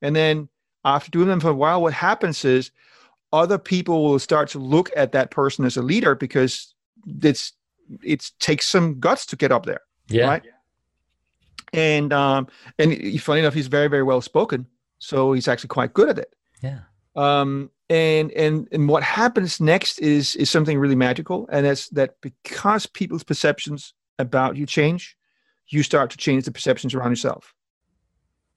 And 0.00 0.16
then 0.16 0.48
after 0.84 1.10
doing 1.10 1.28
them 1.28 1.40
for 1.40 1.50
a 1.50 1.54
while, 1.54 1.82
what 1.82 1.92
happens 1.92 2.44
is 2.44 2.70
other 3.32 3.58
people 3.58 4.04
will 4.04 4.18
start 4.18 4.48
to 4.50 4.58
look 4.58 4.90
at 4.96 5.12
that 5.12 5.30
person 5.30 5.64
as 5.64 5.76
a 5.76 5.82
leader 5.82 6.14
because 6.14 6.74
it's 7.22 7.52
it 8.02 8.30
takes 8.38 8.66
some 8.66 9.00
guts 9.00 9.26
to 9.26 9.36
get 9.36 9.50
up 9.50 9.66
there 9.66 9.80
yeah 10.08 10.28
right? 10.28 10.42
And 11.72 12.12
um, 12.12 12.48
and 12.78 13.20
funny 13.22 13.40
enough, 13.40 13.54
he's 13.54 13.66
very 13.66 13.88
very 13.88 14.02
well 14.02 14.20
spoken, 14.20 14.66
so 14.98 15.32
he's 15.32 15.48
actually 15.48 15.68
quite 15.68 15.94
good 15.94 16.10
at 16.10 16.18
it. 16.18 16.34
yeah 16.62 16.80
Um, 17.16 17.70
and 17.92 18.32
and 18.32 18.68
and 18.72 18.88
what 18.88 19.02
happens 19.02 19.60
next 19.60 19.98
is 19.98 20.34
is 20.36 20.48
something 20.48 20.78
really 20.78 20.94
magical, 20.94 21.46
and 21.52 21.66
that's 21.66 21.90
that 21.90 22.14
because 22.22 22.86
people's 22.86 23.22
perceptions 23.22 23.92
about 24.18 24.56
you 24.56 24.64
change, 24.64 25.14
you 25.68 25.82
start 25.82 26.10
to 26.10 26.16
change 26.16 26.44
the 26.46 26.52
perceptions 26.52 26.94
around 26.94 27.10
yourself. 27.10 27.54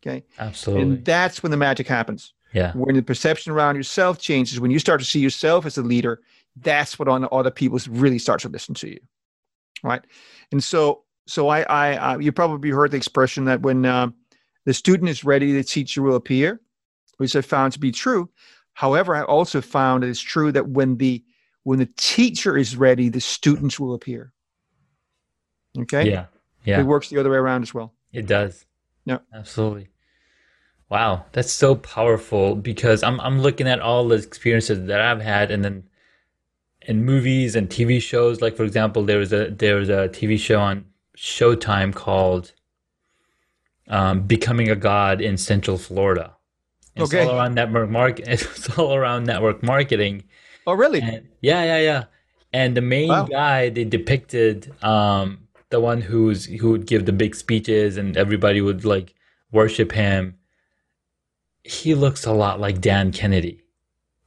Okay, 0.02 0.24
absolutely 0.40 0.84
and 0.84 1.06
that's 1.06 1.44
when 1.44 1.52
the 1.52 1.58
magic 1.58 1.86
happens. 1.88 2.34
yeah 2.54 2.72
When 2.74 2.96
the 2.96 3.02
perception 3.02 3.52
around 3.52 3.76
yourself 3.76 4.20
changes, 4.20 4.60
when 4.60 4.72
you 4.72 4.80
start 4.80 5.02
to 5.02 5.06
see 5.06 5.20
yourself 5.20 5.66
as 5.66 5.78
a 5.78 5.82
leader, 5.82 6.22
that's 6.56 6.98
what 6.98 7.10
on 7.10 7.28
other 7.30 7.52
people 7.52 7.78
really 7.90 8.20
start 8.20 8.40
to 8.42 8.50
listen 8.50 8.74
to 8.76 8.88
you, 8.90 9.00
right? 9.84 10.04
And 10.54 10.64
so, 10.64 11.04
so 11.28 11.50
I, 11.50 11.64
I, 11.64 11.94
I 11.96 12.18
you 12.20 12.32
probably 12.32 12.70
heard 12.70 12.92
the 12.92 12.98
expression 12.98 13.46
that 13.46 13.64
when 13.64 13.86
um, 13.86 14.14
the 14.64 14.74
student 14.74 15.10
is 15.10 15.26
ready, 15.26 15.52
the 15.52 15.64
teacher 15.64 16.02
will 16.02 16.16
appear, 16.16 16.62
which 17.18 17.36
I 17.36 17.42
found 17.42 17.74
to 17.74 17.80
be 17.80 17.92
true. 17.92 18.30
However, 18.76 19.16
I 19.16 19.24
also 19.24 19.62
found 19.62 20.04
it 20.04 20.10
is 20.10 20.22
true 20.22 20.52
that 20.52 20.68
when 20.68 20.98
the 20.98 21.24
when 21.64 21.80
the 21.80 21.90
teacher 21.98 22.58
is 22.58 22.76
ready, 22.76 23.10
the 23.10 23.22
students 23.22 23.80
will 23.80 23.94
appear. 23.94 24.34
Okay, 25.80 26.10
yeah 26.12 26.26
yeah 26.66 26.82
it 26.82 26.84
works 26.84 27.10
the 27.10 27.18
other 27.18 27.32
way 27.32 27.38
around 27.38 27.64
as 27.64 27.74
well. 27.74 27.94
It 28.12 28.28
does. 28.28 28.66
Yeah. 29.06 29.20
Absolutely. 29.34 29.90
Wow, 30.90 31.26
that's 31.32 31.52
so 31.52 31.76
powerful 31.76 32.56
because 32.56 33.02
I'm 33.02 33.20
I'm 33.22 33.40
looking 33.42 33.68
at 33.68 33.80
all 33.80 34.08
the 34.10 34.16
experiences 34.16 34.88
that 34.88 35.02
I've 35.02 35.22
had 35.22 35.52
and 35.52 35.64
then 35.64 35.84
in 36.82 37.06
movies 37.06 37.56
and 37.56 37.70
TV 37.70 38.02
shows 38.02 38.42
like 38.42 38.58
for 38.58 38.64
example 38.64 39.04
there 39.04 39.20
was 39.20 39.32
a 39.32 39.52
there 39.52 39.76
was 39.78 39.88
a 39.90 40.10
TV 40.10 40.38
show 40.38 40.60
on 40.60 40.86
Showtime 41.18 41.96
called 41.96 42.52
um, 43.88 44.24
"Becoming 44.28 44.70
a 44.70 44.76
God 44.76 45.22
in 45.22 45.38
Central 45.38 45.78
Florida." 45.78 46.35
It's 46.96 47.14
Okay. 47.14 47.26
all 47.26 47.36
around 47.36 47.56
network 47.56 47.90
market. 47.90 48.28
It's 48.30 48.78
all 48.78 48.96
around 48.96 49.26
network 49.26 49.62
marketing. 49.64 50.24
Oh, 50.68 50.74
really? 50.74 51.02
And, 51.02 51.28
yeah, 51.42 51.64
yeah, 51.64 51.80
yeah. 51.80 52.04
And 52.54 52.76
the 52.76 52.82
main 52.82 53.10
Wow. 53.10 53.26
guy 53.26 53.70
they 53.70 53.84
depicted, 53.84 54.72
um, 54.84 55.48
the 55.70 55.80
one 55.80 56.02
who's 56.02 56.46
who 56.46 56.72
would 56.72 56.86
give 56.88 57.06
the 57.06 57.12
big 57.12 57.36
speeches 57.36 57.98
and 57.98 58.16
everybody 58.16 58.62
would 58.62 58.86
like 58.86 59.14
worship 59.52 59.92
him. 59.92 60.36
He 61.64 61.96
looks 61.96 62.26
a 62.26 62.32
lot 62.32 62.60
like 62.60 62.80
Dan 62.82 63.12
Kennedy. 63.12 63.62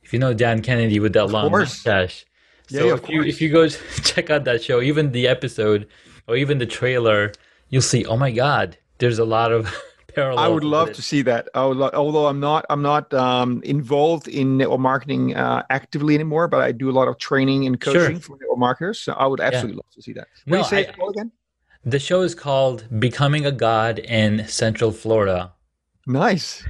If 0.03 0.13
you 0.13 0.19
know 0.19 0.35
Dan 0.35 0.61
Kennedy 0.63 1.01
with 1.01 1.13
that 1.15 1.25
Of 1.25 1.33
long 1.33 1.51
course. 1.51 1.71
mustache. 1.71 2.25
So 2.67 2.87
yeah, 2.89 2.95
if 2.95 3.09
you 3.09 3.23
if 3.23 3.41
you 3.41 3.49
go 3.51 3.69
check 4.03 4.29
out 4.31 4.45
that 4.45 4.63
show, 4.63 4.83
even 4.83 5.13
the 5.13 5.27
episode 5.29 5.89
or 6.27 6.37
even 6.37 6.59
the 6.59 6.67
trailer, 6.67 7.33
you'll 7.71 7.83
see, 7.83 8.05
oh 8.05 8.17
my 8.17 8.31
God, 8.31 8.77
there's 8.99 9.19
a 9.19 9.25
lot 9.25 9.53
of 9.53 9.73
parallels. 10.15 10.41
I 10.45 10.49
would 10.49 10.65
love 10.65 10.93
to 10.95 11.03
see 11.03 11.23
that. 11.23 11.49
I 11.55 11.65
would 11.67 11.77
lo- 11.77 11.91
although 11.95 12.27
I'm 12.27 12.41
not, 12.41 12.65
I'm 12.71 12.83
not 12.83 13.13
um, 13.15 13.63
involved 13.63 14.29
in 14.29 14.57
network 14.57 14.81
marketing 14.81 15.35
uh, 15.37 15.63
actively 15.71 16.15
anymore, 16.15 16.49
but 16.49 16.61
I 16.61 16.73
do 16.73 16.91
a 16.91 16.93
lot 16.93 17.09
of 17.09 17.19
training 17.19 17.67
and 17.67 17.83
Sure. 17.83 17.93
coaching 17.95 18.19
for 18.21 18.37
network 18.41 18.59
marketers. 18.59 18.99
So 19.01 19.13
I 19.13 19.27
would 19.27 19.41
absolutely 19.41 19.77
love 19.77 19.91
to 19.95 20.03
see 20.03 20.13
that. 20.15 20.27
What 20.45 20.47
do 20.47 20.51
No, 20.53 20.59
you 20.59 20.65
say 20.65 20.87
I- 20.87 21.09
again? 21.11 21.33
The 21.85 21.99
show 22.01 22.23
is 22.23 22.35
called 22.35 22.85
Becoming 22.99 23.47
a 23.47 23.53
God 23.53 23.99
in 24.01 24.47
Central 24.49 24.91
Florida. 24.91 25.53
Nice. 26.07 26.65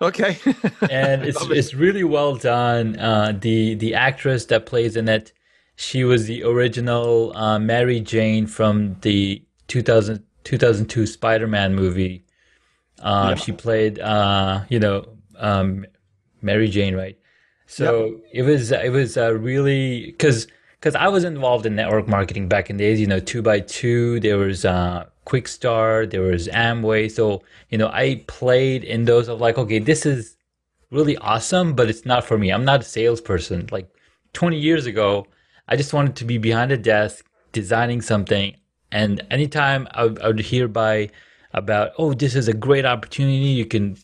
Okay. 0.00 0.38
and 0.90 1.22
it's 1.24 1.40
it. 1.44 1.50
it's 1.52 1.74
really 1.74 2.02
well 2.02 2.34
done. 2.36 2.98
Uh, 2.98 3.32
the 3.38 3.74
the 3.74 3.94
actress 3.94 4.46
that 4.46 4.66
plays 4.66 4.96
in 4.96 5.08
it, 5.08 5.32
she 5.76 6.02
was 6.02 6.26
the 6.26 6.42
original 6.42 7.36
uh, 7.36 7.58
Mary 7.58 8.00
Jane 8.00 8.46
from 8.46 8.96
the 9.02 9.44
2000, 9.68 10.24
2002 10.44 11.06
Spider-Man 11.06 11.74
movie. 11.74 12.24
Uh, 13.02 13.28
Yeah. 13.30 13.34
She 13.34 13.52
played, 13.52 13.98
uh, 13.98 14.64
you 14.68 14.78
know, 14.78 15.06
um, 15.38 15.84
Mary 16.40 16.68
Jane, 16.68 16.94
right? 16.94 17.18
So 17.66 18.20
it 18.32 18.42
was 18.42 18.70
it 18.70 18.92
was 18.92 19.16
uh, 19.16 19.32
really 19.34 20.06
because 20.06 20.46
because 20.78 20.94
I 20.94 21.08
was 21.08 21.24
involved 21.24 21.64
in 21.64 21.74
network 21.74 22.06
marketing 22.06 22.48
back 22.48 22.68
in 22.68 22.76
the 22.76 22.84
days. 22.84 23.00
You 23.00 23.06
know, 23.06 23.20
two 23.20 23.40
by 23.40 23.60
two. 23.60 24.20
There 24.20 24.36
was 24.36 24.64
uh, 24.64 25.06
Quixtar. 25.24 26.10
There 26.10 26.20
was 26.22 26.48
Amway. 26.48 27.10
So 27.10 27.42
you 27.70 27.78
know, 27.78 27.88
I 27.88 28.24
played 28.26 28.84
in 28.84 29.06
those 29.06 29.28
of 29.28 29.40
like, 29.40 29.56
okay, 29.58 29.78
this 29.78 30.04
is 30.04 30.36
really 30.90 31.16
awesome, 31.18 31.74
but 31.74 31.88
it's 31.88 32.04
not 32.04 32.24
for 32.24 32.36
me. 32.36 32.50
I'm 32.50 32.64
not 32.66 32.80
a 32.80 32.84
salesperson. 32.84 33.68
Like 33.72 33.88
20 34.34 34.58
years 34.58 34.84
ago, 34.86 35.26
I 35.66 35.76
just 35.76 35.94
wanted 35.94 36.16
to 36.16 36.24
be 36.26 36.36
behind 36.38 36.70
a 36.72 36.76
desk 36.76 37.24
designing 37.52 38.02
something. 38.02 38.54
And 38.90 39.24
anytime 39.30 39.88
I 39.92 40.04
would, 40.04 40.18
I 40.20 40.26
would 40.26 40.40
hear 40.40 40.68
by 40.68 41.08
about, 41.52 41.92
oh, 41.98 42.14
this 42.14 42.34
is 42.34 42.48
a 42.48 42.52
great 42.52 42.84
opportunity, 42.84 43.48
you 43.48 43.66
can 43.66 43.96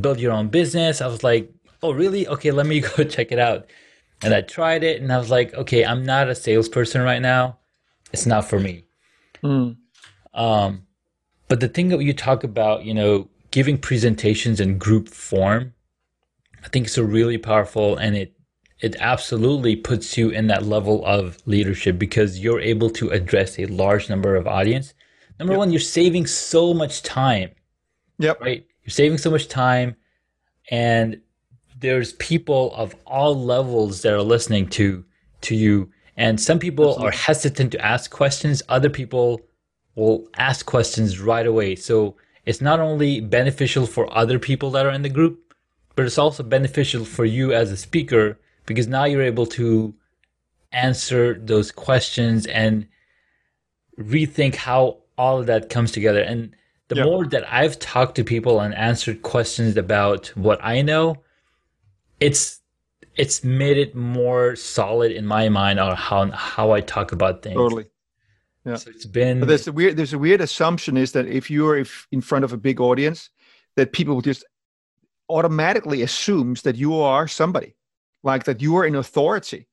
build 0.00 0.20
your 0.20 0.32
own 0.32 0.48
business. 0.48 1.00
I 1.00 1.06
was 1.06 1.22
like, 1.22 1.52
oh, 1.82 1.92
really? 1.92 2.26
Okay, 2.28 2.50
let 2.50 2.66
me 2.66 2.80
go 2.96 3.04
check 3.04 3.32
it 3.32 3.38
out. 3.38 3.66
And 4.22 4.34
I 4.34 4.40
tried 4.40 4.82
it, 4.82 5.00
and 5.00 5.12
I 5.12 5.18
was 5.18 5.30
like, 5.30 5.54
okay, 5.54 5.84
I'm 5.84 6.04
not 6.04 6.28
a 6.28 6.34
salesperson 6.34 7.02
right 7.02 7.22
now. 7.22 7.58
It's 8.12 8.26
not 8.26 8.44
for 8.44 8.58
me. 8.58 8.84
Mm. 9.42 9.76
Um, 10.34 10.86
but 11.46 11.60
the 11.60 11.68
thing 11.68 11.88
that 11.88 12.02
you 12.02 12.12
talk 12.12 12.44
about, 12.44 12.84
you 12.84 12.94
know, 12.94 13.28
giving 13.50 13.78
presentations 13.78 14.60
in 14.60 14.78
group 14.78 15.08
form, 15.08 15.72
I 16.64 16.68
think 16.68 16.86
it's 16.86 16.98
a 16.98 17.04
really 17.04 17.38
powerful 17.38 17.96
and 17.96 18.16
it 18.16 18.34
it 18.80 18.94
absolutely 19.00 19.74
puts 19.74 20.16
you 20.16 20.30
in 20.30 20.46
that 20.46 20.64
level 20.64 21.04
of 21.04 21.38
leadership 21.46 21.98
because 21.98 22.38
you're 22.38 22.60
able 22.60 22.90
to 22.90 23.10
address 23.10 23.58
a 23.58 23.66
large 23.66 24.08
number 24.08 24.36
of 24.36 24.46
audience. 24.46 24.94
Number 25.38 25.52
Yep. 25.54 25.58
one, 25.58 25.70
you're 25.70 25.80
saving 25.80 26.26
so 26.26 26.74
much 26.74 27.02
time, 27.02 27.50
Yep. 28.18 28.40
right? 28.40 28.66
You're 28.84 28.90
saving 28.90 29.18
so 29.18 29.30
much 29.30 29.48
time 29.48 29.96
and 30.70 31.20
there's 31.80 32.12
people 32.14 32.74
of 32.74 32.94
all 33.06 33.34
levels 33.44 34.02
that 34.02 34.12
are 34.12 34.22
listening 34.22 34.66
to 34.68 35.04
to 35.42 35.54
you 35.54 35.90
and 36.16 36.40
some 36.40 36.58
people 36.58 36.96
are 36.96 37.12
hesitant 37.12 37.70
to 37.70 37.80
ask 37.84 38.10
questions 38.10 38.60
other 38.68 38.90
people 38.90 39.40
will 39.94 40.28
ask 40.36 40.66
questions 40.66 41.20
right 41.20 41.46
away 41.46 41.76
so 41.76 42.16
it's 42.44 42.60
not 42.60 42.80
only 42.80 43.20
beneficial 43.20 43.86
for 43.86 44.12
other 44.16 44.38
people 44.40 44.70
that 44.72 44.84
are 44.84 44.90
in 44.90 45.02
the 45.02 45.08
group 45.08 45.54
but 45.94 46.04
it's 46.04 46.18
also 46.18 46.42
beneficial 46.42 47.04
for 47.04 47.24
you 47.24 47.52
as 47.52 47.70
a 47.70 47.76
speaker 47.76 48.36
because 48.66 48.88
now 48.88 49.04
you're 49.04 49.22
able 49.22 49.46
to 49.46 49.94
answer 50.72 51.34
those 51.38 51.70
questions 51.70 52.46
and 52.46 52.86
rethink 53.98 54.56
how 54.56 54.98
all 55.18 55.40
of 55.40 55.46
that 55.46 55.68
comes 55.68 55.92
together 55.92 56.20
and 56.20 56.54
the 56.88 56.96
Yeah. 56.96 57.04
more 57.04 57.26
that 57.26 57.44
I've 57.52 57.78
talked 57.78 58.14
to 58.16 58.24
people 58.24 58.60
and 58.60 58.74
answered 58.74 59.20
questions 59.22 59.76
about 59.76 60.28
what 60.28 60.58
I 60.64 60.80
know, 60.80 61.22
it's 62.20 62.60
it's 63.16 63.42
made 63.44 63.76
it 63.76 63.94
more 63.96 64.54
solid 64.56 65.10
in 65.12 65.26
my 65.26 65.48
mind 65.48 65.80
on 65.80 65.94
how 65.96 66.30
how 66.30 66.70
I 66.70 66.80
talk 66.80 67.12
about 67.12 67.42
things. 67.42 67.56
Totally. 67.56 67.86
yeah. 68.64 68.76
So 68.76 68.90
it's 68.90 69.06
been 69.06 69.40
But 69.40 69.48
there's 69.48 69.66
a 69.68 69.72
weird 69.72 69.96
there's 69.98 70.14
a 70.14 70.18
weird 70.18 70.40
assumption 70.40 70.96
is 70.96 71.12
that 71.12 71.26
if 71.26 71.50
you're 71.50 71.76
if 71.76 72.06
in 72.10 72.20
front 72.22 72.44
of 72.44 72.52
a 72.52 72.56
big 72.56 72.80
audience, 72.80 73.28
that 73.76 73.92
people 73.92 74.14
will 74.14 74.22
just 74.22 74.44
automatically 75.28 76.00
assumes 76.02 76.62
that 76.62 76.76
you 76.76 76.94
are 76.98 77.28
somebody, 77.28 77.76
like 78.22 78.44
that 78.44 78.62
you 78.62 78.76
are 78.78 78.84
an 78.84 78.94
authority. 78.94 79.67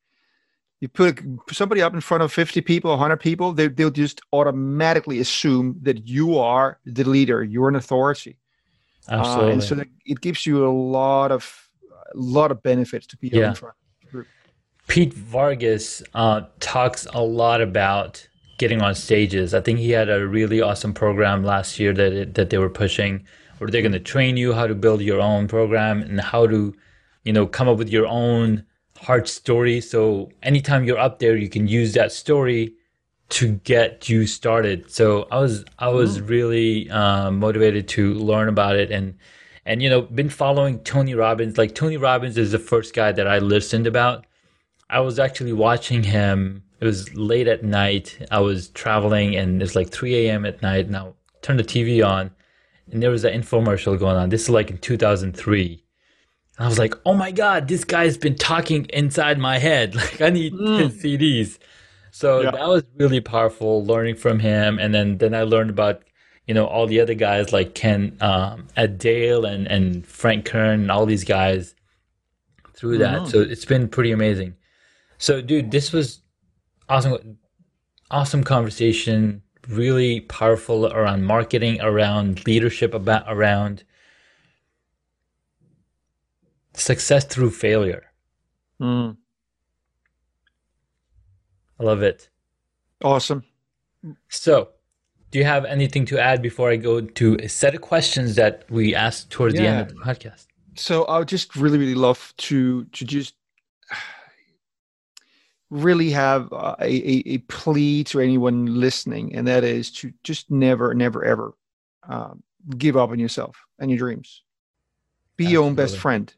You 0.82 0.90
put 0.90 1.20
somebody 1.52 1.82
up 1.82 1.94
in 1.94 2.02
front 2.02 2.22
of 2.22 2.32
50 2.34 2.62
people, 2.62 2.92
100 2.92 3.18
people, 3.18 3.54
they, 3.54 3.70
they'll 3.70 3.90
just 3.90 4.22
automatically 4.34 5.20
assume 5.20 5.78
that 5.84 6.08
you 6.08 6.38
are 6.38 6.80
the 6.86 7.04
leader, 7.04 7.44
you're 7.44 7.70
an 7.70 7.76
authority. 7.76 8.38
Uh, 9.10 9.16
absolutely 9.16 9.54
and 9.54 9.64
so 9.64 9.84
it 10.06 10.20
gives 10.22 10.46
you 10.46 10.66
a 10.66 10.70
lot 10.70 11.32
of 11.32 11.70
a 12.14 12.18
lot 12.18 12.52
of 12.52 12.62
benefits 12.64 13.06
to 13.08 13.18
be 13.18 13.30
Yeah. 13.30 13.50
in 13.50 13.56
front. 13.56 13.76
Pete 14.88 15.14
Vargas 15.14 16.04
uh, 16.14 16.42
talks 16.60 17.08
a 17.14 17.22
lot 17.22 17.62
about 17.62 18.28
getting 18.58 18.82
on 18.82 18.94
stages. 18.96 19.54
I 19.54 19.62
think 19.62 19.80
he 19.80 19.92
had 19.92 20.10
a 20.10 20.28
really 20.28 20.62
awesome 20.62 20.94
program 20.94 21.44
last 21.44 21.80
year 21.80 21.94
that 21.94 22.14
it, 22.14 22.34
that 22.36 22.50
they 22.52 22.58
were 22.58 22.70
pushing, 22.70 23.26
where 23.58 23.70
they're 23.70 23.82
going 23.82 23.92
to 23.94 24.00
train 24.00 24.38
you 24.38 24.54
how 24.54 24.68
to 24.68 24.76
build 24.76 25.02
your 25.02 25.20
own 25.20 25.48
program 25.48 26.02
and 26.02 26.22
how 26.22 26.46
to, 26.48 26.74
you 27.24 27.34
know, 27.34 27.48
come 27.48 27.68
up 27.68 27.78
with 27.78 27.90
your 27.90 28.06
own 28.06 28.64
heart 28.98 29.28
story. 29.28 29.82
So 29.82 30.32
anytime 30.44 30.84
you're 30.84 30.98
up 30.98 31.20
there, 31.20 31.36
you 31.36 31.50
can 31.50 31.68
use 31.68 31.94
that 31.94 32.12
story 32.12 32.74
to 33.30 33.54
get 33.64 34.08
you 34.08 34.28
started. 34.28 34.92
So 34.92 35.28
I 35.32 35.40
was 35.40 35.66
I 35.80 35.90
was 35.90 36.22
really 36.22 36.90
uh, 36.90 37.32
motivated 37.32 37.88
to 37.90 38.14
learn 38.14 38.50
about 38.50 38.76
it 38.76 38.92
and 38.92 39.16
and 39.66 39.82
you 39.82 39.90
know 39.90 40.02
been 40.02 40.30
following 40.30 40.80
Tony 40.80 41.16
Robbins. 41.16 41.58
Like 41.58 41.76
Tony 41.76 41.98
Robbins 41.98 42.38
is 42.38 42.52
the 42.52 42.60
first 42.60 42.94
guy 42.94 43.12
that 43.12 43.28
I 43.28 43.40
listened 43.40 43.88
about. 43.88 44.26
I 44.90 45.00
was 45.00 45.18
actually 45.18 45.54
watching 45.54 46.04
him. 46.04 46.64
It 46.80 46.86
was 46.86 47.14
late 47.16 47.48
at 47.48 47.64
night. 47.64 48.18
I 48.30 48.40
was 48.40 48.70
traveling 48.70 49.36
and 49.36 49.62
it's 49.62 49.76
like 49.76 49.90
3 49.90 50.28
a.m. 50.28 50.46
at 50.46 50.62
night. 50.62 50.90
Now 50.90 51.16
turn 51.42 51.58
the 51.58 51.64
TV 51.64 52.06
on 52.06 52.32
and 52.92 53.02
there 53.02 53.10
was 53.10 53.24
an 53.24 53.42
infomercial 53.42 53.98
going 53.98 54.18
on. 54.18 54.30
This 54.30 54.44
is 54.44 54.50
like 54.50 54.70
in 54.70 54.78
2003. 54.78 55.85
And 56.58 56.66
I 56.66 56.70
was 56.70 56.80
like, 56.80 56.94
oh 57.06 57.14
my 57.14 57.32
God, 57.32 57.68
this 57.68 57.84
guy's 57.84 58.18
been 58.18 58.36
talking 58.36 58.86
inside 58.94 59.38
my 59.40 59.58
head. 59.58 59.96
Like, 59.96 60.22
I 60.22 60.30
need 60.30 60.54
his 60.54 61.02
CDs. 61.02 61.58
So 62.12 62.42
Yeah. 62.42 62.52
that 62.52 62.68
was 62.68 62.84
really 62.98 63.20
powerful 63.22 63.84
learning 63.86 64.16
from 64.16 64.40
him. 64.40 64.80
And 64.80 64.94
then, 64.94 65.18
then 65.18 65.34
I 65.36 65.44
learned 65.44 65.70
about, 65.70 66.04
you 66.48 66.54
know, 66.54 66.66
all 66.66 66.88
the 66.88 67.02
other 67.02 67.14
guys 67.14 67.52
like 67.52 67.76
Ken 67.76 68.16
um, 68.22 68.68
Ed 68.78 68.98
Dale 69.00 69.46
and, 69.46 69.68
and 69.68 70.06
Frank 70.08 70.46
Kern 70.46 70.82
and 70.82 70.92
all 70.92 71.06
these 71.06 71.24
guys 71.26 71.76
through 72.74 73.00
that. 73.00 73.24
Mhm. 73.24 73.32
So 73.32 73.42
it's 73.42 73.66
been 73.66 73.88
pretty 73.90 74.12
amazing. 74.12 74.56
So, 75.18 75.42
dude, 75.42 75.72
this 75.72 75.92
was 75.92 76.20
awesome, 76.88 77.38
awesome 78.12 78.44
conversation. 78.44 79.42
Really 79.68 80.20
powerful 80.22 80.86
around 80.94 81.24
marketing, 81.26 81.82
around 81.82 82.46
leadership, 82.46 82.94
about 82.94 83.24
around 83.28 83.84
success 86.80 87.26
through 87.26 87.52
failure. 87.52 88.04
Mm. 88.82 89.18
I 91.80 91.84
love 91.84 92.02
it. 92.02 92.30
Awesome. 93.04 93.44
So, 94.30 94.70
do 95.32 95.40
you 95.40 95.46
have 95.46 95.66
anything 95.66 96.06
to 96.08 96.20
add 96.20 96.42
before 96.42 96.70
I 96.70 96.76
go 96.76 97.02
to 97.02 97.36
a 97.36 97.50
set 97.50 97.76
of 97.76 97.82
questions 97.82 98.36
that 98.36 98.66
we 98.70 98.96
asked 98.96 99.32
towards 99.32 99.56
the 99.56 99.68
end 99.68 99.82
of 99.82 99.90
the 99.90 99.96
podcast? 99.96 100.46
so 100.76 101.06
I 101.06 101.20
would 101.20 101.28
just 101.28 101.56
really, 101.56 101.78
really 101.78 101.96
love 101.96 102.34
to 102.38 102.86
to 102.86 103.06
just 103.06 103.36
really 105.70 106.12
have 106.12 106.52
a, 106.52 106.76
a, 106.82 107.24
a 107.26 107.38
plea 107.40 108.04
to 108.06 108.20
anyone 108.20 108.80
listening, 108.80 109.36
and 109.36 109.48
that 109.48 109.64
is 109.64 109.92
to 109.92 110.14
just 110.24 110.52
never, 110.52 110.94
never, 110.94 111.26
ever 111.26 111.54
um, 112.08 112.44
give 112.78 112.96
up 112.96 113.10
on 113.10 113.20
yourself 113.20 113.58
and 113.80 113.90
your 113.90 113.98
dreams. 113.98 114.44
Be 115.38 115.46
your 115.46 115.64
own 115.64 115.76
best 115.76 115.98
friend. 115.98 116.34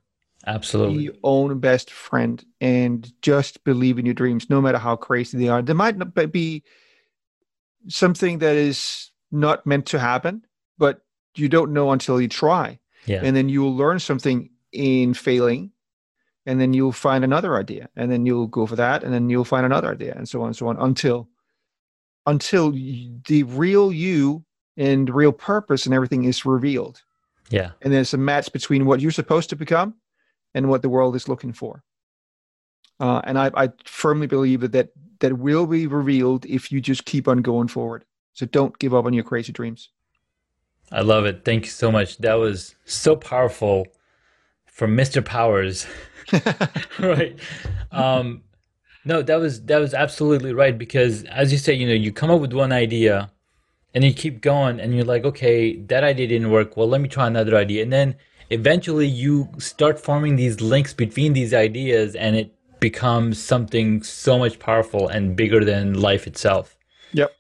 Be 0.48 0.54
Absolutely. 0.54 1.04
your 1.04 1.14
own 1.24 1.60
best 1.60 1.92
friend, 1.92 2.42
and 2.62 3.12
just 3.22 3.66
believe 3.66 4.00
in 4.00 4.06
your 4.06 4.14
dreams, 4.14 4.50
no 4.50 4.62
matter 4.62 4.78
how 4.78 4.96
crazy 4.96 5.38
they 5.38 5.50
are. 5.50 5.62
There 5.62 5.76
might 5.76 5.98
not 5.98 6.14
be 6.32 6.64
something 7.90 8.40
that 8.40 8.56
is 8.56 9.12
not 9.30 9.66
meant 9.66 9.88
to 9.88 10.00
happen, 10.00 10.46
but 10.78 11.02
you 11.36 11.50
don't 11.50 11.74
know 11.74 11.92
until 11.92 12.22
you 12.22 12.30
try. 12.30 12.80
Yeah. 13.06 13.20
And 13.24 13.36
then 13.36 13.50
you'll 13.50 13.76
learn 13.76 14.00
something 14.00 14.50
in 14.72 15.14
failing, 15.14 15.72
and 16.46 16.62
then 16.62 16.74
you'll 16.74 16.94
find 16.94 17.26
another 17.26 17.58
idea, 17.58 17.90
and 17.98 18.10
then 18.10 18.26
you'll 18.26 18.48
go 18.48 18.66
for 18.66 18.78
that, 18.78 19.04
and 19.04 19.14
then 19.14 19.30
you'll 19.30 19.44
find 19.44 19.66
another 19.66 19.92
idea, 19.92 20.14
and 20.16 20.30
so 20.30 20.42
on 20.42 20.48
and 20.48 20.56
so 20.56 20.70
on 20.70 20.78
until 20.78 21.28
until 22.26 22.72
the 22.72 23.44
real 23.48 23.92
you 23.92 24.46
and 24.78 25.10
real 25.10 25.34
purpose 25.34 25.86
and 25.86 25.94
everything 25.94 26.24
is 26.24 26.46
revealed. 26.46 27.02
Yeah. 27.50 27.72
And 27.82 27.92
there's 27.92 28.14
a 28.14 28.18
match 28.18 28.52
between 28.54 28.86
what 28.86 29.02
you're 29.02 29.12
supposed 29.12 29.50
to 29.50 29.56
become 29.56 29.96
and 30.58 30.70
what 30.70 30.82
the 30.82 30.90
world 30.90 31.16
is 31.16 31.30
looking 31.30 31.54
for. 31.54 31.84
Uh, 33.00 33.22
and 33.26 33.38
I, 33.38 33.52
I 33.54 33.70
firmly 33.86 34.26
believe 34.26 34.62
that, 34.62 34.72
that 34.72 34.90
that 35.20 35.38
will 35.38 35.68
be 35.68 35.88
revealed 35.88 36.46
if 36.46 36.72
you 36.72 36.82
just 36.82 37.06
keep 37.06 37.28
on 37.28 37.42
going 37.42 37.68
forward. 37.68 38.06
So 38.34 38.46
don't 38.46 38.78
give 38.80 38.94
up 38.94 39.06
on 39.06 39.14
your 39.14 39.24
crazy 39.24 39.52
dreams. 39.52 39.90
I 40.92 41.02
love 41.02 41.26
it. 41.26 41.44
Thank 41.44 41.66
you 41.66 41.72
so 41.72 41.92
much. 41.92 42.18
That 42.18 42.36
was 42.36 42.76
so 42.86 43.16
powerful 43.16 43.88
from 44.66 44.96
Mr. 44.96 45.24
Powers. 45.24 45.86
right. 47.00 47.38
Um, 47.92 48.44
no, 49.06 49.22
that 49.22 49.40
was 49.40 49.64
that 49.66 49.80
was 49.80 49.94
absolutely 49.94 50.54
right 50.54 50.78
because 50.78 51.24
as 51.26 51.52
you 51.52 51.58
say, 51.58 51.74
you 51.74 51.88
know, 51.88 51.94
you 51.94 52.12
come 52.12 52.30
up 52.30 52.42
with 52.42 52.54
one 52.54 52.72
idea 52.72 53.32
and 53.94 54.04
you 54.04 54.14
keep 54.14 54.42
going 54.42 54.80
and 54.80 54.94
you're 54.94 55.06
like, 55.06 55.24
okay, 55.24 55.78
that 55.84 56.04
idea 56.04 56.28
didn't 56.28 56.52
work. 56.52 56.76
Well, 56.76 56.90
let 56.90 57.02
me 57.02 57.08
try 57.08 57.28
another 57.28 57.56
idea. 57.56 57.84
And 57.84 57.94
then 57.94 58.16
eventually 58.50 59.08
you 59.08 59.50
start 59.58 60.00
forming 60.00 60.36
these 60.36 60.62
links 60.62 60.94
between 60.94 61.34
these 61.34 61.54
ideas 61.54 62.16
and 62.16 62.36
it 62.36 62.54
becomes 62.80 63.42
something 63.42 64.04
so 64.04 64.38
much 64.38 64.60
powerful 64.60 65.08
and 65.08 65.36
bigger 65.36 65.64
than 65.64 66.00
life 66.00 66.28
itself. 66.28 66.78
Yep. 67.14 67.32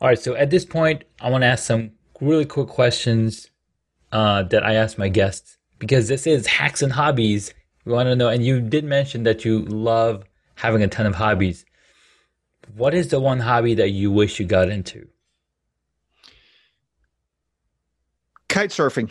All 0.00 0.08
right. 0.08 0.18
So 0.18 0.34
at 0.34 0.50
this 0.50 0.64
point, 0.64 1.04
I 1.20 1.30
want 1.30 1.42
to 1.42 1.48
ask 1.48 1.64
some 1.64 1.92
really 2.20 2.44
quick 2.44 2.68
questions 2.68 3.50
uh, 4.12 4.42
that 4.44 4.64
I 4.64 4.74
ask 4.74 4.98
my 4.98 5.08
guests 5.08 5.58
because 5.78 6.08
this 6.08 6.26
is 6.26 6.46
hacks 6.46 6.82
and 6.82 6.92
hobbies. 6.92 7.52
We 7.84 7.92
want 7.92 8.08
to 8.08 8.16
know, 8.16 8.28
and 8.28 8.44
you 8.44 8.60
did 8.60 8.84
mention 8.84 9.22
that 9.24 9.44
you 9.44 9.60
love 9.60 10.24
having 10.56 10.82
a 10.82 10.88
ton 10.88 11.06
of 11.06 11.14
hobbies. 11.14 11.64
What 12.74 12.94
is 12.94 13.08
the 13.08 13.20
one 13.20 13.40
hobby 13.40 13.74
that 13.74 13.90
you 13.90 14.10
wish 14.10 14.40
you 14.40 14.46
got 14.46 14.68
into? 14.68 15.06
Kite 18.48 18.70
surfing. 18.70 19.10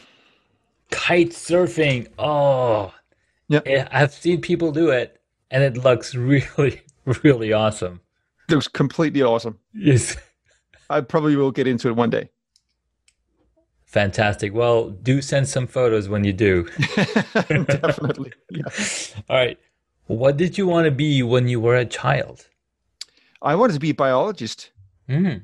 Kite 0.95 1.31
surfing. 1.31 2.07
Oh, 2.17 2.93
yeah. 3.49 3.87
I've 3.91 4.13
seen 4.13 4.39
people 4.39 4.71
do 4.71 4.89
it, 4.89 5.19
and 5.51 5.61
it 5.61 5.75
looks 5.77 6.15
really, 6.31 6.81
really 7.23 7.51
awesome. 7.51 7.99
It 8.47 8.53
looks 8.53 8.69
completely 8.69 9.21
awesome. 9.21 9.59
Yes. 9.73 10.15
I 10.89 11.01
probably 11.01 11.35
will 11.35 11.51
get 11.51 11.67
into 11.67 11.89
it 11.89 11.95
one 11.97 12.09
day. 12.09 12.29
Fantastic. 13.85 14.53
Well, 14.53 14.89
do 14.89 15.21
send 15.21 15.49
some 15.49 15.67
photos 15.67 16.07
when 16.07 16.23
you 16.23 16.31
do. 16.31 16.63
Definitely. 16.95 18.31
Yeah. 18.49 18.63
All 19.29 19.35
right. 19.35 19.59
What 20.07 20.37
did 20.37 20.57
you 20.57 20.65
want 20.65 20.85
to 20.85 20.91
be 20.91 21.23
when 21.23 21.47
you 21.49 21.59
were 21.59 21.75
a 21.75 21.85
child? 21.85 22.47
I 23.41 23.55
wanted 23.55 23.73
to 23.73 23.79
be 23.79 23.89
a 23.89 23.95
biologist. 23.95 24.71
Mm. 25.09 25.43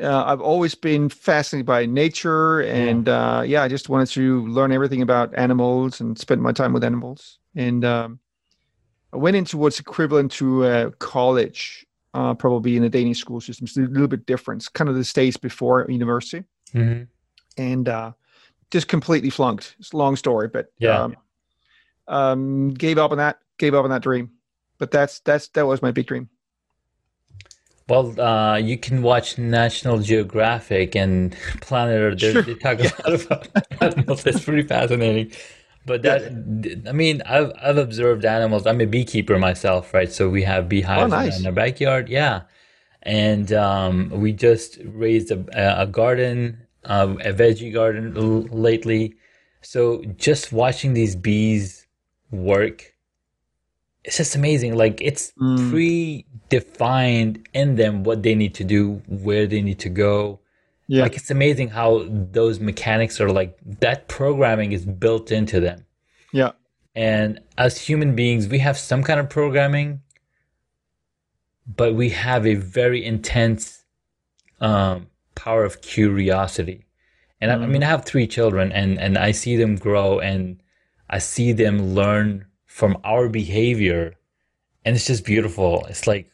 Uh, 0.00 0.24
I've 0.24 0.40
always 0.40 0.74
been 0.74 1.08
fascinated 1.08 1.66
by 1.66 1.86
nature, 1.86 2.60
and 2.60 3.06
yeah. 3.06 3.38
Uh, 3.38 3.42
yeah. 3.42 3.62
I 3.62 3.68
just 3.68 3.88
wanted 3.88 4.08
to 4.08 4.46
learn 4.46 4.72
everything 4.72 5.02
about 5.02 5.32
animals 5.36 6.00
and 6.00 6.18
spend 6.18 6.42
my 6.42 6.52
time 6.52 6.72
with 6.72 6.82
animals. 6.82 7.38
And 7.54 7.84
um, 7.84 8.18
I 9.12 9.18
went 9.18 9.36
into 9.36 9.56
what's 9.56 9.78
equivalent 9.78 10.32
to 10.32 10.64
uh, 10.64 10.90
college, 10.98 11.86
uh, 12.12 12.34
probably 12.34 12.76
in 12.76 12.82
the 12.82 12.88
Danish 12.88 13.20
school 13.20 13.40
system. 13.40 13.66
It's 13.66 13.76
a 13.76 13.82
little 13.82 14.08
bit 14.08 14.26
different. 14.26 14.62
It's 14.62 14.68
kind 14.68 14.90
of 14.90 14.96
the 14.96 15.04
stage 15.04 15.40
before 15.40 15.86
university, 15.88 16.44
mm-hmm. 16.72 17.04
and 17.56 17.88
uh, 17.88 18.12
just 18.72 18.88
completely 18.88 19.30
flunked. 19.30 19.76
It's 19.78 19.92
a 19.92 19.96
long 19.96 20.16
story, 20.16 20.48
but 20.48 20.72
yeah. 20.78 21.02
Um, 21.02 21.16
um, 22.06 22.74
gave 22.74 22.98
up 22.98 23.12
on 23.12 23.18
that 23.18 23.38
gave 23.58 23.74
up 23.74 23.84
on 23.84 23.90
that 23.90 24.02
dream. 24.02 24.30
But 24.78 24.90
that's 24.90 25.20
that's 25.20 25.48
that 25.48 25.66
was 25.66 25.82
my 25.82 25.92
big 25.92 26.06
dream. 26.06 26.28
Well, 27.88 28.18
uh, 28.18 28.56
you 28.56 28.78
can 28.78 29.02
watch 29.02 29.36
National 29.36 29.98
Geographic 29.98 30.96
and 30.96 31.36
Planet 31.60 32.00
Earth. 32.00 32.20
Sure. 32.20 32.42
They 32.42 32.54
talk 32.54 32.80
a 32.80 32.84
lot 32.84 33.22
about 33.22 33.48
animals. 33.82 34.26
It's 34.26 34.42
pretty 34.44 34.66
fascinating. 34.66 35.32
But 35.86 36.00
that, 36.02 36.22
I 36.88 36.92
mean, 36.92 37.20
I've 37.26 37.52
I've 37.62 37.76
observed 37.76 38.24
animals. 38.24 38.66
I'm 38.66 38.80
a 38.80 38.86
beekeeper 38.86 39.38
myself, 39.38 39.92
right? 39.92 40.10
So 40.10 40.30
we 40.30 40.42
have 40.44 40.66
beehives 40.66 41.12
oh, 41.12 41.16
nice. 41.16 41.38
in 41.38 41.44
our 41.44 41.52
backyard. 41.52 42.08
Yeah, 42.08 42.42
and 43.02 43.52
um, 43.52 44.08
we 44.08 44.32
just 44.32 44.78
raised 44.86 45.30
a, 45.30 45.82
a 45.82 45.86
garden, 45.86 46.66
uh, 46.84 47.14
a 47.20 47.34
veggie 47.34 47.72
garden 47.72 48.46
lately. 48.46 49.14
So 49.60 50.02
just 50.16 50.52
watching 50.52 50.94
these 50.94 51.16
bees 51.16 51.86
work 52.30 52.93
it's 54.04 54.18
just 54.18 54.36
amazing. 54.36 54.76
Like 54.76 55.00
it's 55.00 55.32
mm. 55.32 55.70
predefined 56.50 57.44
in 57.54 57.76
them 57.76 58.04
what 58.04 58.22
they 58.22 58.34
need 58.34 58.54
to 58.56 58.64
do, 58.64 59.02
where 59.08 59.46
they 59.46 59.62
need 59.62 59.78
to 59.80 59.88
go. 59.88 60.40
Yeah. 60.86 61.02
Like 61.02 61.16
it's 61.16 61.30
amazing 61.30 61.70
how 61.70 62.04
those 62.08 62.60
mechanics 62.60 63.20
are 63.20 63.30
like 63.30 63.58
that 63.80 64.06
programming 64.08 64.72
is 64.72 64.84
built 64.84 65.32
into 65.32 65.58
them. 65.58 65.86
Yeah. 66.32 66.52
And 66.94 67.40
as 67.56 67.80
human 67.80 68.14
beings, 68.14 68.46
we 68.46 68.58
have 68.58 68.78
some 68.78 69.02
kind 69.02 69.18
of 69.18 69.30
programming, 69.30 70.02
but 71.66 71.94
we 71.94 72.10
have 72.10 72.46
a 72.46 72.54
very 72.54 73.04
intense 73.04 73.84
um, 74.60 75.08
power 75.34 75.64
of 75.64 75.80
curiosity. 75.80 76.84
And 77.40 77.50
mm. 77.50 77.60
I, 77.60 77.64
I 77.64 77.66
mean, 77.66 77.82
I 77.82 77.86
have 77.86 78.04
three 78.04 78.26
children, 78.26 78.70
and 78.70 78.98
and 78.98 79.16
I 79.16 79.32
see 79.32 79.56
them 79.56 79.76
grow, 79.76 80.20
and 80.20 80.62
I 81.08 81.18
see 81.18 81.52
them 81.52 81.94
learn 81.94 82.46
from 82.74 82.98
our 83.04 83.28
behavior 83.28 84.16
and 84.84 84.96
it's 84.96 85.06
just 85.06 85.24
beautiful. 85.24 85.86
It's 85.88 86.08
like 86.08 86.28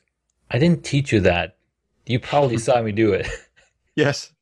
i 0.50 0.58
didn't 0.58 0.82
teach 0.82 1.12
you 1.12 1.20
that. 1.20 1.58
You 2.06 2.18
probably 2.18 2.56
saw 2.56 2.80
me 2.82 2.92
do 2.92 3.12
it. 3.12 3.28
Yes. 3.96 4.32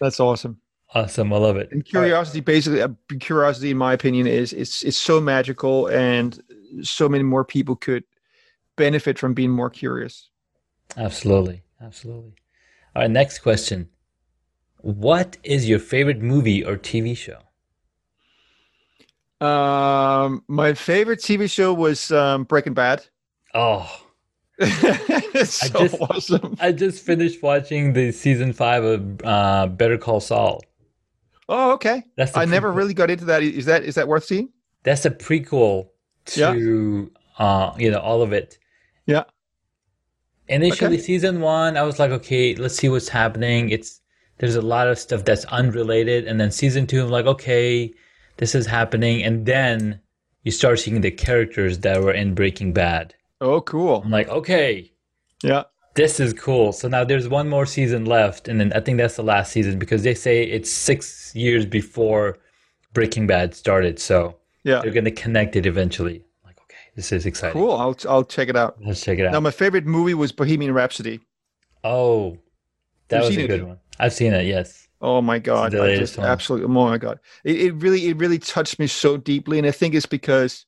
That's 0.00 0.18
awesome. 0.18 0.58
Awesome. 0.94 1.32
I 1.32 1.36
love 1.36 1.56
it. 1.56 1.70
And 1.70 1.84
curiosity 1.84 2.40
right. 2.40 2.46
basically 2.46 2.82
uh, 2.82 2.88
curiosity 3.20 3.70
in 3.70 3.76
my 3.76 3.92
opinion 3.92 4.26
is 4.26 4.52
it's 4.52 4.82
it's 4.82 4.96
so 4.96 5.20
magical 5.20 5.86
and 5.88 6.42
so 6.82 7.08
many 7.08 7.22
more 7.22 7.44
people 7.44 7.76
could 7.76 8.02
benefit 8.76 9.18
from 9.18 9.34
being 9.34 9.50
more 9.50 9.70
curious. 9.70 10.30
Absolutely. 10.96 11.62
Absolutely. 11.80 12.34
All 12.96 13.02
right 13.02 13.10
next 13.10 13.40
question. 13.40 13.90
What 14.78 15.36
is 15.44 15.68
your 15.68 15.78
favorite 15.78 16.20
movie 16.20 16.64
or 16.64 16.76
tv 16.76 17.16
show 17.16 17.42
um, 19.42 20.44
my 20.48 20.74
favorite 20.74 21.20
TV 21.20 21.50
show 21.50 21.72
was 21.74 22.10
um, 22.12 22.44
Breaking 22.44 22.74
Bad. 22.74 23.04
Oh, 23.54 23.90
it's 24.58 25.54
so 25.54 25.78
I 25.78 25.88
just, 25.88 26.00
awesome! 26.00 26.56
I 26.60 26.72
just 26.72 27.04
finished 27.04 27.42
watching 27.42 27.92
the 27.92 28.12
season 28.12 28.52
five 28.52 28.84
of 28.84 29.20
uh, 29.24 29.66
Better 29.66 29.98
Call 29.98 30.20
Saul. 30.20 30.62
Oh, 31.48 31.72
okay. 31.72 32.04
That's 32.16 32.36
I 32.36 32.46
prequel. 32.46 32.50
never 32.50 32.72
really 32.72 32.94
got 32.94 33.10
into 33.10 33.24
that. 33.26 33.42
Is 33.42 33.66
that 33.66 33.84
is 33.84 33.96
that 33.96 34.08
worth 34.08 34.24
seeing? 34.24 34.50
That's 34.84 35.04
a 35.04 35.10
prequel 35.10 35.88
to 36.26 37.10
yeah. 37.38 37.44
uh, 37.44 37.74
you 37.76 37.90
know 37.90 37.98
all 37.98 38.22
of 38.22 38.32
it. 38.32 38.58
Yeah. 39.06 39.24
Initially, 40.48 40.96
okay. 40.96 41.02
season 41.02 41.40
one, 41.40 41.76
I 41.76 41.82
was 41.82 41.98
like, 41.98 42.10
okay, 42.10 42.54
let's 42.54 42.76
see 42.76 42.88
what's 42.88 43.08
happening. 43.08 43.70
It's 43.70 44.00
there's 44.38 44.56
a 44.56 44.62
lot 44.62 44.88
of 44.88 44.98
stuff 44.98 45.24
that's 45.24 45.44
unrelated, 45.46 46.26
and 46.26 46.40
then 46.40 46.50
season 46.50 46.86
two, 46.86 47.02
I'm 47.02 47.10
like, 47.10 47.26
okay, 47.26 47.92
this 48.42 48.56
is 48.56 48.66
happening, 48.66 49.22
and 49.22 49.46
then 49.46 50.00
you 50.42 50.50
start 50.50 50.80
seeing 50.80 51.00
the 51.00 51.12
characters 51.12 51.78
that 51.78 52.02
were 52.02 52.10
in 52.10 52.34
Breaking 52.34 52.72
Bad. 52.72 53.14
Oh, 53.40 53.60
cool! 53.60 54.02
I'm 54.04 54.10
like, 54.10 54.28
okay, 54.28 54.90
yeah, 55.44 55.62
this 55.94 56.18
is 56.18 56.32
cool. 56.32 56.72
So 56.72 56.88
now 56.88 57.04
there's 57.04 57.28
one 57.28 57.48
more 57.48 57.66
season 57.66 58.04
left, 58.04 58.48
and 58.48 58.58
then 58.58 58.72
I 58.72 58.80
think 58.80 58.98
that's 58.98 59.14
the 59.14 59.22
last 59.22 59.52
season 59.52 59.78
because 59.78 60.02
they 60.02 60.14
say 60.14 60.42
it's 60.42 60.68
six 60.68 61.32
years 61.36 61.64
before 61.64 62.36
Breaking 62.94 63.28
Bad 63.28 63.54
started. 63.54 64.00
So 64.00 64.34
yeah, 64.64 64.80
they're 64.80 64.90
gonna 64.90 65.12
connect 65.12 65.54
it 65.54 65.64
eventually. 65.64 66.16
I'm 66.16 66.48
like, 66.48 66.58
okay, 66.62 66.90
this 66.96 67.12
is 67.12 67.26
exciting. 67.26 67.62
Cool. 67.62 67.76
I'll 67.76 67.96
I'll 68.08 68.24
check 68.24 68.48
it 68.48 68.56
out. 68.56 68.76
Let's 68.84 69.04
check 69.04 69.20
it 69.20 69.26
out. 69.26 69.32
Now, 69.34 69.38
my 69.40 69.52
favorite 69.52 69.86
movie 69.86 70.14
was 70.14 70.32
Bohemian 70.32 70.74
Rhapsody. 70.74 71.20
Oh, 71.84 72.38
that 73.06 73.18
You've 73.18 73.28
was 73.28 73.36
a 73.36 73.46
good 73.46 73.60
it? 73.60 73.66
one. 73.68 73.78
I've 74.00 74.12
seen 74.12 74.32
it. 74.32 74.46
Yes. 74.46 74.81
Oh 75.02 75.20
my 75.20 75.40
god! 75.40 75.74
I 75.74 75.96
just 75.98 76.18
absolutely. 76.18 76.66
Oh 76.66 76.88
my 76.88 76.96
god! 76.96 77.18
It, 77.44 77.60
it 77.60 77.72
really, 77.74 78.06
it 78.08 78.16
really 78.18 78.38
touched 78.38 78.78
me 78.78 78.86
so 78.86 79.16
deeply, 79.16 79.58
and 79.58 79.66
I 79.66 79.72
think 79.72 79.94
it's 79.94 80.06
because 80.06 80.64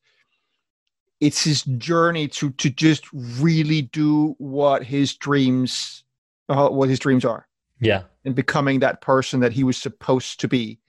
it's 1.21 1.45
his 1.45 1.63
journey 1.63 2.27
to 2.29 2.51
to 2.51 2.69
just 2.69 3.05
really 3.13 3.83
do 3.83 4.35
what 4.39 4.83
his 4.83 5.15
dreams, 5.15 6.03
uh, 6.49 6.69
what 6.69 6.89
his 6.89 6.99
dreams 6.99 7.25
are. 7.25 7.47
Yeah, 7.81 8.03
and 8.25 8.35
becoming 8.35 8.81
that 8.81 9.01
person 9.01 9.41
that 9.41 9.53
he 9.53 9.63
was 9.65 9.77
supposed 9.77 10.41
to 10.41 10.49
be. 10.49 10.81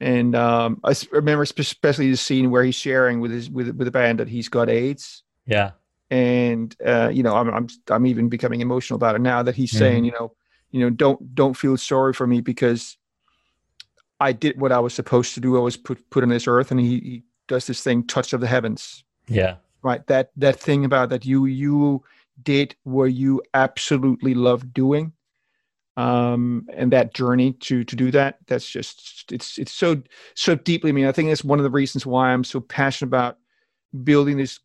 And 0.00 0.36
um, 0.36 0.80
I 0.84 0.94
remember 1.10 1.42
especially 1.42 2.10
the 2.10 2.16
scene 2.16 2.50
where 2.52 2.62
he's 2.62 2.76
sharing 2.76 3.20
with 3.20 3.32
his 3.32 3.50
with 3.50 3.68
with 3.76 3.84
the 3.86 3.90
band 3.90 4.20
that 4.20 4.28
he's 4.28 4.48
got 4.48 4.70
AIDS. 4.70 5.24
Yeah. 5.46 5.72
and 6.10 6.74
uh, 6.86 7.10
you 7.12 7.22
know, 7.22 7.34
I'm 7.34 7.48
I'm 7.52 7.68
I'm 7.90 8.06
even 8.06 8.28
becoming 8.28 8.60
emotional 8.60 8.96
about 8.96 9.16
it 9.16 9.20
now 9.20 9.42
that 9.42 9.56
he's 9.56 9.72
Mhm. 9.72 9.78
saying, 9.78 10.04
you 10.04 10.12
know, 10.12 10.34
you 10.70 10.80
know, 10.80 10.90
don't 10.90 11.34
don't 11.34 11.56
feel 11.56 11.76
sorry 11.76 12.12
for 12.12 12.26
me 12.26 12.40
because 12.40 12.96
I 14.20 14.32
did 14.32 14.60
what 14.60 14.72
I 14.72 14.80
was 14.80 14.94
supposed 14.94 15.34
to 15.34 15.40
do. 15.40 15.56
I 15.56 15.60
was 15.60 15.76
put 15.76 16.08
put 16.10 16.22
on 16.22 16.28
this 16.30 16.48
earth, 16.48 16.70
and 16.70 16.80
he, 16.80 16.98
he 17.00 17.22
does 17.46 17.66
this 17.66 17.82
thing, 17.82 18.04
touch 18.06 18.32
of 18.32 18.40
the 18.40 18.46
heavens, 18.46 19.04
Yeah. 19.28 19.56
right? 19.82 20.06
That 20.08 20.30
that 20.36 20.58
thing 20.58 20.84
about 20.84 21.10
that 21.10 21.24
you 21.24 21.46
you 21.46 22.02
did 22.42 22.74
what 22.84 23.06
you 23.06 23.42
absolutely 23.54 24.34
love 24.34 24.72
doing, 24.72 25.12
um, 25.96 26.66
and 26.72 26.92
that 26.92 27.14
journey 27.14 27.52
to 27.54 27.84
to 27.84 27.96
do 27.96 28.10
that. 28.10 28.38
That's 28.46 28.68
just 28.68 29.30
it's 29.32 29.58
it's 29.58 29.72
so 29.72 30.02
so 30.34 30.54
deeply. 30.56 30.90
I 30.90 30.92
mean, 30.92 31.06
I 31.06 31.12
think 31.12 31.28
that's 31.28 31.44
one 31.44 31.58
of 31.58 31.64
the 31.64 31.70
reasons 31.70 32.04
why 32.04 32.32
I'm 32.32 32.44
so 32.44 32.60
passionate 32.60 33.08
about 33.08 33.38
building 34.04 34.36
this 34.36 34.60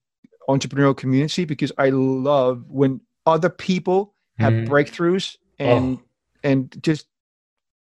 entrepreneurial 0.50 0.98
community 0.98 1.46
because 1.46 1.72
I 1.78 1.90
love 1.90 2.66
when 2.68 3.00
other 3.26 3.50
people 3.50 4.14
have 4.40 4.52
Mhm. 4.54 4.68
breakthroughs 4.68 5.38
and 5.60 5.98
Oh. 5.98 6.02
and 6.44 6.76
just 6.84 7.08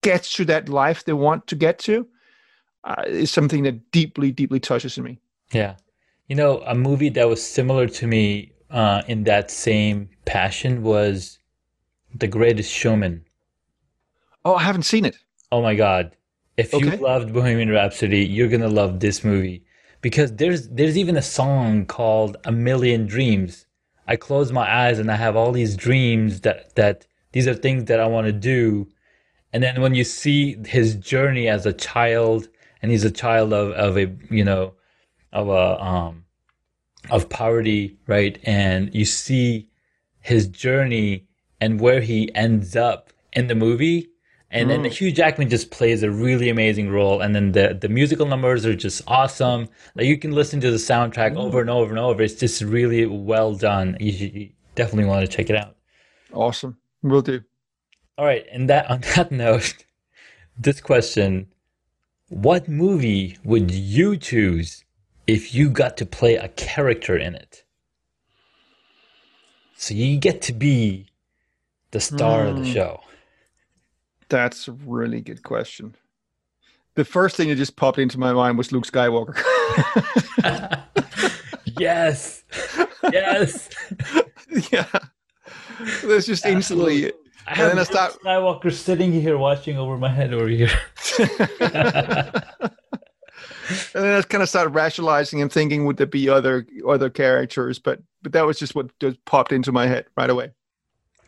gets 0.01 0.33
to 0.35 0.45
that 0.45 0.69
life 0.69 1.03
they 1.05 1.13
want 1.13 1.47
to 1.47 1.55
get 1.55 1.79
to 1.79 2.07
uh, 2.83 3.03
is 3.07 3.31
something 3.31 3.63
that 3.63 3.91
deeply 3.91 4.31
deeply 4.31 4.59
touches 4.59 4.97
me 4.99 5.19
Yeah. 5.53 5.75
You 6.27 6.35
know, 6.37 6.61
a 6.65 6.73
movie 6.75 7.09
that 7.09 7.27
was 7.29 7.41
similar 7.45 7.87
to 7.87 8.07
me 8.07 8.51
uh, 8.71 9.03
in 9.07 9.23
that 9.25 9.51
same 9.51 10.09
passion 10.25 10.81
was 10.83 11.37
The 12.15 12.27
Greatest 12.27 12.71
Showman. 12.71 13.25
oh 14.45 14.55
i 14.55 14.63
haven't 14.63 14.83
seen 14.83 15.05
it 15.05 15.17
Oh 15.51 15.61
my 15.61 15.75
God. 15.75 16.15
If 16.57 16.73
you 16.73 16.89
loved 16.97 17.31
Bohemian 17.31 17.69
Rhapsody, 17.69 18.25
you're 18.25 18.47
gonna 18.49 18.67
love 18.81 18.99
this 18.99 19.23
movie. 19.23 19.63
Because 20.01 20.29
there's 20.37 20.67
there's 20.69 20.97
even 20.97 21.15
a 21.15 21.21
song 21.21 21.85
called 21.85 22.37
A 22.43 22.51
Million 22.51 23.05
Dreams. 23.05 23.67
I 24.07 24.15
close 24.15 24.51
my 24.51 24.67
eyes 24.83 24.97
and 24.99 25.11
I 25.11 25.15
have 25.15 25.35
all 25.35 25.51
these 25.51 25.75
dreams 25.77 26.41
that 26.41 26.73
that 26.75 27.05
these 27.33 27.47
are 27.47 27.53
things 27.53 27.85
that 27.85 27.99
I 27.99 28.07
want 28.07 28.27
to 28.27 28.31
do. 28.31 28.87
And 29.51 29.61
then 29.61 29.81
when 29.81 29.93
you 29.93 30.03
see 30.03 30.55
his 30.65 30.95
journey 30.95 31.47
as 31.49 31.65
a 31.65 31.73
child, 31.73 32.47
and 32.81 32.91
he's 32.91 33.03
a 33.03 33.11
child 33.11 33.53
of, 33.53 33.71
of 33.71 33.97
a 33.97 34.15
you 34.29 34.43
know 34.43 34.73
of 35.31 35.49
a 35.49 35.83
um 35.83 36.25
of 37.11 37.29
poverty, 37.29 37.97
right? 38.07 38.39
And 38.43 38.93
you 38.95 39.05
see 39.05 39.67
his 40.21 40.47
journey 40.47 41.27
and 41.59 41.79
where 41.79 42.01
he 42.01 42.33
ends 42.33 42.75
up 42.75 43.11
in 43.33 43.47
the 43.47 43.55
movie. 43.55 44.09
And 44.51 44.69
then 44.69 44.85
Hugh 44.85 45.11
Jackman 45.11 45.49
just 45.49 45.71
plays 45.71 46.03
a 46.03 46.11
really 46.11 46.47
amazing 46.47 46.91
role. 46.91 47.21
And 47.21 47.35
then 47.35 47.53
the, 47.53 47.75
the 47.81 47.89
musical 47.89 48.27
numbers 48.27 48.67
are 48.67 48.75
just 48.75 49.01
awesome. 49.07 49.67
Like 49.95 50.05
you 50.05 50.15
can 50.15 50.31
listen 50.31 50.61
to 50.61 50.69
the 50.69 50.77
soundtrack 50.77 51.35
over 51.35 51.59
and 51.59 51.71
over 51.71 51.89
and 51.89 51.97
over. 51.97 52.21
It's 52.21 52.35
just 52.35 52.61
really 52.61 53.07
well 53.07 53.55
done. 53.55 53.97
You, 53.99 54.11
you 54.11 54.49
definitely 54.75 55.05
want 55.05 55.25
to 55.25 55.35
check 55.35 55.49
it 55.49 55.55
out. 55.55 55.75
awesome 56.31 56.77
will 57.03 57.21
do 57.21 57.41
All 58.17 58.25
right. 58.25 58.45
And 58.51 58.69
that 58.69 58.89
on 58.89 59.01
that 59.15 59.31
note, 59.45 59.85
this 60.57 60.81
question: 60.81 61.47
What 62.29 62.67
movie 62.67 63.37
would 63.43 63.71
you 63.71 64.17
choose 64.17 64.83
if 65.27 65.53
you 65.55 65.69
got 65.69 65.97
to 65.97 66.05
play 66.05 66.35
a 66.35 66.49
character 66.49 67.17
in 67.17 67.35
it? 67.35 67.63
So 69.75 69.93
you 69.93 70.17
get 70.17 70.41
to 70.43 70.53
be 70.53 71.07
the 71.91 71.99
star 71.99 72.47
of 72.47 72.55
the 72.57 72.63
Hmm. 72.63 72.71
show. 72.73 73.01
that's 74.29 74.67
a 74.67 74.71
really 74.71 75.21
good 75.21 75.43
question 75.43 75.95
the 76.95 77.05
first 77.05 77.35
thing 77.35 77.49
that 77.49 77.55
just 77.55 77.75
popped 77.75 77.99
into 77.99 78.17
my 78.19 78.33
mind 78.33 78.57
was 78.57 78.71
luke 78.71 78.85
skywalker 78.85 79.37
yes, 81.65 82.43
yes. 83.11 83.69
yeah 84.71 84.87
that's 86.03 86.25
just 86.25 86.45
instantly 86.45 87.11
I 87.47 87.61
And 87.61 87.71
then 87.71 87.79
I 87.79 87.83
start- 87.83 88.17
Skywalker 88.23 88.71
sitting 88.71 89.11
here 89.11 89.37
watching 89.37 89.77
over 89.77 89.97
my 89.97 90.09
head 90.09 90.33
over 90.33 90.47
here. 90.47 90.69
and 91.19 91.29
then 93.93 94.17
I 94.17 94.21
kind 94.23 94.43
of 94.43 94.49
started 94.49 94.69
rationalizing 94.69 95.41
and 95.41 95.51
thinking, 95.51 95.85
would 95.85 95.97
there 95.97 96.07
be 96.07 96.29
other 96.29 96.65
other 96.87 97.09
characters? 97.09 97.79
But 97.79 97.99
but 98.21 98.31
that 98.33 98.45
was 98.45 98.59
just 98.59 98.75
what 98.75 98.97
just 98.99 99.23
popped 99.25 99.51
into 99.51 99.71
my 99.71 99.87
head 99.87 100.05
right 100.17 100.29
away. 100.29 100.51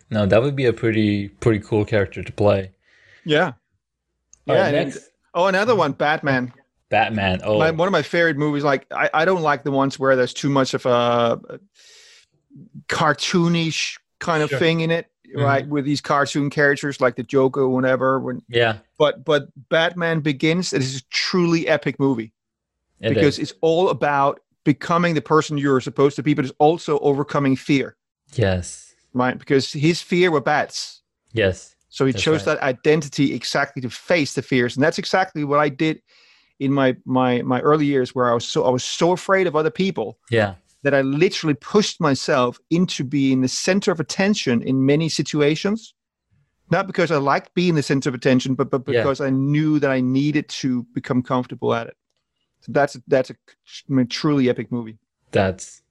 no, 0.09 0.25
that 0.25 0.41
would 0.41 0.55
be 0.55 0.65
a 0.65 0.73
pretty 0.73 1.29
pretty 1.29 1.59
cool 1.59 1.85
character 1.85 2.23
to 2.23 2.31
play. 2.31 2.71
Yeah. 3.25 3.53
All 4.47 4.55
Yeah. 4.55 4.61
right, 4.63 4.75
and- 4.75 4.97
oh, 5.33 5.47
another 5.47 5.75
one, 5.75 5.93
Batman. 5.93 6.53
Batman. 6.89 7.41
Oh, 7.43 7.57
My, 7.57 7.71
one 7.71 7.87
of 7.87 7.91
my 7.91 8.03
favorite 8.03 8.37
movies. 8.37 8.63
Like 8.63 8.85
I, 8.91 9.09
I 9.13 9.25
don't 9.25 9.41
like 9.41 9.63
the 9.63 9.71
ones 9.71 9.97
where 9.99 10.15
there's 10.15 10.33
too 10.33 10.49
much 10.49 10.73
of 10.75 10.85
a 10.85 11.59
cartoonish 12.87 13.97
kind 14.19 14.43
of 14.43 14.49
Sure. 14.49 14.59
thing 14.59 14.81
in 14.81 14.91
it, 14.91 15.09
mm-hmm. 15.27 15.41
right? 15.41 15.67
With 15.67 15.85
these 15.85 16.01
cartoon 16.01 16.49
characters 16.49 17.01
like 17.01 17.15
the 17.15 17.23
Joker 17.23 17.61
or 17.61 17.69
whatever. 17.69 18.19
When 18.19 18.41
yeah. 18.49 18.77
but 18.97 19.23
but 19.25 19.47
Batman 19.69 20.21
Begins. 20.21 20.73
It 20.73 20.81
is 20.81 20.97
a 20.99 21.03
truly 21.09 21.67
epic 21.67 21.99
movie. 21.99 22.33
it 22.99 23.09
because 23.09 23.39
is. 23.39 23.51
it's 23.51 23.59
all 23.61 23.89
about 23.89 24.39
becoming 24.63 25.13
the 25.13 25.21
person 25.21 25.57
you're 25.57 25.81
supposed 25.81 26.15
to 26.15 26.23
be, 26.23 26.33
but 26.33 26.43
it's 26.45 26.53
also 26.59 26.97
overcoming 26.99 27.55
fear, 27.55 27.95
yes, 28.33 28.95
right? 29.13 29.37
Because 29.37 29.71
his 29.71 30.01
fear 30.01 30.31
were 30.31 30.41
bats. 30.41 31.01
yes, 31.33 31.75
So 31.89 32.05
he 32.05 32.11
That's 32.11 32.23
chose 32.23 32.47
right. 32.47 32.55
that 32.57 32.63
identity 32.63 33.33
exactly 33.33 33.81
to 33.83 33.89
face 33.91 34.33
the 34.33 34.41
fears. 34.41 34.75
And 34.75 34.83
that's 34.83 34.97
exactly 34.97 35.43
what 35.43 35.59
I 35.59 35.69
did 35.69 36.01
in 36.59 36.71
my 36.71 36.95
my 37.05 37.41
my 37.43 37.59
early 37.61 37.85
years 37.85 38.15
where 38.15 38.29
I 38.31 38.33
was 38.33 38.47
so 38.47 38.63
I 38.63 38.69
was 38.69 38.83
so 38.83 39.11
afraid 39.11 39.45
of 39.45 39.55
other 39.55 39.69
people 39.69 40.17
yeah, 40.31 40.55
that 40.85 40.93
I 40.93 41.01
literally 41.01 41.55
pushed 41.55 41.99
myself 41.99 42.59
into 42.69 43.03
being 43.03 43.41
the 43.41 43.47
center 43.47 43.91
of 43.91 43.99
attention 43.99 44.61
in 44.61 44.85
many 44.85 45.09
situations. 45.09 45.95
Not 46.69 46.85
because 46.85 47.09
I 47.11 47.17
liked 47.17 47.53
being 47.55 47.73
the 47.75 47.81
center 47.83 48.09
of 48.09 48.15
attention, 48.15 48.53
but 48.55 48.69
but 48.69 48.83
Yeah. 48.87 49.01
because 49.01 49.19
I 49.19 49.31
knew 49.31 49.79
that 49.79 49.89
I 49.89 49.99
needed 50.01 50.47
to 50.61 50.83
become 50.93 51.21
comfortable 51.23 51.73
at 51.73 51.87
it. 51.87 51.97
So 52.61 52.71
that's 52.71 52.97
that's 53.07 53.29
a 53.31 53.35
I 53.89 53.93
mean, 53.93 54.07
truly 54.07 54.47
epic 54.49 54.71
movie. 54.71 54.97
that's 55.31 55.81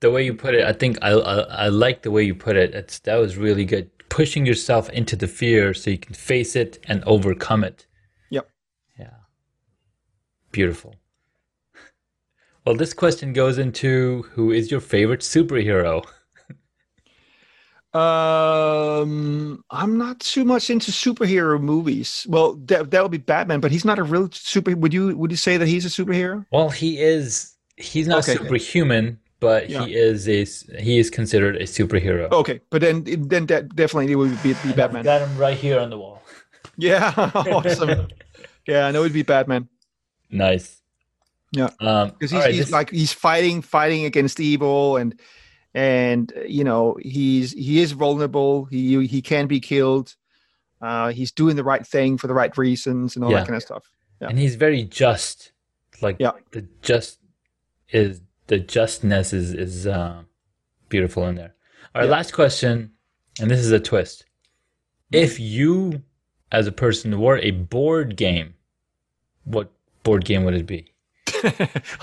the 0.00 0.10
way 0.10 0.22
you 0.24 0.34
put 0.34 0.54
it. 0.54 0.64
I 0.64 0.72
think 0.72 0.98
I, 1.02 1.10
I 1.12 1.36
I 1.66 1.68
like 1.68 2.02
the 2.02 2.10
way 2.10 2.22
you 2.22 2.34
put 2.34 2.56
it. 2.56 2.74
It's 2.74 2.98
that 3.00 3.16
was 3.16 3.36
really 3.38 3.64
good. 3.64 3.90
Pushing 4.10 4.46
yourself 4.46 4.90
into 4.90 5.16
the 5.16 5.26
fear 5.26 5.74
so 5.74 5.90
you 5.90 5.98
can 5.98 6.14
face 6.14 6.54
it 6.56 6.78
and 6.90 7.02
overcome 7.04 7.64
it. 7.64 7.86
Yep. 8.30 8.46
Yeah. 8.98 9.16
Beautiful. 10.52 10.94
Well, 12.64 12.74
this 12.74 12.92
question 12.94 13.32
goes 13.32 13.58
into 13.58 14.22
who 14.32 14.50
is 14.50 14.70
your 14.70 14.80
favorite 14.80 15.20
superhero? 15.20 16.04
Um, 17.94 19.62
I'm 19.70 19.96
not 19.98 20.18
too 20.18 20.44
much 20.44 20.68
into 20.68 20.90
superhero 20.90 21.60
movies. 21.60 22.26
Well, 22.28 22.54
that 22.66 22.90
that 22.90 23.02
would 23.02 23.12
be 23.12 23.18
Batman, 23.18 23.60
but 23.60 23.70
he's 23.70 23.84
not 23.84 24.00
a 24.00 24.02
real 24.02 24.28
super. 24.32 24.74
Would 24.74 24.92
you 24.92 25.16
would 25.16 25.30
you 25.30 25.36
say 25.36 25.56
that 25.56 25.68
he's 25.68 25.84
a 25.84 25.88
superhero? 25.88 26.44
Well, 26.50 26.70
he 26.70 26.98
is 27.00 27.54
he's 27.76 28.08
not 28.08 28.24
Okay. 28.24 28.34
superhuman, 28.34 29.20
but 29.38 29.70
Yeah. 29.70 29.86
he 29.86 29.94
is 29.94 30.28
a, 30.28 30.44
he 30.82 30.98
is 30.98 31.08
considered 31.08 31.54
a 31.56 31.66
superhero. 31.66 32.32
Okay, 32.32 32.60
but 32.70 32.80
then 32.80 33.04
then 33.04 33.46
that 33.46 33.76
definitely 33.76 34.10
it 34.10 34.16
would 34.16 34.42
be, 34.42 34.54
be 34.54 34.72
Batman. 34.72 35.04
Got 35.04 35.22
him 35.22 35.38
right 35.38 35.56
here 35.56 35.78
on 35.78 35.90
the 35.90 35.98
wall. 35.98 36.20
Yeah, 36.76 37.12
awesome. 37.34 38.08
Yeah, 38.66 38.86
I 38.86 38.90
know 38.90 39.02
it'd 39.02 39.12
be 39.12 39.22
Batman 39.22 39.68
nice. 40.30 40.80
Yeah. 41.54 41.70
Um, 41.80 42.10
because 42.18 42.32
all 42.32 42.38
he's, 42.40 42.46
right, 42.46 42.54
he's 42.54 42.70
like 42.72 42.90
he's 42.90 43.12
fighting 43.12 43.62
fighting 43.62 44.04
against 44.04 44.40
evil 44.40 44.96
and 44.96 45.18
and 45.74 46.32
you 46.46 46.64
know 46.64 46.96
he's 47.00 47.52
he 47.52 47.80
is 47.80 47.92
vulnerable. 47.92 48.64
He 48.66 49.06
he 49.06 49.22
can 49.22 49.46
be 49.46 49.60
killed. 49.60 50.14
Uh, 50.80 51.10
he's 51.12 51.32
doing 51.32 51.56
the 51.56 51.64
right 51.64 51.86
thing 51.86 52.18
for 52.18 52.26
the 52.26 52.34
right 52.34 52.56
reasons 52.58 53.16
and 53.16 53.24
all 53.24 53.30
Yeah. 53.30 53.38
that 53.38 53.46
kind 53.46 53.56
of 53.56 53.62
stuff. 53.62 53.84
yeah. 54.20 54.28
and 54.28 54.38
he's 54.38 54.54
very 54.56 54.84
just. 54.84 55.52
Like 56.02 56.16
Yeah. 56.18 56.32
the 56.50 56.66
just 56.82 57.20
is 57.90 58.20
the 58.48 58.58
justness 58.58 59.32
is 59.32 59.54
is 59.54 59.86
uh, 59.86 60.22
beautiful 60.88 61.26
in 61.28 61.36
there. 61.36 61.54
All 61.94 62.00
right, 62.02 62.06
Yeah. 62.08 62.16
last 62.16 62.32
question, 62.32 62.90
and 63.40 63.48
this 63.50 63.60
is 63.60 63.70
a 63.70 63.78
twist. 63.80 64.24
If 65.12 65.38
you, 65.38 66.02
as 66.50 66.66
a 66.66 66.72
person, 66.72 67.18
were 67.20 67.38
a 67.38 67.52
board 67.52 68.16
game, 68.16 68.54
what 69.44 69.70
board 70.02 70.24
game 70.24 70.42
would 70.44 70.54
it 70.54 70.66
be? 70.66 70.92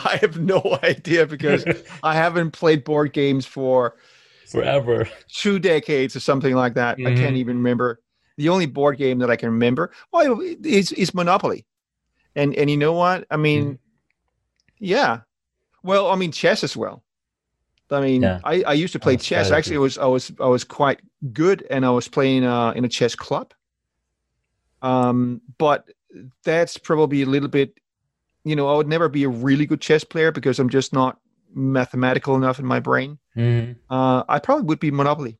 I 0.03 0.17
have 0.21 0.39
no 0.39 0.79
idea 0.83 1.25
because 1.25 1.65
I 2.03 2.15
haven't 2.15 2.51
played 2.51 2.83
board 2.83 3.13
games 3.13 3.45
for 3.45 3.95
Forever. 4.47 5.07
two 5.27 5.59
decades 5.59 6.15
or 6.15 6.19
something 6.19 6.55
like 6.55 6.73
that. 6.75 6.97
I 6.97 7.01
Mhm. 7.11 7.17
can't 7.17 7.35
even 7.37 7.57
remember. 7.57 8.01
The 8.37 8.49
only 8.49 8.65
board 8.65 8.97
game 8.97 9.19
that 9.19 9.29
I 9.29 9.35
can 9.35 9.49
remember 9.49 9.91
oh, 10.13 10.41
is 10.63 10.91
is 10.93 11.13
Monopoly, 11.13 11.65
and 12.35 12.55
and 12.55 12.69
you 12.69 12.77
know 12.77 12.93
what? 12.93 13.25
I 13.29 13.37
mean, 13.37 13.63
Mm-hmm. 13.73 13.75
yeah. 14.79 15.21
Well, 15.83 16.09
I 16.09 16.15
mean 16.15 16.31
chess 16.31 16.63
as 16.63 16.75
well. 16.75 17.03
I 17.91 17.99
mean, 18.01 18.21
Yeah. 18.21 18.39
I, 18.43 18.63
I 18.63 18.73
used 18.73 18.93
to 18.93 18.99
play 18.99 19.13
Oh, 19.13 19.17
chess. 19.17 19.47
strategy. 19.47 19.53
Actually, 19.57 19.75
I 19.75 19.79
was 19.79 19.97
I 19.97 20.05
was 20.05 20.31
I 20.39 20.45
was 20.47 20.63
quite 20.63 21.01
good, 21.33 21.65
and 21.69 21.85
I 21.85 21.89
was 21.91 22.07
playing 22.07 22.43
uh, 22.45 22.71
in 22.71 22.85
a 22.85 22.89
chess 22.89 23.15
club. 23.15 23.53
Um, 24.81 25.41
but 25.57 25.89
that's 26.43 26.77
probably 26.77 27.21
a 27.21 27.25
little 27.25 27.49
bit, 27.49 27.77
you 28.43 28.55
know, 28.55 28.67
I 28.67 28.75
would 28.75 28.87
never 28.87 29.07
be 29.09 29.23
a 29.23 29.29
really 29.29 29.65
good 29.65 29.81
chess 29.81 30.03
player 30.03 30.31
because 30.31 30.59
I'm 30.59 30.69
just 30.69 30.93
not 30.93 31.19
mathematical 31.53 32.35
enough 32.35 32.59
in 32.59 32.65
my 32.65 32.79
brain, 32.79 33.17
Mhm. 33.35 33.75
uh, 33.89 34.23
I 34.29 34.39
probably 34.39 34.63
would 34.65 34.79
be 34.79 34.89
Monopoly. 34.91 35.37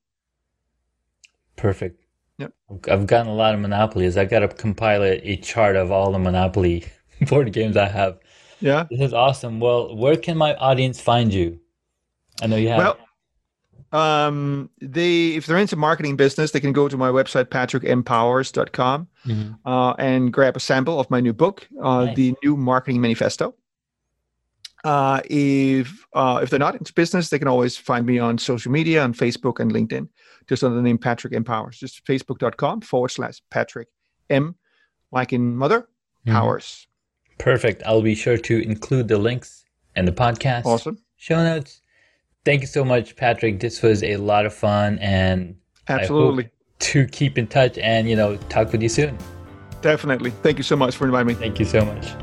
Perfect. 1.56 2.04
Yep. 2.38 2.54
I've- 2.70 2.91
I've 2.91 3.08
gotten 3.08 3.28
a 3.32 3.36
lot 3.36 3.54
of 3.54 3.60
Monopolies. 3.60 4.18
I 4.18 4.26
got 4.26 4.39
to 4.39 4.47
compile 4.47 5.04
a, 5.04 5.18
a 5.28 5.38
chart 5.38 5.76
of 5.76 5.91
all 5.91 6.12
the 6.12 6.20
Monopoly 6.20 6.86
board 7.30 7.52
games 7.54 7.78
I 7.78 7.88
have. 7.88 8.20
Yeah. 8.60 8.86
This 8.89 8.99
is 9.02 9.14
awesome. 9.14 9.60
Well, 9.60 9.95
where 9.95 10.16
can 10.18 10.38
my 10.38 10.56
audience 10.56 10.99
find 10.99 11.34
you? 11.34 11.60
I 12.41 12.47
know 12.47 12.56
you 12.56 12.70
have. 12.70 12.78
Well, 12.80 12.97
um, 13.94 14.70
they 14.82 15.30
if 15.36 15.46
they're 15.46 15.58
into 15.58 15.76
marketing 15.76 16.16
business, 16.16 16.52
they 16.52 16.60
can 16.60 16.74
go 16.74 16.88
to 16.88 16.98
my 16.98 17.10
website 17.10 17.46
patrickmpowers.com 17.46 19.08
Mhm. 19.26 19.58
uh, 19.66 19.94
and 20.00 20.32
grab 20.34 20.56
a 20.56 20.60
sample 20.60 21.00
of 21.00 21.10
my 21.10 21.20
new 21.20 21.34
book, 21.34 21.68
uh, 21.82 22.06
Nice. 22.06 22.16
the 22.16 22.34
New 22.44 22.56
Marketing 22.58 23.02
Manifesto. 23.02 23.54
Uh, 24.84 25.22
if 25.30 26.06
uh, 26.14 26.39
if 26.42 26.50
they're 26.50 26.58
not 26.60 26.74
into 26.76 26.92
business, 26.94 27.30
they 27.30 27.38
can 27.38 27.48
always 27.48 27.78
find 27.78 28.06
me 28.06 28.18
on 28.18 28.38
social 28.38 28.72
media 28.72 29.04
on 29.04 29.14
Facebook 29.14 29.60
and 29.60 29.72
LinkedIn, 29.72 30.08
just 30.50 30.64
under 30.64 30.76
the 30.76 30.82
name 30.82 30.98
Patrick 30.98 31.34
M. 31.36 31.44
Powers. 31.44 31.78
Just 31.78 32.04
facebook.com 32.06 32.82
forward 32.82 33.10
slash 33.10 33.42
Patrick 33.52 33.89
M, 34.30 34.56
like 35.12 35.34
in 35.34 35.56
mother, 35.56 35.88
Mhm. 36.26 36.32
powers. 36.34 36.88
Perfect. 37.38 37.84
I'll 37.86 38.02
be 38.02 38.16
sure 38.16 38.38
to 38.38 38.62
include 38.64 39.08
the 39.08 39.18
links 39.20 39.66
and 39.96 40.08
the 40.08 40.12
podcast 40.12 40.66
Awesome. 40.66 40.98
show 41.16 41.44
notes. 41.44 41.81
Thank 42.44 42.62
you 42.62 42.68
so 42.68 42.84
much, 42.84 43.16
Patrick. 43.16 43.60
This 43.60 43.82
was 43.82 44.04
a 44.04 44.18
lot 44.18 44.46
of 44.46 44.54
fun 44.54 44.98
and 45.00 45.56
I 45.88 45.94
hope 45.94 46.02
Absolutely. 46.02 46.50
to 46.80 47.06
keep 47.08 47.38
in 47.38 47.48
touch 47.48 47.78
and, 47.78 48.10
you 48.10 48.16
know, 48.16 48.38
talk 48.50 48.72
with 48.72 48.82
you 48.82 48.89
soon. 48.89 49.18
Definitely. 49.82 50.32
Thank 50.42 50.58
you 50.58 50.64
so 50.64 50.76
much 50.76 50.96
for 50.96 51.06
inviting 51.06 51.28
me. 51.28 51.34
Thank 51.36 51.60
you 51.60 51.66
so 51.66 51.86
much. 51.86 52.14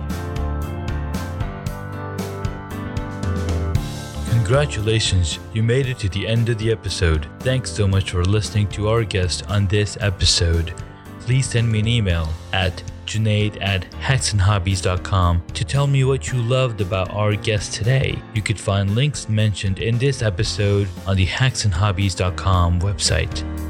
Congratulations, 4.31 5.39
you 5.53 5.63
made 5.63 5.87
it 5.87 5.99
to 5.99 6.09
the 6.09 6.27
end 6.27 6.49
of 6.49 6.57
the 6.57 6.73
episode. 6.73 7.29
Thanks 7.41 7.71
so 7.71 7.87
much 7.87 8.13
for 8.13 8.25
listening 8.25 8.67
to 8.69 8.89
our 8.89 9.05
guest 9.05 9.45
on 9.51 9.67
this 9.67 9.99
episode. 10.01 10.73
Please 11.21 11.47
send 11.47 11.71
me 11.71 11.81
an 11.81 11.87
email 11.87 12.29
at 12.55 12.83
Junaid 13.09 13.61
at 13.61 13.91
hacksandhobbies.com 13.93 15.43
to 15.55 15.65
tell 15.65 15.87
me 15.87 16.05
what 16.05 16.29
you 16.29 16.41
loved 16.41 16.81
about 16.81 17.11
our 17.11 17.35
guest 17.35 17.75
today. 17.75 18.19
You 18.35 18.43
could 18.43 18.61
find 18.61 18.95
links 18.95 19.29
mentioned 19.29 19.81
in 19.81 19.99
this 19.99 20.23
episode 20.23 20.89
on 21.07 21.17
the 21.17 21.27
hacksandhobbies.com 21.27 22.81
website. 22.81 23.68